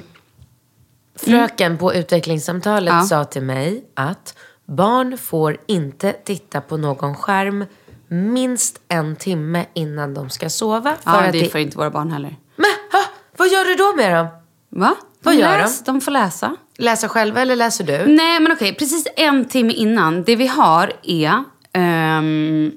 fröken 1.15 1.77
på 1.77 1.93
utvecklingssamtalet 1.93 2.93
Ja. 2.93 3.01
sa 3.03 3.23
till 3.23 3.41
mig 3.41 3.83
att 3.93 4.37
barn 4.65 5.17
får 5.17 5.57
inte 5.65 6.11
titta 6.13 6.61
på 6.61 6.77
någon 6.77 7.15
skärm 7.15 7.65
minst 8.07 8.79
en 8.87 9.15
timme 9.15 9.65
innan 9.73 10.13
de 10.13 10.29
ska 10.29 10.49
sova. 10.49 10.95
För 11.03 11.11
Ja, 11.11 11.21
att 11.25 11.31
det 11.31 11.51
får 11.51 11.61
inte 11.61 11.77
våra 11.77 11.89
barn 11.89 12.11
heller. 12.11 12.35
Men 12.55 12.71
ha, 12.91 13.03
vad 13.37 13.47
gör 13.49 13.65
du 13.65 13.75
då 13.75 13.95
med 13.95 14.15
dem? 14.15 14.27
Va? 14.69 14.95
Vad 15.23 15.33
De 15.33 15.39
gör 15.39 15.57
läs, 15.57 15.83
de? 15.83 16.01
får 16.01 16.11
läsa. 16.11 16.55
Läsa 16.77 17.09
själva 17.09 17.41
eller 17.41 17.55
läser 17.55 17.83
du? 17.83 18.05
Nej, 18.13 18.39
men 18.39 18.51
okej. 18.51 18.75
Precis 18.75 19.07
en 19.15 19.45
timme 19.45 19.73
innan. 19.73 20.23
Det 20.23 20.35
vi 20.35 20.47
har 20.47 20.93
är... 21.03 21.43
ehm, 21.73 22.71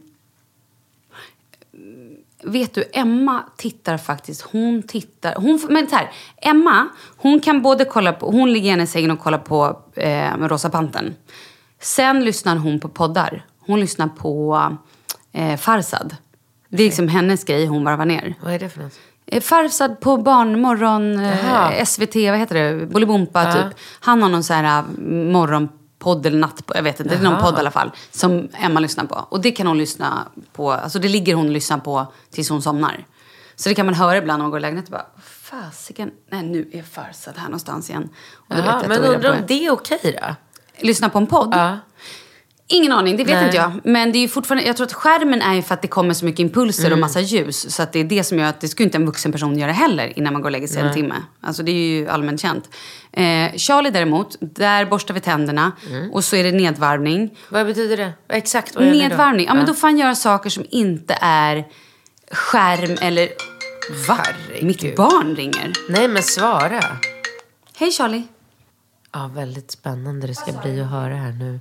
vet 2.43 2.75
du, 2.75 2.85
Emma 2.93 3.45
tittar 3.57 3.99
faktiskt. 3.99 4.43
Hon 4.43 4.83
tittar... 4.83 5.35
Hon, 5.35 5.61
men 5.71 5.89
så 5.89 5.97
här, 5.97 6.11
Emma, 6.37 6.89
hon 7.17 7.41
kan 7.41 7.63
både 7.63 7.85
kolla 7.85 8.13
på... 8.13 8.31
Hon 8.31 8.53
ligger 8.53 8.69
gärna 8.71 8.83
i 8.83 8.87
sängen 8.87 9.11
och 9.11 9.21
kollar 9.21 9.39
på 9.39 9.79
eh, 9.95 10.37
Rosa 10.39 10.71
Pantern. 10.71 11.15
Sen 11.81 12.25
lyssnar 12.25 12.57
hon 12.57 12.81
på 12.81 12.89
poddar. 12.89 13.45
Hon 13.59 13.81
lyssnar 13.81 14.09
på 14.09 14.63
eh, 15.33 15.57
Farsad. 15.57 16.17
Det 16.69 16.83
är 16.83 16.87
liksom 16.87 17.09
hennes 17.09 17.45
grej 17.45 17.67
hon 17.67 17.85
varvar 17.85 18.05
ner. 18.05 18.35
Vad 18.43 18.55
är 18.55 18.59
det 18.59 18.69
för 18.69 18.83
något? 18.83 18.99
Eh, 19.27 19.41
Farsad 19.41 20.01
på 20.01 20.17
Barnmorgon, 20.17 21.19
eh, 21.19 21.85
SVT, 21.85 22.15
vad 22.15 22.39
heter 22.39 22.55
det? 22.55 22.87
Bolibompa 22.87 23.53
typ. 23.53 23.79
Han 24.01 24.23
har 24.23 24.29
någon 24.29 24.45
så 24.45 24.55
här 24.55 24.79
eh, 24.79 24.85
morgonpodd 25.99 26.27
eller 26.27 26.39
nattpodd, 26.39 26.77
jag 26.77 26.83
vet 26.83 27.01
inte. 27.01 27.15
Det 27.15 27.21
är 27.21 27.31
någon 27.31 27.43
podd 27.43 27.55
i 27.55 27.59
alla 27.59 27.71
fall. 27.71 27.91
Som 28.11 28.49
Emma 28.53 28.81
lyssnar 28.81 29.05
på. 29.05 29.27
Och 29.31 29.41
det 29.41 29.51
kan 29.51 29.67
hon 29.67 29.79
lyssna 29.79 30.29
på, 30.53 30.73
alltså 30.73 30.99
det 30.99 31.09
ligger 31.09 31.35
hon 31.35 31.47
och 31.47 31.53
lyssnar 31.53 31.79
på 31.79 32.13
tills 32.31 32.51
hon 32.51 32.63
somnar. 32.63 33.07
Så 33.57 33.69
det 33.69 33.75
kan 33.75 33.87
man 33.87 33.95
höra 33.95 34.17
ibland 34.17 34.39
när 34.39 34.45
man 34.45 34.51
går 34.51 34.59
i 34.59 34.63
lägenheten. 34.63 34.93
Bara, 34.93 35.07
fasiken, 35.23 36.11
nej 36.31 36.43
nu 36.43 36.71
är 36.73 36.83
Farsad 36.83 37.35
här 37.37 37.45
någonstans 37.45 37.91
igen. 37.91 38.09
Och 38.49 38.57
att 38.57 38.89
men 38.89 39.05
undrar 39.05 39.33
om 39.33 39.45
det 39.47 39.67
är 39.67 39.71
okej 39.71 40.19
då? 40.21 40.35
Lyssna 40.87 41.09
på 41.09 41.19
en 41.19 41.27
podd? 41.27 41.51
Ja. 41.53 41.79
Ingen 42.71 42.93
aning, 42.93 43.17
det 43.17 43.25
vet 43.25 43.35
Nej. 43.35 43.45
inte 43.45 43.57
jag. 43.57 43.81
Men 43.85 44.13
det 44.13 44.19
är 44.19 44.21
ju 44.21 44.29
fortfarande, 44.29 44.67
jag 44.67 44.77
tror 44.77 44.87
att 44.87 44.93
skärmen 44.93 45.43
är 45.43 45.63
för 45.63 45.75
att 45.75 45.83
det 45.83 45.89
kommer 45.89 46.15
så 46.15 46.25
mycket 46.25 46.41
impulser 46.41 46.83
Mm. 46.87 46.93
och 46.93 46.99
massa 46.99 47.21
ljus. 47.21 47.75
Så 47.75 47.83
att 47.83 47.93
det 47.93 47.99
är 48.01 48.05
det 48.05 48.25
som 48.25 48.39
gör 48.39 48.47
att 48.47 48.61
det 48.61 48.69
skulle 48.69 48.85
inte 48.85 48.99
en 48.99 49.07
vuxen 49.07 49.33
person 49.33 49.59
göra 49.59 49.73
heller 49.73 50.19
innan 50.19 50.33
man 50.33 50.43
går 50.43 50.47
och 50.49 50.53
lägger 50.53 50.67
sig 50.67 50.83
en 50.83 50.95
timme. 50.95 51.15
Alltså 51.41 51.63
det 51.63 51.71
är 51.73 51.75
ju 52.01 52.09
allmänt 52.09 52.41
känt. 52.41 52.69
Eh, 53.13 53.53
Charlie 53.57 53.91
däremot, 53.91 54.37
där 54.41 54.85
borstar 54.87 55.15
vi 55.15 55.21
tänderna 55.21 55.73
Mm. 55.91 56.11
och 56.13 56.25
så 56.25 56.37
är 56.37 56.45
det 56.45 56.53
nedvarvning. 56.53 57.39
Vad 57.51 57.67
betyder 57.67 57.97
det? 57.97 58.13
Exakt 58.29 58.75
vad 58.75 58.85
ni 58.85 58.91
då? 58.93 58.97
Nedvarvning, 59.09 59.47
ja 59.47 59.55
men 59.55 59.67
då 59.67 59.75
får 59.75 59.89
han 59.89 59.99
göra 59.99 60.15
saker 60.15 60.51
som 60.51 60.65
inte 60.71 61.19
är 61.21 61.65
skärm 62.31 62.97
eller... 63.01 63.29
Va? 64.09 64.19
Herregud. 64.25 64.65
Mitt 64.65 64.97
barn 64.97 65.37
ringer. 65.37 65.73
Nej, 65.89 66.09
men 66.09 66.23
svara. 66.23 66.81
Hej 67.77 67.91
Charlie. 67.93 68.23
Ja, 69.13 69.31
väldigt 69.35 69.71
spännande 69.71 70.27
det 70.27 70.35
ska 70.35 70.53
bli 70.53 70.81
att 70.81 70.91
höra 70.91 71.15
här 71.15 71.33
nu 71.33 71.61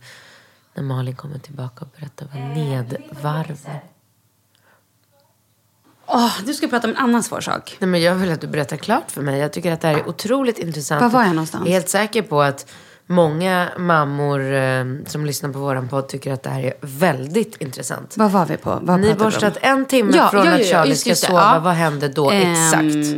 när 0.78 0.84
Malin 0.84 1.16
kommer 1.16 1.40
tillbaka 1.40 1.86
och 1.86 1.92
berättar 2.00 2.28
vad 2.34 2.58
nedvarv 2.58 3.70
Åh, 6.10 6.32
du 6.46 6.54
ska 6.54 6.68
prata 6.68 6.88
om 6.88 6.94
en 6.94 7.00
annan 7.00 7.24
svår 7.24 7.42
sak. 7.42 7.78
Nej, 7.80 7.88
men 7.90 8.02
jag 8.02 8.16
vill 8.16 8.32
att 8.32 8.42
du 8.42 8.48
berättar 8.48 8.78
klart 8.78 9.12
för 9.12 9.22
mig. 9.22 9.40
Jag 9.40 9.54
tycker 9.54 9.72
att 9.72 9.82
det 9.82 9.88
här 9.88 9.96
är 9.96 10.10
otroligt 10.10 10.60
intressant. 10.60 11.02
Var 11.02 11.10
var 11.10 11.24
jag 11.24 11.30
någonstans? 11.30 11.62
Jag 11.62 11.70
är 11.70 11.74
helt 11.74 11.90
säker 11.90 12.22
på 12.22 12.42
att 12.42 12.72
många 13.06 13.70
mammor 13.78 14.54
eh, 14.54 14.86
som 15.06 15.26
lyssnar 15.26 15.50
på 15.54 15.60
våran 15.60 15.88
podd 15.88 16.08
tycker 16.08 16.34
att 16.34 16.44
det 16.44 16.50
här 16.50 16.64
är 16.64 16.74
väldigt 16.82 17.62
intressant. 17.62 18.18
Vad 18.18 18.32
var 18.32 18.46
vi 18.46 18.58
på? 18.58 18.80
Vad 18.82 19.00
Ni 19.00 19.14
borstat 19.14 19.58
en 19.62 19.86
timme 19.86 20.12
Ja, 20.16 20.30
från 20.30 20.46
ja, 20.46 20.52
ja, 20.52 20.60
att 20.60 20.66
Charlie 20.66 20.96
ska 20.96 21.16
sova. 21.16 21.60
Vad 21.60 21.74
hände 21.74 22.08
då 22.08 22.32
Ehm, 22.32 22.52
exakt? 22.52 23.14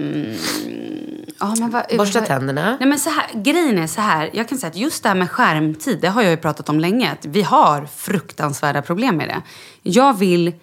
Ja, 1.39 1.55
men 1.59 1.69
vad, 1.69 1.83
Borsta 1.97 2.19
vad- 2.19 2.27
tänderna. 2.27 2.77
Nej, 2.79 2.89
men 2.89 2.99
så 2.99 3.09
här, 3.09 3.25
grejen 3.33 3.77
är 3.77 3.87
så 3.87 4.01
här. 4.01 4.29
Jag 4.33 4.49
kan 4.49 4.57
säga 4.57 4.69
att 4.69 4.75
just 4.77 5.03
det 5.03 5.09
här 5.09 5.15
med 5.15 5.31
skärmtid, 5.31 5.99
det 6.01 6.07
har 6.07 6.21
jag 6.21 6.31
ju 6.31 6.37
pratat 6.37 6.69
om 6.69 6.79
länge. 6.79 7.11
Att 7.11 7.25
vi 7.25 7.41
har 7.41 7.85
fruktansvärda 7.95 8.81
problem 8.81 9.17
med 9.17 9.27
det. 9.27 9.41
Jag 9.81 10.17
vill... 10.17 10.53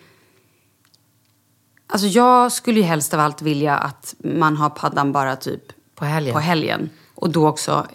Alltså 1.88 2.06
jag 2.06 2.52
skulle 2.52 2.80
ju 2.80 2.86
helst 2.86 3.14
av 3.14 3.20
allt 3.20 3.42
vilja 3.42 3.76
att 3.76 4.14
man 4.18 4.56
har 4.56 4.70
paddan 4.70 5.12
bara 5.12 5.36
typ 5.36 5.62
På 5.94 6.04
helgen. 6.04 6.32
på 6.34 6.40
helgen. 6.40 6.90
Och 7.14 7.30
då 7.30 7.48
också 7.48 7.86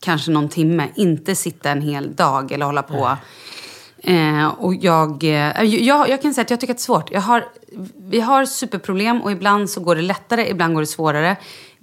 kanske 0.00 0.30
någon 0.30 0.48
timme. 0.48 0.88
Inte 0.94 1.34
sitta 1.36 1.70
en 1.70 1.82
hel 1.82 2.14
dag 2.14 2.52
eller 2.52 2.66
hålla 2.66 2.82
på. 2.82 3.16
Eh, 3.98 4.46
och 4.46 4.74
jag, 4.74 5.24
eh, 5.24 5.62
jag, 5.64 6.08
jag 6.08 6.22
kan 6.22 6.34
säga 6.34 6.42
att 6.42 6.50
jag 6.50 6.60
tycker 6.60 6.72
att 6.74 6.78
det 6.78 6.82
är 6.82 6.84
svårt. 6.84 7.10
Jag 7.10 7.20
har, 7.20 7.44
vi 7.96 8.20
har 8.20 8.44
superproblem 8.44 9.22
och 9.22 9.32
ibland 9.32 9.70
så 9.70 9.80
går 9.80 9.96
det 9.96 10.02
lättare, 10.02 10.48
ibland 10.50 10.74
går 10.74 10.80
det 10.80 10.86
svårare. 10.86 11.36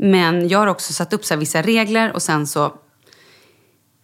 Men 0.04 0.48
jag 0.48 0.60
har 0.60 0.68
också 0.68 0.94
satt 0.94 1.14
upp 1.14 1.26
så 1.26 1.36
vissa 1.36 1.62
regler 1.62 2.12
och 2.14 2.22
sen 2.22 2.48
så... 2.48 2.74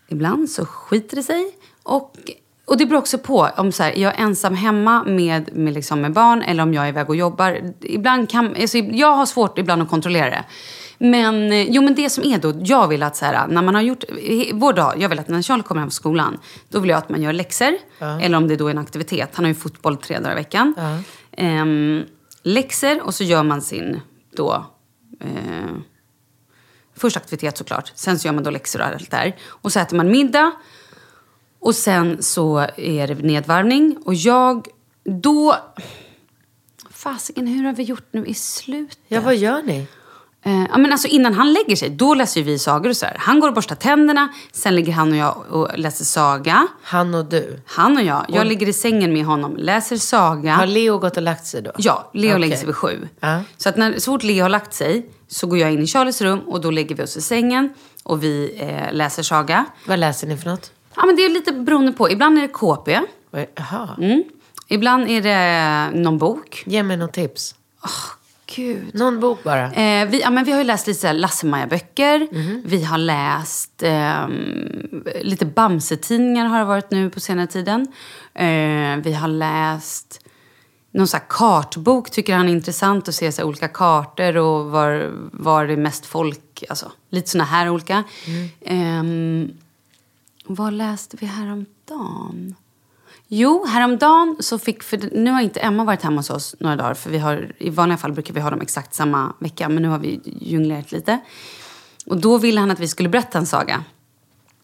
Ibland 0.09 0.49
så 0.49 0.65
skiter 0.65 1.15
det 1.15 1.23
sig. 1.23 1.55
Och, 1.83 2.15
och 2.65 2.77
det 2.77 2.85
beror 2.85 2.99
också 2.99 3.17
på 3.17 3.49
om 3.57 3.71
så 3.71 3.83
här, 3.83 3.93
jag 3.95 4.13
är 4.13 4.23
ensam 4.23 4.55
hemma 4.55 5.03
med, 5.03 5.55
med, 5.55 5.73
liksom 5.73 6.01
med 6.01 6.13
barn 6.13 6.41
eller 6.41 6.63
om 6.63 6.73
jag 6.73 6.85
är 6.85 6.89
iväg 6.89 7.09
och 7.09 7.15
jobbar. 7.15 7.73
Ibland 7.81 8.29
kan, 8.29 8.55
alltså, 8.55 8.77
jag 8.77 9.15
har 9.15 9.25
svårt 9.25 9.57
ibland 9.57 9.81
att 9.81 9.89
kontrollera 9.89 10.29
det. 10.29 10.43
Men, 10.97 11.51
eh, 11.51 11.69
jo, 11.69 11.81
men 11.81 11.95
det 11.95 12.09
som 12.09 12.23
är 12.23 12.37
då, 12.37 12.53
jag 12.63 12.87
vill 12.87 13.03
att 13.03 13.15
så 13.15 13.25
här, 13.25 13.47
när 13.47 13.61
man 13.61 13.75
har 13.75 13.81
gjort, 13.81 14.03
vår 14.53 14.73
dag, 14.73 14.93
jag 14.97 15.09
vill 15.09 15.19
att 15.19 15.27
när 15.27 15.41
Charlie 15.41 15.63
kommer 15.63 15.81
hem 15.81 15.87
från 15.87 15.91
skolan, 15.91 16.37
då 16.69 16.79
vill 16.79 16.89
jag 16.89 16.97
att 16.97 17.09
man 17.09 17.21
gör 17.21 17.33
läxor. 17.33 17.73
Eller 18.21 18.37
om 18.37 18.47
det 18.47 18.55
då 18.55 18.67
är 18.67 18.71
en 18.71 18.77
aktivitet, 18.77 19.29
han 19.33 19.45
har 19.45 19.49
ju 19.49 19.55
fotboll 19.55 19.97
tre 19.97 20.19
dagar 20.19 20.31
i 20.31 20.35
veckan. 20.35 20.73
Ehm, 21.31 22.03
läxor 22.43 23.01
och 23.01 23.15
så 23.15 23.23
gör 23.23 23.43
man 23.43 23.61
sin 23.61 24.01
då, 24.35 24.65
eh, 25.19 25.75
först 26.95 27.17
aktivitet 27.17 27.57
såklart, 27.57 27.91
sen 27.95 28.19
så 28.19 28.27
gör 28.27 28.33
man 28.33 28.43
då 28.43 28.49
läxor 28.49 28.79
och 28.79 28.87
allt 28.87 29.11
där. 29.11 29.35
Och 29.45 29.71
så 29.71 29.79
äter 29.79 29.97
man 29.97 30.11
middag. 30.11 30.51
Och 31.59 31.75
sen 31.75 32.23
så 32.23 32.57
är 32.77 33.07
det 33.07 33.15
nedvarvning. 33.15 33.97
Och 34.05 34.13
jag, 34.13 34.67
då... 35.03 35.55
Fasiken, 36.89 37.47
hur 37.47 37.63
har 37.63 37.73
vi 37.73 37.83
gjort 37.83 38.07
nu 38.11 38.25
i 38.25 38.33
slutet? 38.33 38.99
Ja, 39.07 39.21
vad 39.21 39.35
gör 39.35 39.61
ni? 39.61 39.87
Eh, 40.47 40.65
ja, 40.71 40.77
men 40.77 40.91
alltså 40.91 41.07
innan 41.07 41.33
han 41.33 41.53
lägger 41.53 41.75
sig, 41.75 41.89
då 41.89 42.13
läser 42.13 42.43
vi 42.43 42.59
sagor 42.59 42.89
och 42.89 42.97
så 42.97 43.05
här. 43.05 43.15
Han 43.19 43.39
går 43.39 43.47
och 43.47 43.53
borstar 43.53 43.75
tänderna, 43.75 44.33
sen 44.51 44.75
ligger 44.75 44.93
han 44.93 45.11
och 45.11 45.17
jag 45.17 45.45
och 45.49 45.69
läser 45.79 46.05
saga. 46.05 46.67
Han 46.83 47.15
och 47.15 47.25
du. 47.25 47.61
Han 47.65 47.97
och 47.97 48.03
jag, 48.03 48.25
jag 48.27 48.47
ligger 48.47 48.69
i 48.69 48.73
sängen 48.73 49.13
med 49.13 49.25
honom, 49.25 49.55
läser 49.57 49.97
saga. 49.97 50.55
Har 50.55 50.65
Leo 50.65 50.97
gått 50.97 51.17
och 51.17 51.23
lagt 51.23 51.45
sig 51.45 51.61
då? 51.61 51.71
Ja, 51.77 52.09
Leo 52.13 52.29
Okej. 52.31 52.39
lägger 52.39 52.55
sig 52.57 52.65
vid 52.65 52.75
sju. 52.75 53.07
Ja. 53.19 53.41
Så 53.57 53.69
att 53.69 53.77
när, 53.77 53.99
så 53.99 54.11
fort 54.11 54.23
Leo 54.23 54.41
har 54.43 54.49
lagt 54.49 54.73
sig 54.73 55.09
så 55.27 55.47
går 55.47 55.57
jag 55.57 55.73
in 55.73 55.83
i 55.83 55.87
Charlies 55.87 56.21
rum 56.21 56.39
och 56.39 56.61
då 56.61 56.71
lägger 56.71 56.95
vi 56.95 57.03
oss 57.03 57.17
i 57.17 57.21
sängen 57.21 57.73
och 58.03 58.23
vi 58.23 58.57
eh, 58.59 58.93
läser 58.93 59.23
saga. 59.23 59.65
Vad 59.85 59.99
läser 59.99 60.27
ni 60.27 60.37
för 60.37 60.49
något? 60.49 60.71
Ja, 60.95 61.05
men 61.05 61.15
det 61.15 61.25
är 61.25 61.29
lite 61.29 61.51
beroende 61.51 61.91
på. 61.91 62.11
Ibland 62.11 62.37
är 62.37 62.41
det 62.41 62.47
KP. 62.47 62.99
Jaha. 63.55 63.89
Mm. 63.97 64.23
Ibland 64.67 65.09
är 65.09 65.21
det 65.21 65.99
någon 65.99 66.17
bok. 66.17 66.63
Ge 66.65 66.83
mig 66.83 66.97
något 66.97 67.13
tips. 67.13 67.55
Gud. 68.55 68.95
Någon 68.95 69.19
bok 69.19 69.43
bara. 69.43 69.73
Eh, 69.73 70.07
vi, 70.07 70.21
ja, 70.21 70.29
men 70.29 70.43
vi 70.43 70.51
har 70.51 70.59
ju 70.59 70.63
läst 70.63 70.87
lite 70.87 71.13
Lasse-Maja-böcker. 71.13 72.27
Mhm. 72.31 72.61
Vi 72.65 72.83
har 72.83 72.97
läst 72.97 73.83
ehm, 73.83 75.03
lite 75.21 75.45
Bamse-tidningar 75.45 76.45
har 76.45 76.59
det 76.59 76.65
varit 76.65 76.91
nu 76.91 77.09
på 77.09 77.19
senare 77.19 77.47
tiden. 77.47 77.87
Eh, 78.33 78.97
vi 79.03 79.13
har 79.13 79.27
läst 79.27 80.21
någon 80.91 81.07
så 81.07 81.17
kartbok, 81.29 82.11
tycker 82.11 82.35
han 82.35 82.49
är 82.49 82.53
intressant 82.53 83.07
att 83.07 83.15
se 83.15 83.31
så 83.31 83.43
olika 83.43 83.67
kartor 83.67 84.37
och 84.37 84.65
var, 84.71 85.11
var 85.31 85.67
det 85.67 85.73
är 85.73 85.77
mest 85.77 86.05
folk, 86.05 86.63
alltså 86.69 86.91
lite 87.09 87.29
såna 87.29 87.43
här 87.43 87.69
olika. 87.69 88.03
Mm. 88.27 88.49
Ehm, 88.61 89.51
vad 90.45 90.73
läste 90.73 91.17
vi 91.19 91.25
häromdagen? 91.25 92.55
Jo, 93.27 93.65
häromdagen 93.65 94.35
så 94.39 94.59
fick, 94.59 94.83
för 94.83 95.09
nu 95.11 95.31
har 95.31 95.41
inte 95.41 95.59
Emma 95.59 95.83
varit 95.83 96.01
hemma 96.01 96.19
hos 96.19 96.29
oss 96.29 96.55
några 96.59 96.75
dagar, 96.75 96.93
för 96.93 97.09
vi 97.09 97.17
har, 97.17 97.51
i 97.57 97.69
vanliga 97.69 97.97
fall 97.97 98.13
brukar 98.13 98.33
vi 98.33 98.39
ha 98.39 98.49
dem 98.49 98.61
exakt 98.61 98.93
samma 98.93 99.33
vecka, 99.39 99.69
men 99.69 99.83
nu 99.83 99.89
har 99.89 99.99
vi 99.99 100.21
jonglerat 100.23 100.91
lite. 100.91 101.19
Och 102.05 102.17
då 102.17 102.37
ville 102.37 102.59
han 102.59 102.71
att 102.71 102.79
vi 102.79 102.87
skulle 102.87 103.09
berätta 103.09 103.37
en 103.37 103.45
saga. 103.45 103.83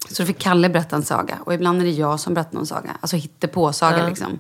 Så 0.10 0.24
då 0.24 0.28
fick 0.28 0.40
Kalle 0.40 0.70
berätta 0.70 0.96
en 0.96 1.04
saga. 1.04 1.38
Och 1.46 1.54
ibland 1.54 1.82
är 1.82 1.86
det 1.86 1.92
jag 1.92 2.20
som 2.20 2.34
berättar 2.34 2.54
någon 2.54 2.68
saga. 2.68 2.98
Alltså 3.02 3.16
hittepå-saga 3.16 4.08
liksom. 4.08 4.40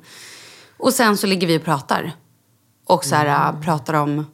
Och 0.77 0.93
sen 0.93 1.17
så 1.17 1.27
ligger 1.27 1.47
vi 1.47 1.57
och 1.57 1.63
pratar. 1.63 2.11
Och 2.85 3.05
så 3.05 3.15
här, 3.15 3.53
äh, 3.53 3.61
pratar 3.61 3.93
om, 3.93 4.25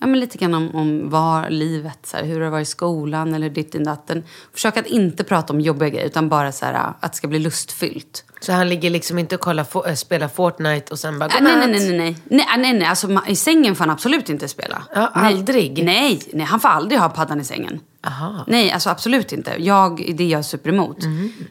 ja 0.00 0.06
men 0.06 0.20
lite 0.20 0.38
grann 0.38 0.54
om, 0.54 0.74
om 0.74 1.10
var 1.10 1.50
livet, 1.50 1.98
så 2.02 2.16
här, 2.16 2.24
hur 2.24 2.38
det 2.40 2.46
har 2.46 2.50
varit 2.50 2.68
i 2.68 2.70
skolan 2.70 3.34
eller 3.34 3.50
ditten 3.50 3.84
datten. 3.84 4.24
Försöka 4.52 4.80
att 4.80 4.86
inte 4.86 5.24
prata 5.24 5.52
om 5.52 5.60
jobbiga 5.60 5.88
grejer, 5.88 6.06
utan 6.06 6.28
bara 6.28 6.52
så 6.52 6.64
här, 6.64 6.74
äh, 6.74 6.80
att 7.00 7.12
det 7.12 7.16
ska 7.16 7.28
bli 7.28 7.38
lustfyllt. 7.38 8.24
Så 8.40 8.52
han 8.52 8.68
ligger 8.68 8.90
liksom 8.90 9.18
inte 9.18 9.34
och 9.34 9.40
kollar, 9.40 9.64
fo- 9.64 9.88
äh, 9.88 9.94
spelar 9.94 10.28
Fortnite 10.28 10.92
och 10.92 10.98
sen 10.98 11.18
bara 11.18 11.30
Äh, 11.30 11.42
nej, 11.42 11.56
nej, 11.56 11.66
nej, 11.66 11.80
nej, 11.88 11.98
nej. 11.98 12.16
nej, 12.24 12.46
äh, 12.54 12.60
nej, 12.60 12.72
nej. 12.72 12.84
Alltså, 12.86 13.20
I 13.28 13.36
sängen 13.36 13.76
får 13.76 13.84
han 13.84 13.90
absolut 13.90 14.28
inte 14.28 14.48
spela. 14.48 14.82
Ja, 14.94 15.12
nej. 15.16 15.34
aldrig? 15.34 15.84
Nej, 15.84 16.20
nej, 16.32 16.46
han 16.46 16.60
får 16.60 16.68
aldrig 16.68 17.00
ha 17.00 17.08
paddan 17.08 17.40
i 17.40 17.44
sängen. 17.44 17.80
Aha. 18.06 18.44
Nej, 18.46 18.70
alltså 18.72 18.90
absolut 18.90 19.32
inte. 19.32 19.54
Jag, 19.58 20.14
det 20.16 20.24
är 20.24 20.28
jag 20.28 20.44
super 20.44 20.70
emot. 20.70 20.98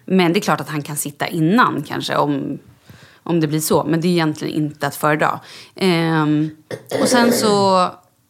Men 0.06 0.34
det 0.34 0.40
är 0.40 0.42
klart 0.42 0.62
att 0.62 0.70
han 0.70 0.82
kan 0.82 0.96
sitta 0.98 1.28
innan 1.28 1.84
kanske 1.84 2.16
om, 2.16 2.60
om 3.24 3.40
det 3.40 3.48
blir 3.48 3.60
så. 3.60 3.84
Men 3.84 4.02
det 4.02 4.08
är 4.08 4.12
egentligen 4.12 4.56
inte 4.64 4.88
att 4.88 4.96
föredra. 4.96 5.40
Ehm, 5.76 6.50
och 7.02 7.08
sen 7.08 7.32
så... 7.34 7.86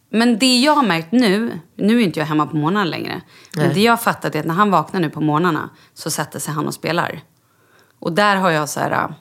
Men 0.10 0.40
det 0.40 0.60
jag 0.60 0.76
har 0.76 0.84
märkt 0.84 1.12
nu, 1.12 1.60
nu 1.76 1.98
är 2.00 2.04
inte 2.04 2.20
jag 2.20 2.28
hemma 2.28 2.48
på 2.48 2.56
morgonen 2.56 2.90
längre. 2.90 3.22
Men 3.56 3.74
det 3.74 3.80
jag 3.82 3.92
har 3.92 3.98
fattat 3.98 4.36
är 4.36 4.40
att 4.40 4.46
när 4.46 4.54
han 4.54 4.72
vaknar 4.72 5.00
nu 5.00 5.10
på 5.10 5.22
morgnarna 5.22 5.70
så 5.94 6.10
sätter 6.12 6.40
sig 6.40 6.54
han 6.54 6.68
och 6.68 6.74
spelar. 6.74 7.22
Och 8.00 8.14
där 8.14 8.36
har 8.36 8.50
jag 8.52 8.70
så 8.70 8.80
här... 8.80 9.14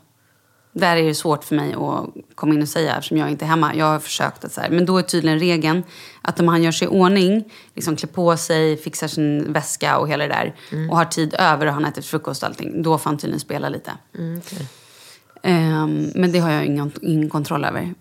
Där 0.72 0.96
är 0.96 1.02
det 1.02 1.14
svårt 1.14 1.44
för 1.44 1.54
mig 1.54 1.74
att 1.74 2.06
komma 2.34 2.54
in 2.54 2.62
och 2.62 2.68
säga 2.68 2.96
eftersom 2.96 3.16
jag 3.16 3.30
inte 3.30 3.44
är 3.44 3.48
hemma. 3.48 3.74
Jag 3.74 3.86
har 3.86 3.98
försökt 3.98 4.44
att 4.44 4.52
så 4.52 4.60
här, 4.60 4.70
men 4.70 4.86
då 4.86 4.98
är 4.98 5.02
tydligen 5.02 5.38
regeln 5.38 5.82
att 6.22 6.40
om 6.40 6.48
han 6.48 6.62
gör 6.62 6.72
sig 6.72 6.88
i 6.88 6.90
ordning, 6.90 7.52
liksom 7.74 7.96
klär 7.96 8.08
på 8.08 8.36
sig, 8.36 8.76
fixar 8.76 9.08
sin 9.08 9.52
väska 9.52 9.98
och 9.98 10.08
hela 10.08 10.26
det 10.26 10.34
där 10.34 10.54
och 10.90 10.96
har 10.96 11.04
tid 11.04 11.34
över 11.38 11.66
och 11.66 11.72
han 11.72 11.84
ätit 11.84 12.06
frukost 12.06 12.42
och 12.42 12.48
allting, 12.48 12.82
då 12.82 12.98
får 12.98 13.10
han 13.10 13.18
tydligen 13.18 13.40
spela 13.40 13.68
lite. 13.68 13.92
Ehm, 15.42 16.10
men 16.14 16.32
det 16.32 16.38
har 16.38 16.50
jag 16.50 16.64
ingen, 16.66 16.92
ingen 17.02 17.30
kontroll 17.30 17.64
över. 17.64 17.94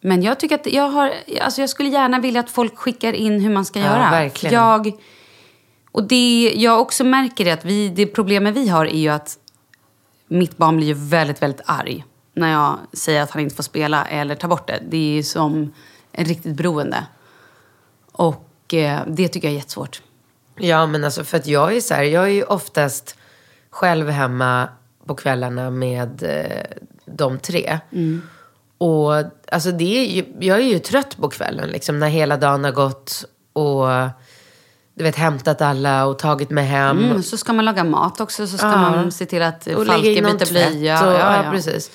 Men 0.00 0.22
jag 0.22 0.40
tycker 0.40 0.54
att 0.54 0.66
jag 0.66 0.88
har, 0.88 1.12
alltså 1.40 1.60
jag 1.60 1.70
skulle 1.70 1.88
gärna 1.88 2.20
vilja 2.20 2.40
att 2.40 2.50
folk 2.50 2.76
skickar 2.78 3.12
in 3.12 3.40
hur 3.40 3.50
man 3.50 3.64
ska 3.64 3.78
Ja, 3.78 3.84
göra. 3.86 4.10
verkligen. 4.10 4.54
Jag, 4.54 4.92
och 5.92 6.04
det 6.08 6.52
jag 6.56 6.80
också 6.80 7.04
märker 7.04 7.46
är 7.46 7.52
att 7.52 7.64
vi, 7.64 7.88
det 7.88 8.06
problemet 8.06 8.54
vi 8.56 8.68
har 8.68 8.86
är 8.86 8.98
ju 8.98 9.08
att 9.08 9.38
mitt 10.28 10.56
barn 10.56 10.76
blir 10.76 10.86
ju 10.86 10.94
väldigt, 10.94 11.42
väldigt 11.42 11.60
arg 11.64 12.04
när 12.34 12.52
jag 12.52 12.78
säger 12.92 13.22
att 13.22 13.30
han 13.30 13.42
inte 13.42 13.56
får 13.56 13.62
spela 13.62 14.04
eller 14.04 14.34
ta 14.34 14.48
bort 14.48 14.66
det. 14.66 14.80
Det 14.88 14.96
är 14.96 15.14
ju 15.16 15.22
som 15.22 15.72
en 16.12 16.24
riktigt 16.24 16.56
beroende. 16.56 17.06
Och 18.12 18.74
eh, 18.74 19.00
det 19.06 19.28
tycker 19.28 19.48
jag 19.48 19.52
är 19.52 19.58
jättesvårt. 19.58 20.02
Ja, 20.58 20.86
men 20.86 21.04
alltså 21.04 21.24
för 21.24 21.36
att 21.36 21.46
jag 21.46 21.76
är 21.76 21.80
så 21.80 21.94
här, 21.94 22.02
jag 22.02 22.24
är 22.24 22.28
ju 22.32 22.42
oftast 22.42 23.18
själv 23.70 24.08
hemma 24.10 24.68
på 25.06 25.14
kvällarna 25.14 25.70
med 25.70 26.22
eh, 26.22 26.78
de 27.06 27.38
tre. 27.38 27.78
Och 28.78 29.12
alltså 29.52 29.70
det 29.72 29.98
är 29.98 30.04
ju, 30.06 30.24
jag 30.40 30.58
är 30.58 30.62
ju 30.64 30.78
trött 30.78 31.16
på 31.16 31.28
kvällen 31.28 31.68
liksom 31.68 31.98
när 31.98 32.08
hela 32.08 32.36
dagen 32.36 32.64
har 32.64 32.72
gått 32.72 33.24
och 33.52 33.86
du 34.94 35.04
vet 35.04 35.16
hämtat 35.16 35.60
alla 35.60 36.06
och 36.06 36.18
tagit 36.18 36.50
mig 36.50 36.64
hem. 36.64 36.98
Mm, 37.04 37.22
så 37.22 37.36
ska 37.36 37.52
man 37.52 37.64
laga 37.64 37.84
mat 37.84 38.20
också, 38.20 38.46
så 38.46 38.58
ska 38.58 38.66
Ja. 38.66 38.76
man 38.76 39.12
se 39.12 39.26
till 39.26 39.42
att 39.42 39.66
och 39.66 39.86
Falken 39.86 40.24
byter 40.24 40.50
blöja. 40.50 41.06
Och, 41.06 41.12
Ja, 41.12 41.44
ja, 41.44 41.50
precis. 41.50 41.90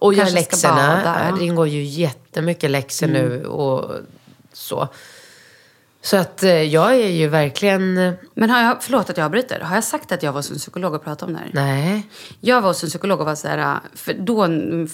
Och 0.00 0.14
gör 0.14 0.24
Kanske 0.24 0.42
ska 0.42 0.50
läxorna. 0.50 0.96
bada, 1.04 1.26
ja. 1.30 1.36
Det 1.36 1.44
ingår 1.44 1.68
ju 1.68 1.82
jättemycket 1.82 2.70
läxor 2.70 3.06
nu 3.06 3.44
och 3.46 3.90
så. 4.52 4.88
Så 6.02 6.16
att 6.16 6.42
eh, 6.42 6.50
jag 6.62 6.94
är 6.94 7.08
ju 7.08 7.28
verkligen... 7.28 8.12
Men 8.34 8.50
har 8.50 8.60
jag, 8.62 8.76
förlåt 8.82 9.10
att 9.10 9.16
jag 9.16 9.24
avbryter. 9.24 9.60
Har 9.60 9.74
jag 9.74 9.84
sagt 9.84 10.12
att 10.12 10.22
jag 10.22 10.32
var 10.32 10.38
hos 10.38 10.50
en 10.50 10.56
psykolog 10.58 10.94
och 10.94 11.04
pratade 11.04 11.32
om 11.32 11.38
det 11.38 11.58
här? 11.60 11.66
Nej. 11.66 12.06
Jag 12.40 12.60
var 12.60 12.68
hos 12.68 12.82
en 12.84 12.88
psykolog 12.88 13.20
och 13.20 13.26
var 13.26 13.34
så 13.34 13.48
här, 13.48 13.78
för 13.94 14.14
då, 14.14 14.42
mm, 14.42 14.88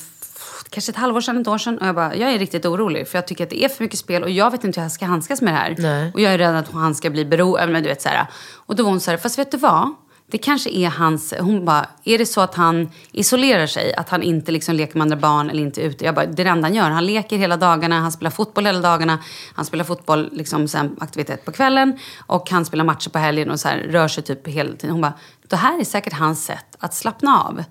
kanske 0.70 0.92
ett 0.92 0.96
halvår 0.96 1.20
sedan, 1.20 1.40
ett 1.40 1.48
år 1.48 1.58
sedan. 1.58 1.78
Och 1.78 1.86
jag 1.86 1.94
bara, 1.94 2.16
jag 2.16 2.32
är 2.32 2.38
riktigt 2.38 2.66
orolig. 2.66 3.08
För 3.08 3.18
jag 3.18 3.26
tycker 3.26 3.44
att 3.44 3.50
det 3.50 3.64
är 3.64 3.68
för 3.68 3.84
mycket 3.84 3.98
spel 3.98 4.22
och 4.22 4.30
jag 4.30 4.50
vet 4.50 4.64
inte 4.64 4.80
hur 4.80 4.84
jag 4.84 4.92
ska 4.92 5.06
handskas 5.06 5.42
med 5.42 5.54
det 5.54 5.58
här. 5.58 5.76
Nej. 5.78 6.12
Och 6.14 6.20
jag 6.20 6.34
är 6.34 6.38
rädd 6.38 6.56
att 6.56 6.72
han 6.72 6.94
ska 6.94 7.10
bli 7.10 7.24
beroende. 7.24 7.80
Du 7.80 7.88
vet 7.88 8.02
så 8.02 8.08
här. 8.08 8.26
Och 8.54 8.76
då 8.76 8.82
var 8.82 8.90
hon 8.90 9.00
så 9.00 9.10
här, 9.10 9.18
fast 9.18 9.38
vet 9.38 9.50
du 9.50 9.56
vad? 9.56 9.94
det 10.26 10.38
kanske 10.38 10.70
är 10.70 10.88
hans... 10.88 11.34
Hon 11.40 11.64
bara, 11.64 11.86
är 12.04 12.18
det 12.18 12.26
så 12.26 12.40
att 12.40 12.54
han 12.54 12.90
isolerar 13.12 13.66
sig? 13.66 13.94
Att 13.94 14.08
han 14.08 14.22
inte 14.22 14.52
liksom 14.52 14.74
leker 14.74 14.98
med 14.98 15.02
andra 15.02 15.16
barn 15.16 15.50
eller 15.50 15.62
inte 15.62 15.82
är 15.82 15.84
ute? 15.84 16.04
Jag 16.04 16.14
bara, 16.14 16.26
det 16.26 16.42
är 16.42 16.44
det 16.44 16.50
enda 16.50 16.68
han 16.68 16.74
gör. 16.74 16.90
Han 16.90 17.06
leker 17.06 17.36
hela 17.36 17.56
dagarna, 17.56 18.00
han 18.00 18.12
spelar 18.12 18.30
fotboll 18.30 18.66
hela 18.66 18.80
dagarna. 18.80 19.18
Han 19.54 19.64
spelar 19.64 19.84
fotboll 19.84 20.28
liksom 20.32 20.68
sen 20.68 20.96
aktivitet 21.00 21.44
på 21.44 21.52
kvällen. 21.52 21.98
Och 22.26 22.50
han 22.50 22.64
spelar 22.64 22.84
matcher 22.84 23.10
på 23.10 23.18
helgen 23.18 23.50
och 23.50 23.60
så 23.60 23.68
här, 23.68 23.78
rör 23.78 24.08
sig 24.08 24.24
typ 24.24 24.48
hela 24.48 24.72
tiden. 24.72 24.90
Hon 24.90 25.00
bara, 25.00 25.14
det 25.48 25.56
här 25.56 25.80
är 25.80 25.84
säkert 25.84 26.12
hans 26.12 26.44
sätt 26.44 26.76
att 26.78 26.94
slappna 26.94 27.42
av. 27.42 27.64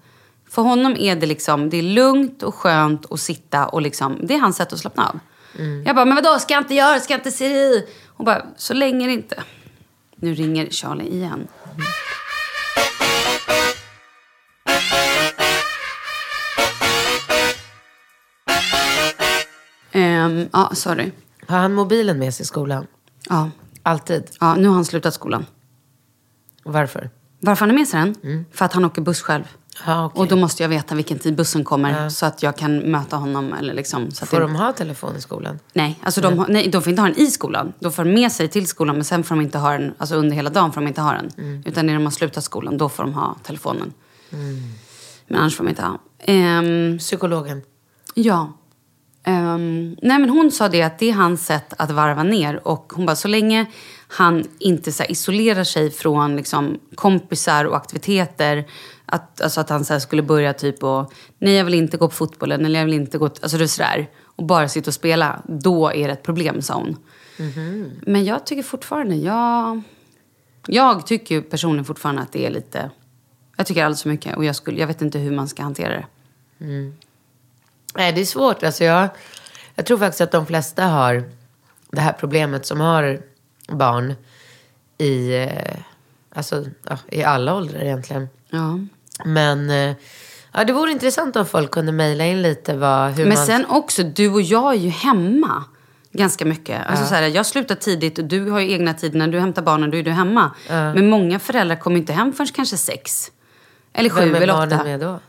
För 0.53 0.61
honom 0.61 0.95
är 0.99 1.15
det 1.15 1.25
liksom, 1.25 1.69
det 1.69 1.77
är 1.77 1.83
lugnt 1.83 2.43
och 2.43 2.55
skönt 2.55 3.11
att 3.11 3.19
sitta 3.19 3.67
och 3.67 3.81
liksom, 3.81 4.19
det 4.23 4.33
är 4.33 4.39
hans 4.39 4.55
sätt 4.55 4.73
att 4.73 4.79
slappna 4.79 5.09
av. 5.09 5.19
Jag 5.85 5.95
bara, 5.95 6.05
men 6.05 6.15
vadå, 6.15 6.39
ska 6.39 6.53
jag 6.53 6.61
inte 6.61 6.73
göra, 6.73 6.99
ska 6.99 7.13
jag 7.13 7.19
inte 7.19 7.31
se 7.31 7.81
Hon 8.07 8.25
bara, 8.25 8.45
så 8.57 8.73
länge 8.73 9.07
det 9.07 9.13
inte... 9.13 9.43
Nu 10.15 10.33
ringer 10.33 10.69
Charlie 10.69 11.07
igen. 11.07 11.47
Ehm, 19.91 20.49
ja, 20.53 20.71
sorry. 20.73 21.11
Har 21.47 21.57
han 21.57 21.73
mobilen 21.73 22.19
med 22.19 22.33
sig 22.33 22.43
i 22.43 22.47
skolan? 22.47 22.87
Ja. 23.29 23.49
Alltid? 23.83 24.29
ja, 24.39 24.55
nu 24.55 24.67
har 24.67 24.75
han 24.75 24.85
slutat 24.85 25.13
skolan. 25.13 25.45
Varför? 26.63 27.09
Varför 27.45 27.59
han 27.65 27.69
har 27.69 27.77
med 27.77 27.87
sig 27.87 27.99
den? 27.99 28.45
För 28.51 28.65
att 28.65 28.73
han 28.73 28.85
åker 28.85 29.01
buss 29.01 29.21
själv. 29.21 29.43
Ja, 29.85 30.05
okej. 30.05 30.19
Och 30.19 30.27
då 30.27 30.35
måste 30.35 30.63
jag 30.63 30.69
veta 30.69 30.95
vilken 30.95 31.19
tid 31.19 31.35
bussen 31.35 31.63
kommer 31.63 32.09
så 32.09 32.25
att 32.25 32.43
jag 32.43 32.57
kan 32.57 32.77
möta 32.77 33.15
honom. 33.17 33.53
Eller 33.53 33.73
liksom, 33.73 34.11
så 34.11 34.23
att 34.23 34.29
Får 34.29 34.37
det... 34.39 34.43
de 34.43 34.55
ha 34.55 34.73
telefon 34.73 35.15
i 35.17 35.21
skolan? 35.21 35.59
Nej, 35.73 35.99
alltså 36.03 36.21
de, 36.21 36.39
har, 36.39 36.47
nej, 36.47 36.67
de 36.69 36.81
får 36.81 36.89
inte 36.89 37.01
ha 37.01 37.09
den 37.09 37.17
i 37.17 37.27
skolan. 37.27 37.73
De 37.79 37.91
får 37.91 38.03
med 38.03 38.31
sig 38.31 38.47
till 38.47 38.67
skolan 38.67 38.95
men 38.95 39.03
sen 39.05 39.23
får 39.23 39.35
de 39.35 39.41
inte 39.41 39.57
ha 39.57 39.71
den, 39.71 39.93
alltså 39.97 40.15
under 40.15 40.35
hela 40.35 40.49
dagen 40.49 40.71
får 40.71 40.81
de 40.81 40.87
inte 40.87 41.01
ha 41.01 41.13
den. 41.13 41.63
Utan 41.65 41.85
när 41.85 41.93
de 41.93 42.03
har 42.03 42.11
slutat 42.11 42.43
skolan, 42.43 42.77
då 42.77 42.89
får 42.89 43.03
de 43.03 43.13
ha 43.13 43.37
telefonen. 43.43 43.93
Men 45.27 45.39
annars 45.39 45.55
får 45.55 45.63
de 45.63 45.69
inte 45.69 45.81
ha. 45.83 45.99
Ehm, 46.19 46.97
Psykologen? 46.99 47.61
ja. 48.13 48.53
Ehm, 49.25 49.95
nej 50.01 50.19
men 50.19 50.29
hon 50.29 50.51
sa 50.51 50.69
det 50.69 50.81
att 50.83 50.99
det 50.99 51.09
är 51.09 51.13
hans 51.13 51.45
sätt 51.45 51.73
att 51.77 51.91
varva 51.91 52.23
ner. 52.23 52.67
Och 52.67 52.93
hon 52.95 53.05
bara, 53.05 53.15
så 53.15 53.27
länge 53.27 53.65
han 54.13 54.43
inte 54.59 54.91
så 54.91 55.03
isolerar 55.03 55.63
sig 55.63 55.91
från 55.91 56.35
liksom, 56.35 56.79
kompisar 56.95 57.65
och 57.65 57.77
aktiviteter. 57.77 58.65
Att, 59.05 59.41
alltså 59.41 59.61
att 59.61 59.69
han 59.69 59.85
så 59.85 59.99
skulle 59.99 60.21
börja 60.21 60.53
typ 60.53 60.83
och, 60.83 61.13
nej 61.37 61.53
jag 61.53 61.65
vill 61.65 61.73
inte 61.73 61.97
gå 61.97 62.07
på 62.07 62.15
fotbollen 62.15 62.65
eller 62.65 62.79
jag 62.79 62.85
vill 62.85 62.93
inte 62.93 63.17
gå, 63.17 63.25
alltså 63.25 63.57
det 63.57 63.63
är 63.63 63.67
sådär. 63.67 64.09
Och 64.23 64.45
bara 64.45 64.69
sitta 64.69 64.89
och 64.89 64.93
spela, 64.93 65.41
då 65.47 65.93
är 65.93 66.07
det 66.07 66.13
ett 66.13 66.23
problem 66.23 66.61
sa 66.61 66.73
hon. 66.73 66.97
Men 68.01 68.25
jag 68.25 68.45
tycker 68.45 68.63
fortfarande, 68.63 69.15
jag, 69.15 69.81
jag 70.67 71.07
tycker 71.07 71.41
personligen 71.41 71.85
fortfarande 71.85 72.21
att 72.21 72.31
det 72.31 72.45
är 72.45 72.49
lite, 72.49 72.89
jag 73.57 73.65
tycker 73.65 73.83
alldeles 73.83 74.03
för 74.03 74.09
mycket. 74.09 74.37
Och 74.37 74.45
jag, 74.45 74.55
skulle, 74.55 74.79
jag 74.79 74.87
vet 74.87 75.01
inte 75.01 75.19
hur 75.19 75.31
man 75.31 75.47
ska 75.47 75.63
hantera 75.63 75.89
det. 75.89 76.05
Nej, 77.95 78.13
det 78.13 78.21
är 78.21 78.25
svårt. 78.25 78.63
Alltså 78.63 78.83
jag, 78.83 79.09
jag 79.75 79.85
tror 79.85 79.97
faktiskt 79.97 80.21
att 80.21 80.31
de 80.31 80.45
flesta 80.45 80.85
har 80.85 81.23
det 81.91 82.01
här 82.01 82.13
problemet 82.19 82.65
som 82.65 82.79
har 82.79 83.21
barn 83.67 84.15
i, 84.97 85.35
eh, 85.35 85.75
alltså, 86.35 86.65
ja, 86.89 86.97
i 87.07 87.23
alla 87.23 87.55
åldrar 87.55 87.79
egentligen. 87.79 88.29
Ja. 88.49 88.79
Men 89.25 89.69
eh, 89.69 89.95
ja, 90.51 90.63
det 90.63 90.73
vore 90.73 90.91
intressant 90.91 91.35
om 91.35 91.45
folk 91.45 91.71
kunde 91.71 91.91
mejla 91.91 92.25
in 92.25 92.41
lite 92.41 92.75
vad, 92.75 93.11
hur 93.11 93.25
Men 93.25 93.37
man... 93.37 93.45
sen 93.45 93.65
också, 93.65 94.03
du 94.03 94.29
och 94.29 94.41
jag 94.41 94.73
är 94.73 94.77
ju 94.77 94.89
hemma 94.89 95.63
ganska 96.11 96.45
mycket. 96.45 96.87
Alltså 96.87 97.05
så 97.05 97.15
här, 97.15 97.23
jag 97.27 97.45
slutar 97.45 97.75
tidigt 97.75 98.19
och 98.19 98.25
du 98.25 98.49
har 98.49 98.59
ju 98.59 98.71
egna 98.71 98.93
tider. 98.93 99.19
När 99.19 99.27
du 99.27 99.39
hämtar 99.39 99.61
barnen 99.61 99.91
då 99.91 99.97
är 99.97 100.03
du 100.03 100.11
hemma. 100.11 100.51
Men 100.67 101.09
många 101.09 101.39
föräldrar 101.39 101.75
kommer 101.75 101.97
inte 101.97 102.13
hem 102.13 102.33
förrän 102.33 102.47
kanske 102.47 102.77
sex. 102.77 103.31
Eller 103.93 104.09
sju 104.09 104.19
Vem 104.19 104.35
är 104.35 104.41
eller 104.41 104.53
barnen 104.53 104.73
åtta. 104.73 104.83
med 104.83 104.99
då? 104.99 105.19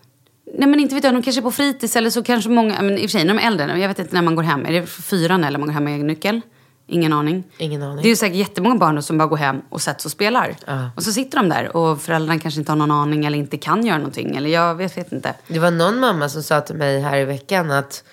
Nej 0.58 0.68
men 0.68 0.80
inte 0.80 0.94
vet 0.94 1.04
jag, 1.04 1.14
de 1.14 1.22
kanske 1.22 1.40
är 1.40 1.42
på 1.42 1.50
fritids 1.50 1.96
eller 1.96 2.10
så 2.10 2.22
kanske 2.22 2.50
många, 2.50 2.82
men 2.82 2.92
i 2.92 2.96
och 2.96 3.00
för 3.00 3.08
sig 3.08 3.24
när 3.24 3.34
de 3.34 3.40
är 3.40 3.46
äldre, 3.46 3.80
jag 3.80 3.88
vet 3.88 3.98
inte 3.98 4.14
när 4.14 4.22
man 4.22 4.34
går 4.34 4.42
hem. 4.42 4.66
Är 4.66 4.72
det 4.72 4.86
fyran 4.86 5.44
eller 5.44 5.58
man 5.58 5.68
går 5.68 5.74
hem 5.74 5.84
med 5.84 5.94
egen 5.94 6.06
nyckel? 6.06 6.40
Ingen 6.86 7.12
aning. 7.12 7.44
Ingen 7.58 7.82
aning. 7.82 7.96
Det 8.02 8.08
är 8.08 8.10
ju 8.10 8.16
säkert 8.16 8.36
jättemånga 8.36 8.76
barn 8.76 9.02
som 9.02 9.18
bara 9.18 9.28
går 9.28 9.36
hem 9.36 9.60
och 9.68 9.82
sätts 9.82 10.04
och 10.04 10.10
spelar. 10.10 10.56
Och 10.96 11.02
så 11.02 11.12
sitter 11.12 11.38
de 11.38 11.48
där 11.48 11.76
och 11.76 12.00
föräldrarna 12.02 12.40
kanske 12.40 12.60
inte 12.60 12.72
har 12.72 12.76
någon 12.76 12.90
aning 12.90 13.24
eller 13.24 13.38
inte 13.38 13.56
kan 13.56 13.86
göra 13.86 13.98
någonting. 13.98 14.36
Eller 14.36 14.50
jag 14.50 14.74
vet, 14.74 14.96
vet 14.96 15.12
inte. 15.12 15.34
Det 15.48 15.58
var 15.58 15.70
någon 15.70 16.00
mamma 16.00 16.28
som 16.28 16.42
sa 16.42 16.60
till 16.60 16.76
mig 16.76 17.00
här 17.00 17.16
i 17.18 17.24
veckan 17.24 17.70
att 17.70 18.04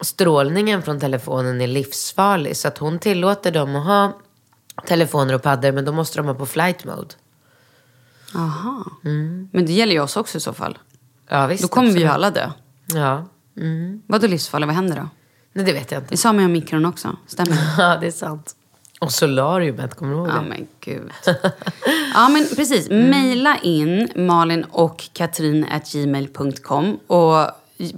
strålningen 0.00 0.82
från 0.82 1.00
telefonen 1.00 1.60
är 1.60 1.66
livsfarlig. 1.66 2.56
Så 2.56 2.68
att 2.68 2.78
hon 2.78 2.98
tillåter 2.98 3.50
dem 3.52 3.76
att 3.76 3.86
ha 3.86 4.12
telefoner 4.86 5.34
och 5.34 5.42
paddor 5.42 5.72
men 5.72 5.84
då 5.84 5.92
måste 5.92 6.18
de 6.18 6.26
ha 6.26 6.34
på 6.34 6.46
flight 6.46 6.84
mode. 6.84 7.14
Aha. 8.34 8.84
Men 9.52 9.66
det 9.66 9.72
gäller 9.72 9.92
ju 9.92 10.00
oss 10.00 10.16
också 10.16 10.38
i 10.38 10.40
så 10.40 10.52
fall. 10.52 10.78
Ja, 11.28 11.46
visst, 11.46 11.62
Då 11.62 11.68
kommer 11.68 11.90
vi 11.90 12.00
ju 12.00 12.06
absolut. 12.06 12.14
alla 12.14 12.30
dö. 12.30 12.50
Ja. 13.00 13.24
Vadå 14.06 14.26
livsfarligt? 14.26 14.66
Vad 14.66 14.74
händer 14.76 14.96
då? 14.96 15.08
Nej, 15.56 15.64
det 15.64 15.72
vet 15.72 15.90
jag 15.90 16.00
inte. 16.00 16.10
Det 16.10 16.16
sa 16.16 16.32
man 16.32 16.38
ju 16.38 16.46
om 16.46 16.52
mikron 16.52 16.84
också. 16.84 17.16
Stämmer 17.26 17.50
det? 17.50 17.74
Ja, 17.82 17.96
det 18.00 18.06
är 18.06 18.10
sant. 18.10 18.56
Och 19.00 19.12
solariumet, 19.12 19.94
kommer 19.94 20.12
du 20.12 20.18
ihåg 20.18 20.28
det? 20.28 20.32
Ja 20.34 20.42
men 20.42 20.66
gud. 20.80 21.10
Ja 22.14 22.28
men 22.28 22.46
precis. 22.56 22.90
Maila 22.90 23.56
in 23.62 24.08
malin 24.16 24.64
och 24.64 25.08
katrin 25.12 25.66
gmail.com 25.92 26.98
och 27.06 27.50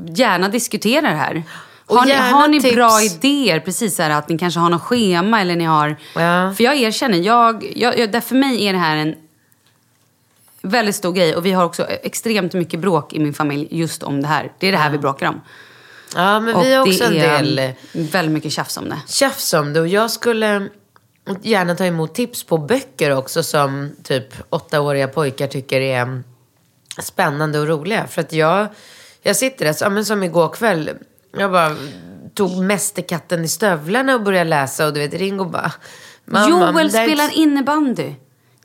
gärna 0.06 0.48
diskutera 0.48 1.00
det 1.00 1.16
här. 1.16 1.42
Och 1.86 1.96
Har 1.96 2.06
ni, 2.06 2.12
har 2.14 2.48
ni 2.48 2.60
bra 2.60 3.02
idéer? 3.02 3.60
Precis 3.60 3.96
så 3.96 4.02
här, 4.02 4.10
att 4.10 4.28
ni 4.28 4.38
kanske 4.38 4.60
har 4.60 4.70
något 4.70 4.82
schema 4.82 5.40
eller 5.40 5.56
ni 5.56 5.64
har... 5.64 5.96
Ja. 6.14 6.54
För 6.56 6.64
jag 6.64 6.76
erkänner, 6.76 7.18
jag, 7.18 7.72
jag, 7.76 7.98
jag, 7.98 8.12
där 8.12 8.20
för 8.20 8.34
mig 8.36 8.66
är 8.66 8.72
det 8.72 8.78
här 8.78 8.96
en 8.96 9.14
väldigt 10.62 10.94
stor 10.94 11.12
grej. 11.12 11.36
Och 11.36 11.46
vi 11.46 11.52
har 11.52 11.64
också 11.64 11.86
extremt 11.86 12.52
mycket 12.54 12.80
bråk 12.80 13.12
i 13.12 13.18
min 13.18 13.34
familj 13.34 13.68
just 13.70 14.02
om 14.02 14.20
det 14.20 14.28
här. 14.28 14.52
Det 14.58 14.68
är 14.68 14.72
det 14.72 14.78
här 14.78 14.90
vi 14.90 14.98
bråkar 14.98 15.28
om. 15.28 15.40
Ja, 16.14 16.40
men 16.40 16.54
och 16.54 16.64
vi 16.64 16.74
har 16.74 16.88
också 16.88 17.04
en 17.04 17.12
del 17.12 17.72
väldigt 17.92 18.32
mycket 18.32 18.52
tjafs 18.52 18.76
om 18.76 18.88
det. 18.88 18.98
tjafs 19.08 19.54
om 19.54 19.72
det. 19.72 19.80
Och 19.80 19.88
jag 19.88 20.10
skulle 20.10 20.68
gärna 21.42 21.74
ta 21.74 21.84
emot 21.84 22.14
tips 22.14 22.44
på 22.44 22.58
böcker 22.58 23.10
också 23.16 23.42
som 23.42 23.90
typ 24.02 24.34
åttaåriga 24.50 25.08
pojkar 25.08 25.46
tycker 25.46 25.80
är 25.80 26.22
spännande 26.98 27.58
och 27.58 27.68
roliga. 27.68 28.06
För 28.06 28.20
att 28.20 28.32
jag, 28.32 28.66
jag 29.22 29.36
sitter 29.36 29.64
där, 29.64 29.76
ja, 29.80 29.90
men 29.90 30.04
som 30.04 30.22
igår 30.22 30.48
kväll, 30.48 30.90
jag 31.38 31.52
bara 31.52 31.76
tog 32.34 32.56
Mästerkatten 32.64 33.44
i 33.44 33.48
stövlarna 33.48 34.14
och 34.14 34.22
började 34.22 34.50
läsa 34.50 34.86
och 34.86 34.92
du 34.92 35.00
vet 35.00 35.14
Ringo 35.14 35.44
bara... 35.44 35.72
"Mamma, 36.24 36.48
Joel 36.72 36.90
spelar 36.90 37.36
innebandy. 37.38 38.14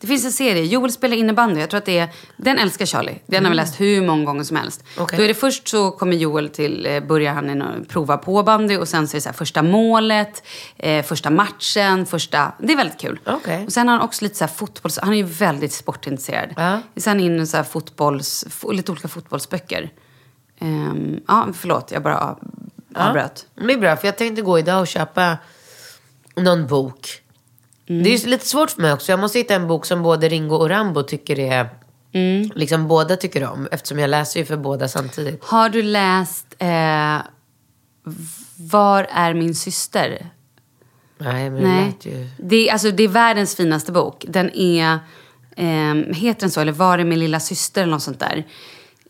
Det 0.02 0.08
finns 0.08 0.26
en 0.26 0.32
serie, 0.32 0.64
Joel 0.66 0.92
spelar 0.92 1.18
innebandy. 1.18 1.60
Jag 1.60 1.70
tror 1.70 1.78
att 1.78 1.86
det 1.86 1.98
är, 1.98 2.10
den 2.38 2.58
älskar 2.58 2.86
Charlie. 2.86 3.20
Den 3.26 3.44
har 3.46 3.50
vi 3.52 3.56
läst 3.56 3.80
hur 3.82 4.02
många 4.08 4.26
gånger 4.26 4.44
som 4.44 4.58
helst. 4.58 4.84
Okej. 4.98 5.18
Då 5.18 5.24
är 5.24 5.28
det 5.28 5.34
först 5.34 5.68
så 5.68 5.92
kommer 5.92 6.16
Joel 6.18 6.50
till, 6.50 6.86
eh, 6.86 7.00
börjar 7.00 7.34
han 7.34 7.86
prova 7.90 8.18
på 8.18 8.44
bandy 8.44 8.78
och 8.78 8.88
sen 8.88 9.08
så 9.08 9.14
är 9.14 9.18
det 9.18 9.22
så 9.22 9.30
här, 9.30 9.34
första 9.34 9.64
målet, 9.64 10.44
eh, 10.78 11.06
första 11.06 11.30
matchen, 11.30 12.06
första, 12.06 12.52
det 12.60 12.74
är 12.74 12.78
väldigt 12.78 13.00
kul. 13.00 13.20
Okej. 13.26 13.66
Och 13.66 13.74
sen 13.74 13.88
har 13.88 13.96
han 13.98 14.06
också 14.06 14.24
lite 14.26 14.36
så 14.36 14.44
här 14.46 14.52
fotbolls, 14.52 15.00
han 15.02 15.14
är 15.14 15.18
ju 15.18 15.24
väldigt 15.24 15.74
sportintresserad. 15.74 16.50
Ja. 16.58 16.80
Sen 16.96 17.20
in 17.20 17.40
i 17.40 17.48
så 17.48 17.58
här 17.58 17.64
fotbolls, 17.64 18.46
fo- 18.50 18.74
lite 18.74 18.92
olika 18.92 19.08
fotbollsböcker. 19.08 19.90
Ehm, 20.60 21.20
ja, 21.28 21.48
förlåt, 21.54 21.92
jag 21.92 22.04
bara 22.04 22.18
av- 22.20 22.40
avbröt. 22.96 23.46
Ja, 23.56 23.64
det 23.68 23.74
är 23.74 23.78
bra, 23.78 23.96
för 23.96 24.08
jag 24.08 24.18
tänkte 24.18 24.42
gå 24.42 24.60
idag 24.60 24.82
och 24.82 24.88
köpa 24.88 25.38
någon 26.36 26.68
bok. 26.68 27.21
Mm. 27.88 28.04
Det 28.04 28.10
är 28.10 28.18
ju 28.18 28.28
lite 28.28 28.48
svårt 28.48 28.72
för 28.72 28.82
mig 28.82 28.94
också. 28.94 29.12
Jag 29.12 29.20
måste 29.20 29.38
hitta 29.38 29.56
en 29.56 29.68
bok 29.68 29.86
som 29.86 30.04
både 30.04 30.30
Ringo 30.30 30.56
och 30.56 30.70
Rambo 30.70 31.04
tycker 31.04 31.40
är... 31.40 31.70
Mm. 32.14 32.52
Liksom 32.56 32.88
båda 32.88 33.16
tycker 33.16 33.44
om. 33.44 33.68
Eftersom 33.72 34.00
jag 34.00 34.10
läser 34.10 34.40
ju 34.40 34.46
för 34.46 34.58
båda 34.58 34.88
samtidigt. 34.88 35.44
Har 35.44 35.70
du 35.70 35.82
läst 35.82 36.56
eh, 36.60 37.18
Var 38.56 39.08
är 39.12 39.34
min 39.34 39.56
syster? 39.56 40.30
Nej, 41.18 41.50
men 41.50 41.62
det 41.62 41.68
Nej. 41.68 41.86
lät 41.86 42.06
ju... 42.06 42.30
Det, 42.38 42.70
är, 42.70 42.74
alltså, 42.74 42.92
det 42.92 43.04
är 43.04 43.08
världens 43.08 43.56
finaste 43.56 43.92
bok. 43.92 44.26
Den 44.28 44.52
är, 44.54 45.00
eh, 45.56 45.96
heter 46.16 46.40
den 46.40 46.52
så, 46.52 46.62
eller 46.62 46.72
Var 46.72 47.00
är 47.00 47.04
min 47.04 47.20
lilla 47.20 47.40
syster 47.40 47.82
eller 47.82 47.92
något 47.92 48.04
sånt 48.04 48.20
där. 48.20 48.48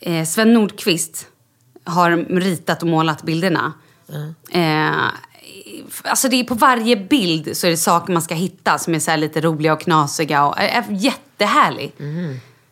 Eh, 0.01 0.25
Sven 0.25 0.53
Nordqvist 0.53 1.27
har 1.83 2.39
ritat 2.39 2.81
och 2.81 2.87
målat 2.87 3.23
bilderna. 3.23 3.73
Eh, 4.51 5.05
alltså 6.03 6.29
det 6.29 6.35
är 6.39 6.43
på 6.43 6.55
varje 6.55 6.95
bild 6.95 7.57
så 7.57 7.67
är 7.67 7.71
det 7.71 7.77
saker 7.77 8.13
man 8.13 8.21
ska 8.21 8.35
hitta 8.35 8.77
som 8.77 8.95
är 8.95 8.99
så 8.99 9.15
lite 9.15 9.41
roliga 9.41 9.73
och 9.73 9.81
knasiga 9.81 10.45
och 10.45 10.59
är, 10.59 10.67
är 10.67 10.83
jättehärlig. 10.89 11.93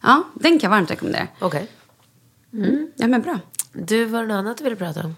Ja, 0.02 0.24
den 0.34 0.60
kan 0.60 0.72
jag 0.72 0.78
varmt 0.78 0.92
rekommendera. 0.92 1.28
Okej. 1.40 1.68
Ja 2.96 3.08
men 3.08 3.22
bra. 3.22 3.40
Du, 3.74 4.06
var 4.06 4.22
det 4.22 4.28
något 4.28 4.36
annat 4.36 4.58
du 4.58 4.64
ville 4.64 4.76
prata 4.76 5.00
om? 5.00 5.16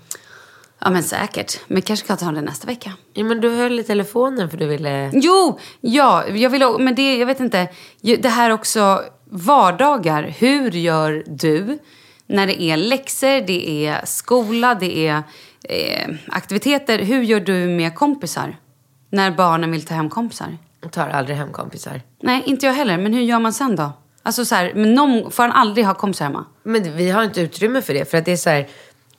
Ja 0.79 0.89
men 0.89 1.03
säkert. 1.03 1.59
Men 1.67 1.81
kanske 1.81 2.07
kan 2.07 2.17
ta 2.17 2.31
det 2.31 2.41
nästa 2.41 2.67
vecka. 2.67 2.93
Ja, 3.13 3.23
men 3.23 3.41
du 3.41 3.49
höll 3.49 3.79
i 3.79 3.83
telefonen 3.83 4.49
för 4.49 4.57
du 4.57 4.67
ville... 4.67 5.09
Jo, 5.13 5.59
ja, 5.81 6.27
jag 6.27 6.49
vill, 6.49 6.63
o- 6.63 6.77
men 6.79 6.95
det, 6.95 7.17
jag 7.17 7.25
vet 7.25 7.39
inte. 7.39 7.67
Det 8.01 8.29
här 8.29 8.49
också, 8.49 9.03
vardagar. 9.29 10.23
Hur 10.37 10.71
gör 10.71 11.23
du 11.27 11.79
när 12.27 12.47
det 12.47 12.61
är 12.61 12.77
läxor, 12.77 13.47
det 13.47 13.85
är 13.87 14.05
skola, 14.05 14.75
det 14.75 15.07
är 15.07 15.23
eh, 15.69 16.07
aktiviteter. 16.27 16.99
Hur 16.99 17.21
gör 17.23 17.39
du 17.39 17.67
med 17.67 17.95
kompisar? 17.95 18.57
När 19.09 19.31
barnen 19.31 19.71
vill 19.71 19.85
ta 19.85 19.93
hem 19.93 20.09
kompisar? 20.09 20.57
Jag 20.81 20.91
tar 20.91 21.09
aldrig 21.09 21.37
hem 21.37 21.51
kompisar. 21.51 22.01
Nej, 22.23 22.43
inte 22.45 22.65
jag 22.65 22.73
heller. 22.73 22.97
Men 22.97 23.13
hur 23.13 23.21
gör 23.21 23.39
man 23.39 23.53
sen 23.53 23.75
då? 23.75 23.91
Alltså 24.23 24.45
så 24.45 24.55
här, 24.55 24.71
men 24.75 24.93
någon, 24.93 25.31
får 25.31 25.43
han 25.43 25.51
aldrig 25.51 25.85
ha 25.85 25.93
kompisar 25.93 26.25
hemma? 26.25 26.45
Men 26.63 26.95
vi 26.97 27.09
har 27.09 27.23
inte 27.23 27.41
utrymme 27.41 27.81
för 27.81 27.93
det. 27.93 28.11
För 28.11 28.17
att 28.17 28.25
det 28.25 28.31
är 28.31 28.37
så 28.37 28.49
här, 28.49 28.67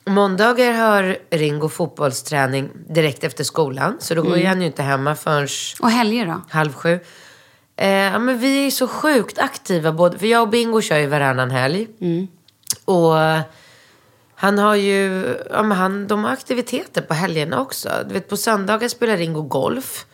måndagar 0.07 0.73
har 0.73 1.17
Ringo 1.31 1.69
fotbollsträning 1.69 2.69
direkt 2.89 3.25
efter 3.25 3.45
skolan. 3.45 3.97
Så 4.01 4.15
då 4.15 4.23
går 4.23 4.35
Mm. 4.37 4.47
han 4.47 4.61
ju 4.61 4.67
inte 4.67 4.83
hemma 4.83 5.15
förrän 5.15 5.49
Och 5.81 5.91
helger 5.91 6.27
då? 6.27 6.41
halv 6.51 6.73
sju. 6.73 6.99
Eh, 7.77 7.89
ja, 7.91 8.19
men 8.19 8.39
vi 8.39 8.67
är 8.67 8.71
så 8.71 8.89
sjukt 8.89 9.39
aktiva. 9.39 9.93
Både, 9.93 10.19
för 10.19 10.27
jag 10.27 10.43
och 10.43 10.49
Bingo 10.49 10.81
kör 10.81 10.99
ju 10.99 11.07
varannan 11.07 11.51
helg. 11.51 11.87
Och 12.85 13.15
han 14.43 14.59
har 14.59 14.75
ju, 14.75 15.37
ja, 15.51 15.63
men 15.63 15.79
han, 15.79 16.07
de 16.07 16.25
har 16.25 16.33
aktiviteter 16.33 17.03
på 17.03 17.15
helgerna 17.15 17.61
också. 17.61 17.89
Du 18.09 18.15
vet, 18.15 18.29
på 18.29 18.37
söndagar 18.37 18.89
spelar 18.89 19.17
Ringo 19.17 19.43
golf. 19.43 20.07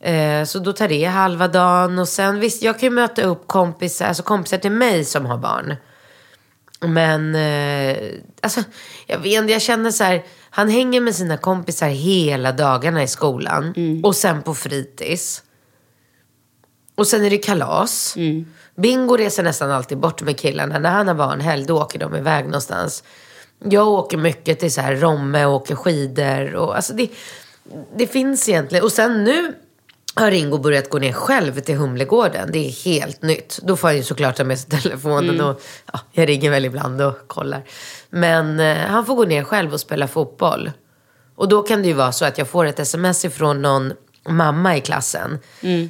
Eh, 0.00 0.44
så 0.44 0.58
då 0.58 0.72
tar 0.72 0.88
det 0.88 1.04
halva 1.04 1.48
dagen. 1.48 1.98
Och 1.98 2.08
sen 2.08 2.40
visst, 2.40 2.62
jag 2.62 2.78
kan 2.78 2.88
ju 2.88 2.94
möta 2.94 3.22
upp 3.22 3.46
kompisar, 3.46 4.06
alltså 4.06 4.22
kompisar 4.22 4.58
till 4.58 4.70
mig 4.70 5.04
som 5.04 5.26
har 5.26 5.38
barn. 5.38 5.76
Men, 6.80 7.34
eh, 7.34 7.96
alltså, 8.42 8.60
jag 9.06 9.18
vet 9.18 9.32
inte, 9.32 9.52
jag 9.52 9.62
känner 9.62 9.90
så 9.90 10.04
här, 10.04 10.24
han 10.50 10.68
hänger 10.68 11.00
med 11.00 11.14
sina 11.14 11.36
kompisar 11.36 11.88
hela 11.88 12.52
dagarna 12.52 13.02
i 13.02 13.08
skolan. 13.08 13.74
Och 14.04 14.16
sen 14.16 14.42
på 14.42 14.54
fritids. 14.54 15.42
Och 16.94 17.06
sen 17.06 17.24
är 17.24 17.30
det 17.30 17.38
kalas. 17.38 18.14
Bingo 18.76 19.16
reser 19.16 19.42
nästan 19.42 19.70
alltid 19.70 19.98
bort 19.98 20.22
med 20.22 20.38
killarna. 20.38 20.78
När 20.78 20.90
han 20.90 21.08
har 21.08 21.14
barnhelg, 21.14 21.64
då 21.66 21.82
åker 21.82 21.98
de 21.98 22.16
iväg 22.16 22.44
någonstans. 22.44 23.04
Jag 23.58 23.88
åker 23.88 24.16
mycket 24.16 24.60
till 24.60 24.72
så 24.72 24.80
här 24.80 24.96
Romme 24.96 25.44
och 25.44 25.54
åker 25.54 25.74
skidor. 25.74 26.54
Och, 26.54 26.76
alltså 26.76 26.92
det, 26.92 27.10
det 27.96 28.06
finns 28.06 28.48
egentligen. 28.48 28.84
Och 28.84 28.92
sen 28.92 29.24
nu 29.24 29.52
har 30.14 30.30
Ringo 30.30 30.58
börjat 30.58 30.90
gå 30.90 30.98
ner 30.98 31.12
själv 31.12 31.60
till 31.60 31.76
Humlegården. 31.76 32.48
Det 32.52 32.58
är 32.68 32.84
helt 32.84 33.22
nytt. 33.22 33.58
Då 33.62 33.76
får 33.76 33.88
han 33.88 33.96
ju 33.96 34.02
såklart 34.02 34.36
ta 34.36 34.44
med 34.44 34.58
sig 34.58 34.70
telefonen. 34.70 35.40
Och, 35.40 35.62
ja, 35.92 36.00
jag 36.12 36.28
ringer 36.28 36.50
väl 36.50 36.64
ibland 36.64 37.02
och 37.02 37.14
kollar. 37.26 37.62
Men 38.10 38.60
eh, 38.60 38.76
han 38.76 39.06
får 39.06 39.14
gå 39.14 39.24
ner 39.24 39.44
själv 39.44 39.72
och 39.72 39.80
spela 39.80 40.08
fotboll. 40.08 40.70
Och 41.36 41.48
då 41.48 41.62
kan 41.62 41.82
det 41.82 41.88
ju 41.88 41.94
vara 41.94 42.12
så 42.12 42.24
att 42.24 42.38
jag 42.38 42.48
får 42.48 42.64
ett 42.64 42.78
sms 42.78 43.24
ifrån 43.24 43.62
någon 43.62 43.92
mamma 44.28 44.76
i 44.76 44.80
klassen. 44.80 45.38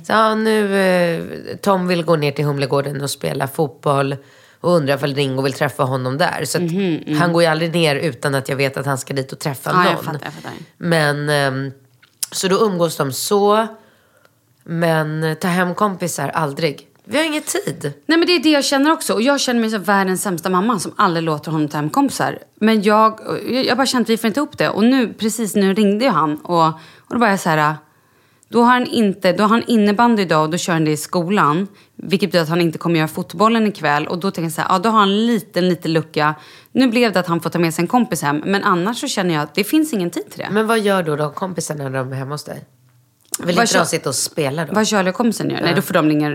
Så, 0.07 0.13
ja, 0.13 0.35
nu, 0.35 0.79
eh, 0.79 1.23
Tom 1.57 1.87
vill 1.87 2.05
gå 2.05 2.17
ner 2.17 2.33
till 2.33 2.45
Humlegården 2.45 3.01
och 3.01 3.11
spela 3.11 3.49
fotboll. 3.49 4.17
Och 4.65 4.73
undrar 4.77 4.97
ifall 4.97 5.15
Ringo 5.15 5.43
vill 5.43 5.53
träffa 5.53 5.83
honom 5.83 6.19
där. 6.19 6.45
Så 6.45 6.59
att 6.59 7.19
han 7.19 7.33
går 7.33 7.43
ju 7.43 7.49
aldrig 7.49 7.73
ner 7.73 7.97
utan 7.97 8.35
att 8.35 8.49
jag 8.49 8.57
vet 8.57 8.77
att 8.77 8.87
han 8.87 8.99
ska 8.99 9.15
dit 9.15 9.33
och 9.33 9.39
träffa 9.39 9.71
Ja, 9.71 9.77
någon. 9.77 9.87
jag 9.87 10.05
fattar, 10.05 10.21
jag 10.25 10.33
fattar. 10.33 10.53
Men, 10.77 11.29
ehm, 11.29 11.73
så 12.33 12.49
då 12.49 12.57
umgås 12.67 12.97
de 12.97 13.13
så. 13.13 13.67
Men 14.65 15.37
ta 15.41 15.49
hem 15.49 15.75
kompisar, 15.75 16.29
aldrig. 16.29 16.89
Vi 17.05 17.19
har 17.19 17.25
ingen 17.25 17.43
tid. 17.43 17.93
Nej 18.07 18.19
men 18.19 18.27
det 18.27 18.33
är 18.33 18.43
det 18.43 18.51
jag 18.51 18.65
känner 18.65 18.93
också. 18.93 19.13
Och 19.15 19.23
jag 19.23 19.41
känner 19.41 19.61
mig 19.61 19.71
som 19.71 19.83
världens 19.83 20.23
sämsta 20.23 20.51
mamma 20.51 20.79
som 20.79 20.93
aldrig 20.97 21.25
låter 21.25 21.51
honom 21.51 21.69
ta 21.69 21.77
hem 21.77 21.91
kompisar. 21.91 22.39
Men 22.55 22.83
jag, 22.83 23.21
jag 23.49 23.65
jag 23.65 23.77
bara 23.77 23.87
kände 23.87 24.03
att 24.03 24.09
vi 24.11 24.17
får 24.17 24.29
inte 24.29 24.41
ihop 24.41 24.59
det. 24.59 24.69
Och 24.69 24.85
nu, 24.85 25.15
precis 25.15 25.55
nu 25.55 25.75
ringde 25.75 26.05
ju 26.05 26.11
han 26.11 26.37
och, 26.39 26.67
och 26.99 27.11
då 27.11 27.19
var 27.19 27.29
jag 27.29 27.41
så 27.41 27.49
här. 27.49 27.75
Då 28.55 28.63
har 28.63 28.73
han 28.73 28.87
inte, 28.87 29.33
då 29.33 29.43
har 29.43 29.49
han 29.49 29.63
innebandy 29.67 30.23
idag 30.23 30.43
och 30.45 30.51
då 30.51 30.59
kör 30.59 30.73
han 30.73 30.85
det 30.85 30.91
i 30.91 30.97
skolan. 30.97 31.69
Vilket 31.97 32.29
betyder 32.29 32.43
att 32.43 32.49
han 32.49 32.61
inte 32.61 32.79
kommer 32.79 32.99
göra 32.99 33.09
fotbollen 33.09 33.67
ikväll. 33.67 34.07
Och 34.07 34.19
då 34.19 34.31
tänker 34.31 34.43
jag 34.47 34.53
så 34.53 34.61
här, 34.61 34.69
ja 34.69 34.79
då 34.79 34.89
har 34.89 34.99
han 34.99 35.09
en 35.09 35.27
liten, 35.27 35.69
liten 35.69 35.93
lucka. 35.93 36.35
Nu 36.73 36.89
blev 36.89 37.13
det 37.13 37.21
att 37.21 37.27
han 37.27 37.41
får 37.41 37.51
ta 37.51 37.59
med 37.59 37.75
sig 37.75 37.83
en 37.83 37.89
kompis 37.89 38.23
hem. 38.23 38.43
Men 38.45 38.65
annars 38.65 39.01
så 39.01 39.09
känner 39.09 39.35
jag 39.35 39.43
att 39.43 39.55
det 39.55 39.65
finns 39.65 39.93
ingen 39.93 40.11
tid 40.11 40.31
till 40.31 40.39
det. 40.39 40.49
Men 40.51 40.67
vad 40.67 40.81
gör 40.81 41.03
då 41.03 41.17
de 41.17 41.33
kompisarna 41.33 41.89
när 41.89 41.99
de 41.99 42.13
är 42.13 42.17
hemma 42.17 42.35
hos 42.35 42.45
dig? 42.45 42.65
Vill 43.39 43.57
Vad 43.57 43.65
inte 43.65 43.79
de 43.79 43.87
sitta 43.87 44.09
och 44.09 44.15
spela 44.15 44.67
då? 44.67 44.73
Vad 44.75 44.89
Charlie 44.89 45.11
och 45.11 45.15
kompisen 45.15 45.51
gör? 45.51 45.61
Nej, 45.61 45.75
då 45.75 45.83
får 45.83 45.95
de, 45.95 46.11
inga, 46.11 46.31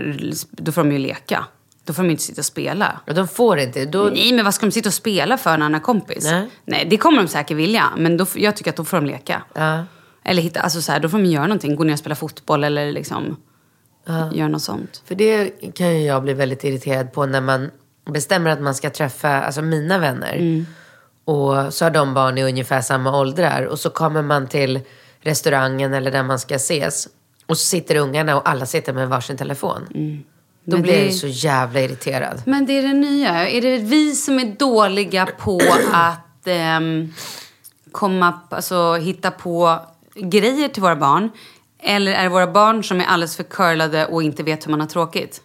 då 0.50 0.72
får 0.72 0.84
de 0.84 0.92
ju 0.92 0.98
leka. 0.98 1.44
Då 1.84 1.92
får 1.92 2.02
de 2.02 2.10
inte 2.10 2.22
sitta 2.22 2.40
och 2.40 2.44
spela. 2.44 3.00
Ja, 3.06 3.12
De 3.12 3.28
får 3.28 3.58
inte. 3.58 3.84
Då... 3.84 4.02
Nej, 4.02 4.32
men 4.32 4.44
vad 4.44 4.54
ska 4.54 4.66
de 4.66 4.72
sitta 4.72 4.88
och 4.88 4.94
spela 4.94 5.38
för 5.38 5.50
när 5.50 5.60
han 5.62 5.74
har 5.74 5.80
kompis? 5.80 6.30
Nej. 6.64 6.86
det 6.90 6.96
kommer 6.96 7.22
de 7.22 7.28
säkert 7.28 7.56
vilja. 7.56 7.84
Men 7.96 8.16
då, 8.16 8.26
jag 8.34 8.56
tycker 8.56 8.70
att 8.70 8.76
då 8.76 8.84
får 8.84 8.96
de 8.96 9.06
leka. 9.06 9.42
Ja. 9.54 9.84
Eller 10.30 10.42
hitta, 10.42 10.60
alltså 10.60 10.82
så 10.82 10.92
här, 10.92 11.00
då 11.00 11.08
får 11.08 11.18
de 11.18 11.24
göra 11.24 11.42
någonting. 11.46 11.76
Gå 11.76 11.84
ner 11.84 11.92
och 11.92 11.98
spela 11.98 12.14
fotboll 12.14 12.64
eller 12.64 12.92
liksom 12.92 13.36
göra 14.32 14.48
något 14.48 14.62
sånt. 14.62 15.02
För 15.04 15.14
det 15.14 15.48
kan 15.74 15.94
ju 15.96 16.06
jag 16.06 16.22
bli 16.22 16.32
väldigt 16.34 16.64
irriterad 16.64 17.12
på 17.12 17.26
när 17.26 17.40
man 17.40 17.70
bestämmer 18.10 18.50
att 18.50 18.60
man 18.60 18.74
ska 18.74 18.90
träffa 18.90 19.28
alltså 19.42 19.62
mina 19.62 19.98
vänner. 19.98 20.34
Mm. 20.36 20.66
Och 21.24 21.74
så 21.74 21.84
har 21.84 21.90
de 21.90 22.14
barn 22.14 22.38
i 22.38 22.42
ungefär 22.44 22.80
samma 22.80 23.18
åldrar. 23.20 23.62
Och 23.64 23.78
så 23.78 23.90
kommer 23.90 24.22
man 24.22 24.48
till 24.48 24.80
restaurangen 25.20 25.94
eller 25.94 26.10
där 26.10 26.22
man 26.22 26.38
ska 26.38 26.54
ses. 26.54 27.08
Och 27.46 27.58
så 27.58 27.66
sitter 27.66 27.96
ungarna 27.96 28.36
och 28.36 28.48
alla 28.48 28.66
sitter 28.66 28.92
med 28.92 29.08
varsin 29.08 29.36
telefon. 29.36 29.86
Då 29.90 29.96
Mm. 29.98 30.24
Men 30.64 30.82
blir 30.82 30.92
det- 30.92 30.98
jag 30.98 31.06
ju 31.06 31.12
så 31.12 31.26
jävla 31.26 31.80
irriterad. 31.80 32.42
Men 32.46 32.66
det 32.66 32.72
är 32.78 32.82
det 32.82 32.92
nya. 32.94 33.48
Är 33.48 33.60
det 33.62 33.78
vi 33.78 34.14
som 34.14 34.38
är 34.38 34.54
dåliga 34.58 35.26
på 35.38 35.60
att 35.92 36.46
ehm, 36.46 37.12
komma, 37.92 38.40
alltså, 38.50 38.94
hitta 38.94 39.30
på 39.30 39.80
grejer 40.14 40.68
till 40.68 40.82
våra 40.82 40.96
barn? 40.96 41.30
Eller 41.82 42.12
är 42.12 42.22
det 42.22 42.28
våra 42.28 42.46
barn 42.46 42.84
som 42.84 43.00
är 43.00 43.04
alldeles 43.04 43.36
för 43.36 43.42
curlade 43.44 44.06
och 44.06 44.22
inte 44.22 44.42
vet 44.42 44.66
hur 44.66 44.70
man 44.70 44.80
har 44.80 44.86
tråkigt? 44.86 45.42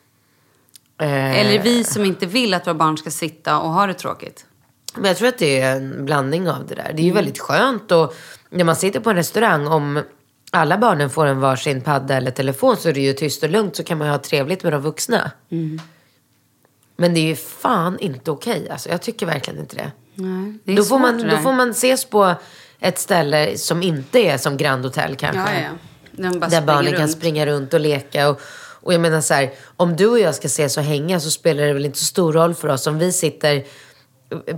Eh, 1.01 1.39
Eller 1.39 1.63
vi 1.63 1.84
som 1.84 2.05
inte 2.05 2.26
vill 2.26 2.53
att 2.53 2.68
våra 2.68 2.74
barn 2.76 2.97
ska 2.97 3.11
sitta 3.11 3.59
och 3.59 3.70
ha 3.70 3.88
det 3.88 3.93
tråkigt? 3.93 4.45
Men 4.95 5.05
jag 5.05 5.18
tror 5.18 5.28
att 5.28 5.38
det 5.38 5.59
är 5.61 5.76
en 5.76 6.05
blandning 6.05 6.49
av 6.49 6.68
det 6.68 6.76
där. 6.76 6.84
Det 6.84 6.89
är 6.89 6.91
Mm. 6.91 7.05
ju 7.05 7.11
väldigt 7.11 7.39
skönt 7.39 7.91
och 7.91 8.16
när 8.49 8.63
man 8.63 8.76
sitter 8.76 8.99
på 8.99 9.09
en 9.09 9.16
restaurang 9.16 9.68
om 9.68 10.01
alla 10.51 10.78
barnen 10.78 11.09
får 11.09 11.26
en 11.26 11.39
varsin 11.39 11.82
padda 11.82 12.18
eller 12.18 12.32
telefon 12.32 12.78
så 12.78 12.89
är 12.89 12.93
det 12.93 13.01
ju 13.01 13.13
tyst 13.13 13.43
och 13.43 13.49
lugnt 13.49 13.76
så 13.76 13.84
kan 13.84 13.97
man 13.97 14.07
ju 14.07 14.11
ha 14.11 14.18
trevligt 14.20 14.63
med 14.63 14.74
de 14.74 14.82
vuxna. 14.82 15.32
Mm. 15.51 15.82
Men 16.97 17.13
det 17.13 17.20
är 17.20 17.28
ju 17.28 17.36
fan 17.36 17.99
inte 17.99 18.32
okej. 18.32 18.70
Alltså, 18.70 18.89
jag 18.89 19.01
tycker 19.01 19.26
verkligen 19.26 19.59
inte 19.59 19.76
det. 19.76 19.91
Nej, 20.16 20.53
det 20.63 20.76
Då 20.76 20.84
får, 20.84 20.99
man, 20.99 21.28
då 21.30 21.38
får 21.38 21.53
man 21.53 21.70
ses 21.70 22.05
på 22.05 22.34
ett 22.80 22.99
ställe 22.99 23.57
som 23.57 23.84
inte 23.84 24.19
är 24.19 24.38
som 24.38 24.57
Grand 24.57 24.86
Hotel 24.86 25.15
kanske. 25.15 25.53
Ja, 25.53 25.69
ja. 26.17 26.39
Bara 26.39 26.49
Där 26.49 26.61
barnen 26.61 26.91
kan 26.91 27.01
runt. 27.01 27.11
springa 27.11 27.45
runt 27.45 27.73
och 27.73 27.80
leka. 27.80 28.30
Och, 28.30 28.41
och 28.82 28.93
jag 28.93 29.01
menar 29.01 29.21
så 29.21 29.34
här, 29.34 29.51
om 29.78 29.95
du 29.95 30.07
och 30.07 30.19
jag 30.19 30.36
ska 30.36 30.45
ses 30.45 30.78
och 30.78 30.84
hänga 30.84 31.19
så 31.19 31.32
spelar 31.32 31.63
det 31.63 31.73
väl 31.73 31.86
inte 31.86 31.99
så 31.99 32.05
stor 32.05 32.34
roll 32.34 32.55
för 32.55 32.67
oss 32.67 32.88
om 32.88 32.99
vi 32.99 33.11
sitter 33.11 33.63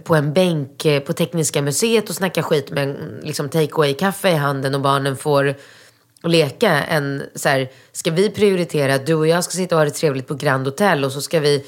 på 0.04 0.16
en 0.16 0.34
bänk 0.34 0.86
eh, 0.86 1.00
på 1.00 1.14
Tekniska 1.14 1.62
museet 1.62 2.10
och 2.10 2.16
snackar 2.16 2.42
skit 2.42 2.72
med 2.72 2.84
en 2.90 3.20
liksom, 3.24 3.50
take 3.50 3.74
away-kaffe 3.74 4.30
i 4.30 4.36
handen 4.36 4.76
och 4.76 4.82
barnen 4.82 5.18
får 5.18 5.56
leka. 6.24 6.84
En, 6.84 7.24
så 7.36 7.50
här, 7.50 7.70
ska 7.92 8.12
vi 8.12 8.30
prioritera 8.30 8.96
att 8.96 9.06
du 9.06 9.14
och 9.14 9.28
jag 9.28 9.44
ska 9.44 9.52
sitta 9.52 9.76
och 9.76 9.80
ha 9.80 9.86
det 9.86 9.92
trevligt 9.92 10.28
på 10.28 10.34
Grand 10.34 10.68
Hotel 10.68 11.06
och 11.06 11.12
så 11.12 11.22
ska 11.22 11.40
vi 11.40 11.66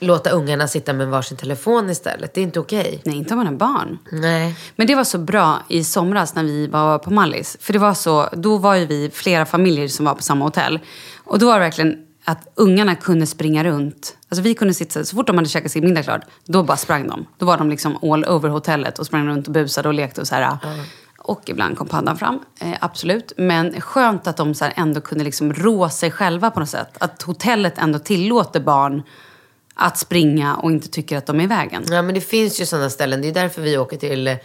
låta 0.00 0.30
ungarna 0.30 0.68
sitta 0.68 0.92
med 0.92 1.08
varsin 1.08 1.36
telefon 1.36 1.90
istället? 1.90 2.34
Det 2.34 2.40
är 2.40 2.42
inte 2.42 2.60
okej. 2.60 3.00
Nej, 3.04 3.16
inte 3.16 3.34
om 3.34 3.38
man 3.38 3.46
har 3.46 3.54
barn. 3.54 3.98
Nej. 4.12 4.56
Men 4.76 4.86
det 4.86 4.94
var 4.94 5.04
så 5.04 5.18
bra 5.18 5.62
i 5.68 5.84
somras 5.84 6.34
när 6.34 6.44
vi 6.44 6.66
var 6.66 6.98
på 6.98 7.10
Mallis. 7.10 7.56
För 7.60 7.72
det 7.72 7.78
var 7.78 7.94
så, 7.94 8.28
då 8.32 8.56
var 8.56 8.74
ju 8.74 8.86
vi 8.86 9.10
flera 9.10 9.46
familjer 9.46 9.88
som 9.88 10.04
var 10.04 10.14
på 10.14 10.22
samma 10.22 10.44
hotell. 10.44 10.80
Och 11.24 11.38
då 11.38 11.46
var 11.46 11.54
det 11.54 11.60
verkligen 11.60 12.06
att 12.24 12.48
ungarna 12.54 12.94
kunde 12.94 13.26
springa 13.26 13.64
runt. 13.64 14.16
Alltså 14.28 14.42
vi 14.42 14.54
kunde 14.54 14.74
sitta, 14.74 15.04
så 15.04 15.16
fort 15.16 15.26
de 15.26 15.36
hade 15.36 15.48
käkat 15.48 15.72
sin 15.72 15.84
middag 15.84 16.02
klart, 16.02 16.22
då 16.44 16.62
bara 16.62 16.76
sprang 16.76 17.08
de. 17.08 17.26
Då 17.38 17.46
var 17.46 17.58
de 17.58 17.70
liksom 17.70 17.96
all 18.02 18.24
over 18.24 18.48
hotellet 18.48 18.98
och 18.98 19.06
sprang 19.06 19.28
runt 19.28 19.46
och 19.46 19.52
busade 19.52 19.88
och 19.88 19.94
lekte 19.94 20.20
och 20.20 20.26
så 20.26 20.34
här. 20.34 20.58
Och 21.18 21.42
ibland 21.46 21.78
kom 21.78 21.86
pandan 21.86 22.16
fram, 22.16 22.40
eh, 22.60 22.76
absolut. 22.80 23.32
Men 23.36 23.80
skönt 23.80 24.26
att 24.26 24.36
de 24.36 24.54
så 24.54 24.66
ändå 24.76 25.00
kunde 25.00 25.24
liksom 25.24 25.52
rå 25.52 25.88
sig 25.88 26.10
själva 26.10 26.50
på 26.50 26.60
något 26.60 26.68
sätt. 26.68 26.96
Att 26.98 27.22
hotellet 27.22 27.78
ändå 27.78 27.98
tillåter 27.98 28.60
barn 28.60 29.02
att 29.76 29.98
springa 29.98 30.56
och 30.56 30.70
inte 30.70 30.88
tycker 30.88 31.16
att 31.16 31.26
de 31.26 31.40
är 31.40 31.44
i 31.44 31.46
vägen. 31.46 31.84
Ja, 31.90 32.02
men 32.02 32.14
det 32.14 32.20
finns 32.20 32.60
ju 32.60 32.66
sådana 32.66 32.90
ställen. 32.90 33.22
Det 33.22 33.28
är 33.28 33.32
därför 33.32 33.62
vi 33.62 33.78
åker 33.78 33.96
till 33.96 34.28
eh, 34.28 34.36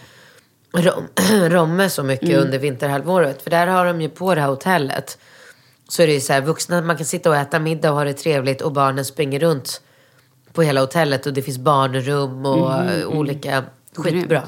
Rom 0.74 1.08
Romme 1.50 1.90
så 1.90 2.04
mycket 2.04 2.30
Mm. 2.30 2.42
under 2.42 2.60
vinterhalvåret. 2.60 3.42
För 3.42 3.50
där 3.50 3.68
har 3.68 3.86
de 3.86 4.02
ju 4.02 4.10
på 4.10 4.36
det 4.36 4.42
här 4.42 4.48
hotellet. 4.48 5.18
Så 5.90 6.02
är 6.04 6.08
det 6.08 6.14
ju 6.14 6.20
så 6.22 6.34
här, 6.34 6.42
vuxna, 6.42 6.82
man 6.82 6.98
kan 6.98 7.06
sitta 7.06 7.30
och 7.30 7.36
äta 7.36 7.60
middag 7.60 7.92
och 7.92 7.98
ha 7.98 8.04
det 8.04 8.14
trevligt 8.14 8.62
och 8.62 8.72
barnen 8.72 9.06
springer 9.06 9.40
runt 9.40 9.82
på 10.54 10.62
hela 10.62 10.82
hotellet 10.82 11.26
och 11.26 11.34
det 11.34 11.42
finns 11.42 11.58
barnrum 11.58 12.46
och 12.46 12.74
eh, 12.74 13.08
olika. 13.08 13.64
Skitbra. 13.96 14.42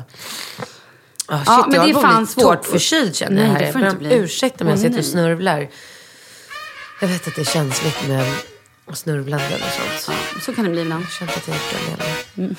Oh, 1.29 1.37
shit, 1.37 1.47
Ja, 1.47 1.65
men 1.67 1.75
jag 1.75 1.85
det 1.87 1.91
är 1.91 2.01
fan 2.01 2.27
svårt. 2.27 2.43
tokförkyld 2.43 3.15
känner 3.15 3.35
Nej, 3.35 3.45
jag 3.45 3.51
här. 3.53 3.59
det 3.65 3.71
får 3.71 3.81
Jag 3.81 3.89
inte 3.89 3.99
bli. 3.99 4.13
Ursäkta 4.15 4.63
om 4.63 4.69
jag 4.69 4.79
sitter 4.79 4.97
och 4.99 5.05
snörvlar. 5.05 5.69
Jag 7.01 7.07
vet 7.07 7.27
att 7.27 7.35
det 7.35 7.41
är 7.41 7.45
känsligt 7.45 8.07
med 8.85 8.97
snurvlanden 8.97 9.53
och 9.53 10.01
sånt. 10.01 10.17
Ja, 10.35 10.41
så 10.45 10.53
kan 10.53 10.63
det 10.65 10.69
bli 10.71 10.81
ibland. 10.81 11.05
Jag 11.19 11.29
att 11.29 11.47
jag 11.47 11.55
gjort 11.55 11.65
det 11.71 11.91
redan. 11.91 12.55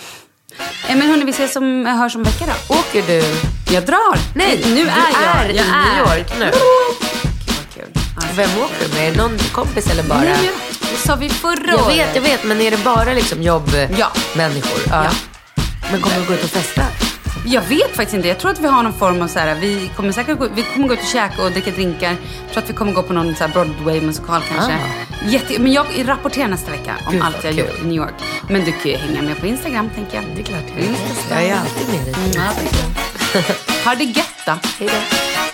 Eh, 0.88 0.96
Men 0.96 1.08
hörni, 1.08 1.24
vi 1.24 1.30
ses 1.30 1.56
om, 1.56 1.86
hörs 1.86 2.14
om 2.14 2.20
en 2.20 2.24
vecka 2.24 2.44
då. 2.46 2.74
Åker 2.74 3.02
du? 3.06 3.22
Jag 3.74 3.84
drar! 3.86 4.18
Nej, 4.34 4.64
nu 4.74 4.80
är 4.80 4.86
jag. 5.22 5.44
är 5.46 5.50
i 5.50 5.56
jag 5.56 5.66
New 5.66 5.98
York 5.98 6.32
nu. 6.38 6.50
Vad 7.46 7.74
kul. 7.74 8.02
Vem 8.34 8.50
åker 8.50 8.88
du 8.88 8.94
med? 8.94 9.08
Är 9.08 9.10
det 9.12 9.16
någon 9.22 9.38
kompis 9.52 9.90
eller 9.90 10.02
bara? 10.02 10.18
Nej, 10.20 10.50
det 10.80 10.96
sa 11.08 11.16
vi 11.16 11.28
förra 11.28 11.66
Jag 11.72 11.80
året. 11.86 11.98
vet, 11.98 12.14
jag 12.14 12.22
vet. 12.22 12.44
Men 12.44 12.60
är 12.60 12.70
det 12.70 12.84
bara 12.84 13.12
liksom 13.12 13.42
jobbmänniskor? 13.42 14.80
Ja. 14.88 15.04
Ja. 15.04 15.04
Ja. 15.04 15.10
Men 15.90 16.00
kommer 16.00 16.16
du 16.20 16.24
gå 16.26 16.34
ut 16.34 16.44
och 16.44 16.50
festa? 16.50 16.82
Jag 17.46 17.62
vet 17.62 17.96
faktiskt 17.96 18.14
inte. 18.14 18.28
Jag 18.28 18.38
tror 18.38 18.50
att 18.50 18.60
vi 18.60 18.66
har 18.66 18.82
någon 18.82 18.92
form 18.92 19.22
av 19.22 19.28
så 19.28 19.38
här, 19.38 19.54
vi 19.54 19.90
kommer 19.96 20.12
säkert 20.12 20.38
gå, 20.38 20.48
vi 20.54 20.62
kommer 20.62 20.88
gå 20.88 20.94
ut 20.94 21.00
och 21.00 21.06
käka 21.06 21.42
och 21.42 21.50
dricka 21.50 21.70
drinkar. 21.70 22.16
Jag 22.44 22.52
tror 22.52 22.62
att 22.62 22.70
vi 22.70 22.74
kommer 22.74 22.92
gå 22.92 23.02
på 23.02 23.12
någon 23.12 23.36
så 23.36 23.48
Broadway-musikal 23.48 24.42
kanske. 24.48 24.78
Jätte, 25.26 25.58
men 25.58 25.72
jag 25.72 25.86
rapporterar 26.08 26.48
nästa 26.48 26.70
vecka 26.70 26.94
om 27.06 27.12
Gud, 27.12 27.22
allt 27.22 27.44
jag 27.44 27.52
har 27.52 27.58
gjort 27.58 27.80
i 27.82 27.86
New 27.86 27.96
York. 27.96 28.14
Men 28.48 28.64
du 28.64 28.72
kan 28.72 28.90
ju 28.90 28.96
hänga 28.96 29.22
med 29.22 29.40
på 29.40 29.46
Instagram 29.46 29.90
tänker 29.94 30.16
jag. 30.16 30.24
Det 30.34 30.40
är 30.40 30.44
klart 30.44 30.60
Mm. 30.78 30.94
jag 31.30 31.42
Jag 31.42 31.48
är 31.48 31.56
alltid 31.60 31.88
med 31.88 32.04
dig. 32.04 32.14
Ja, 32.34 32.52
tack. 33.32 33.84
Ha 33.84 33.94
det 33.94 34.04
gött 34.04 34.26
då. 34.46 34.52
Hej 34.78 34.88
då. 34.88 35.53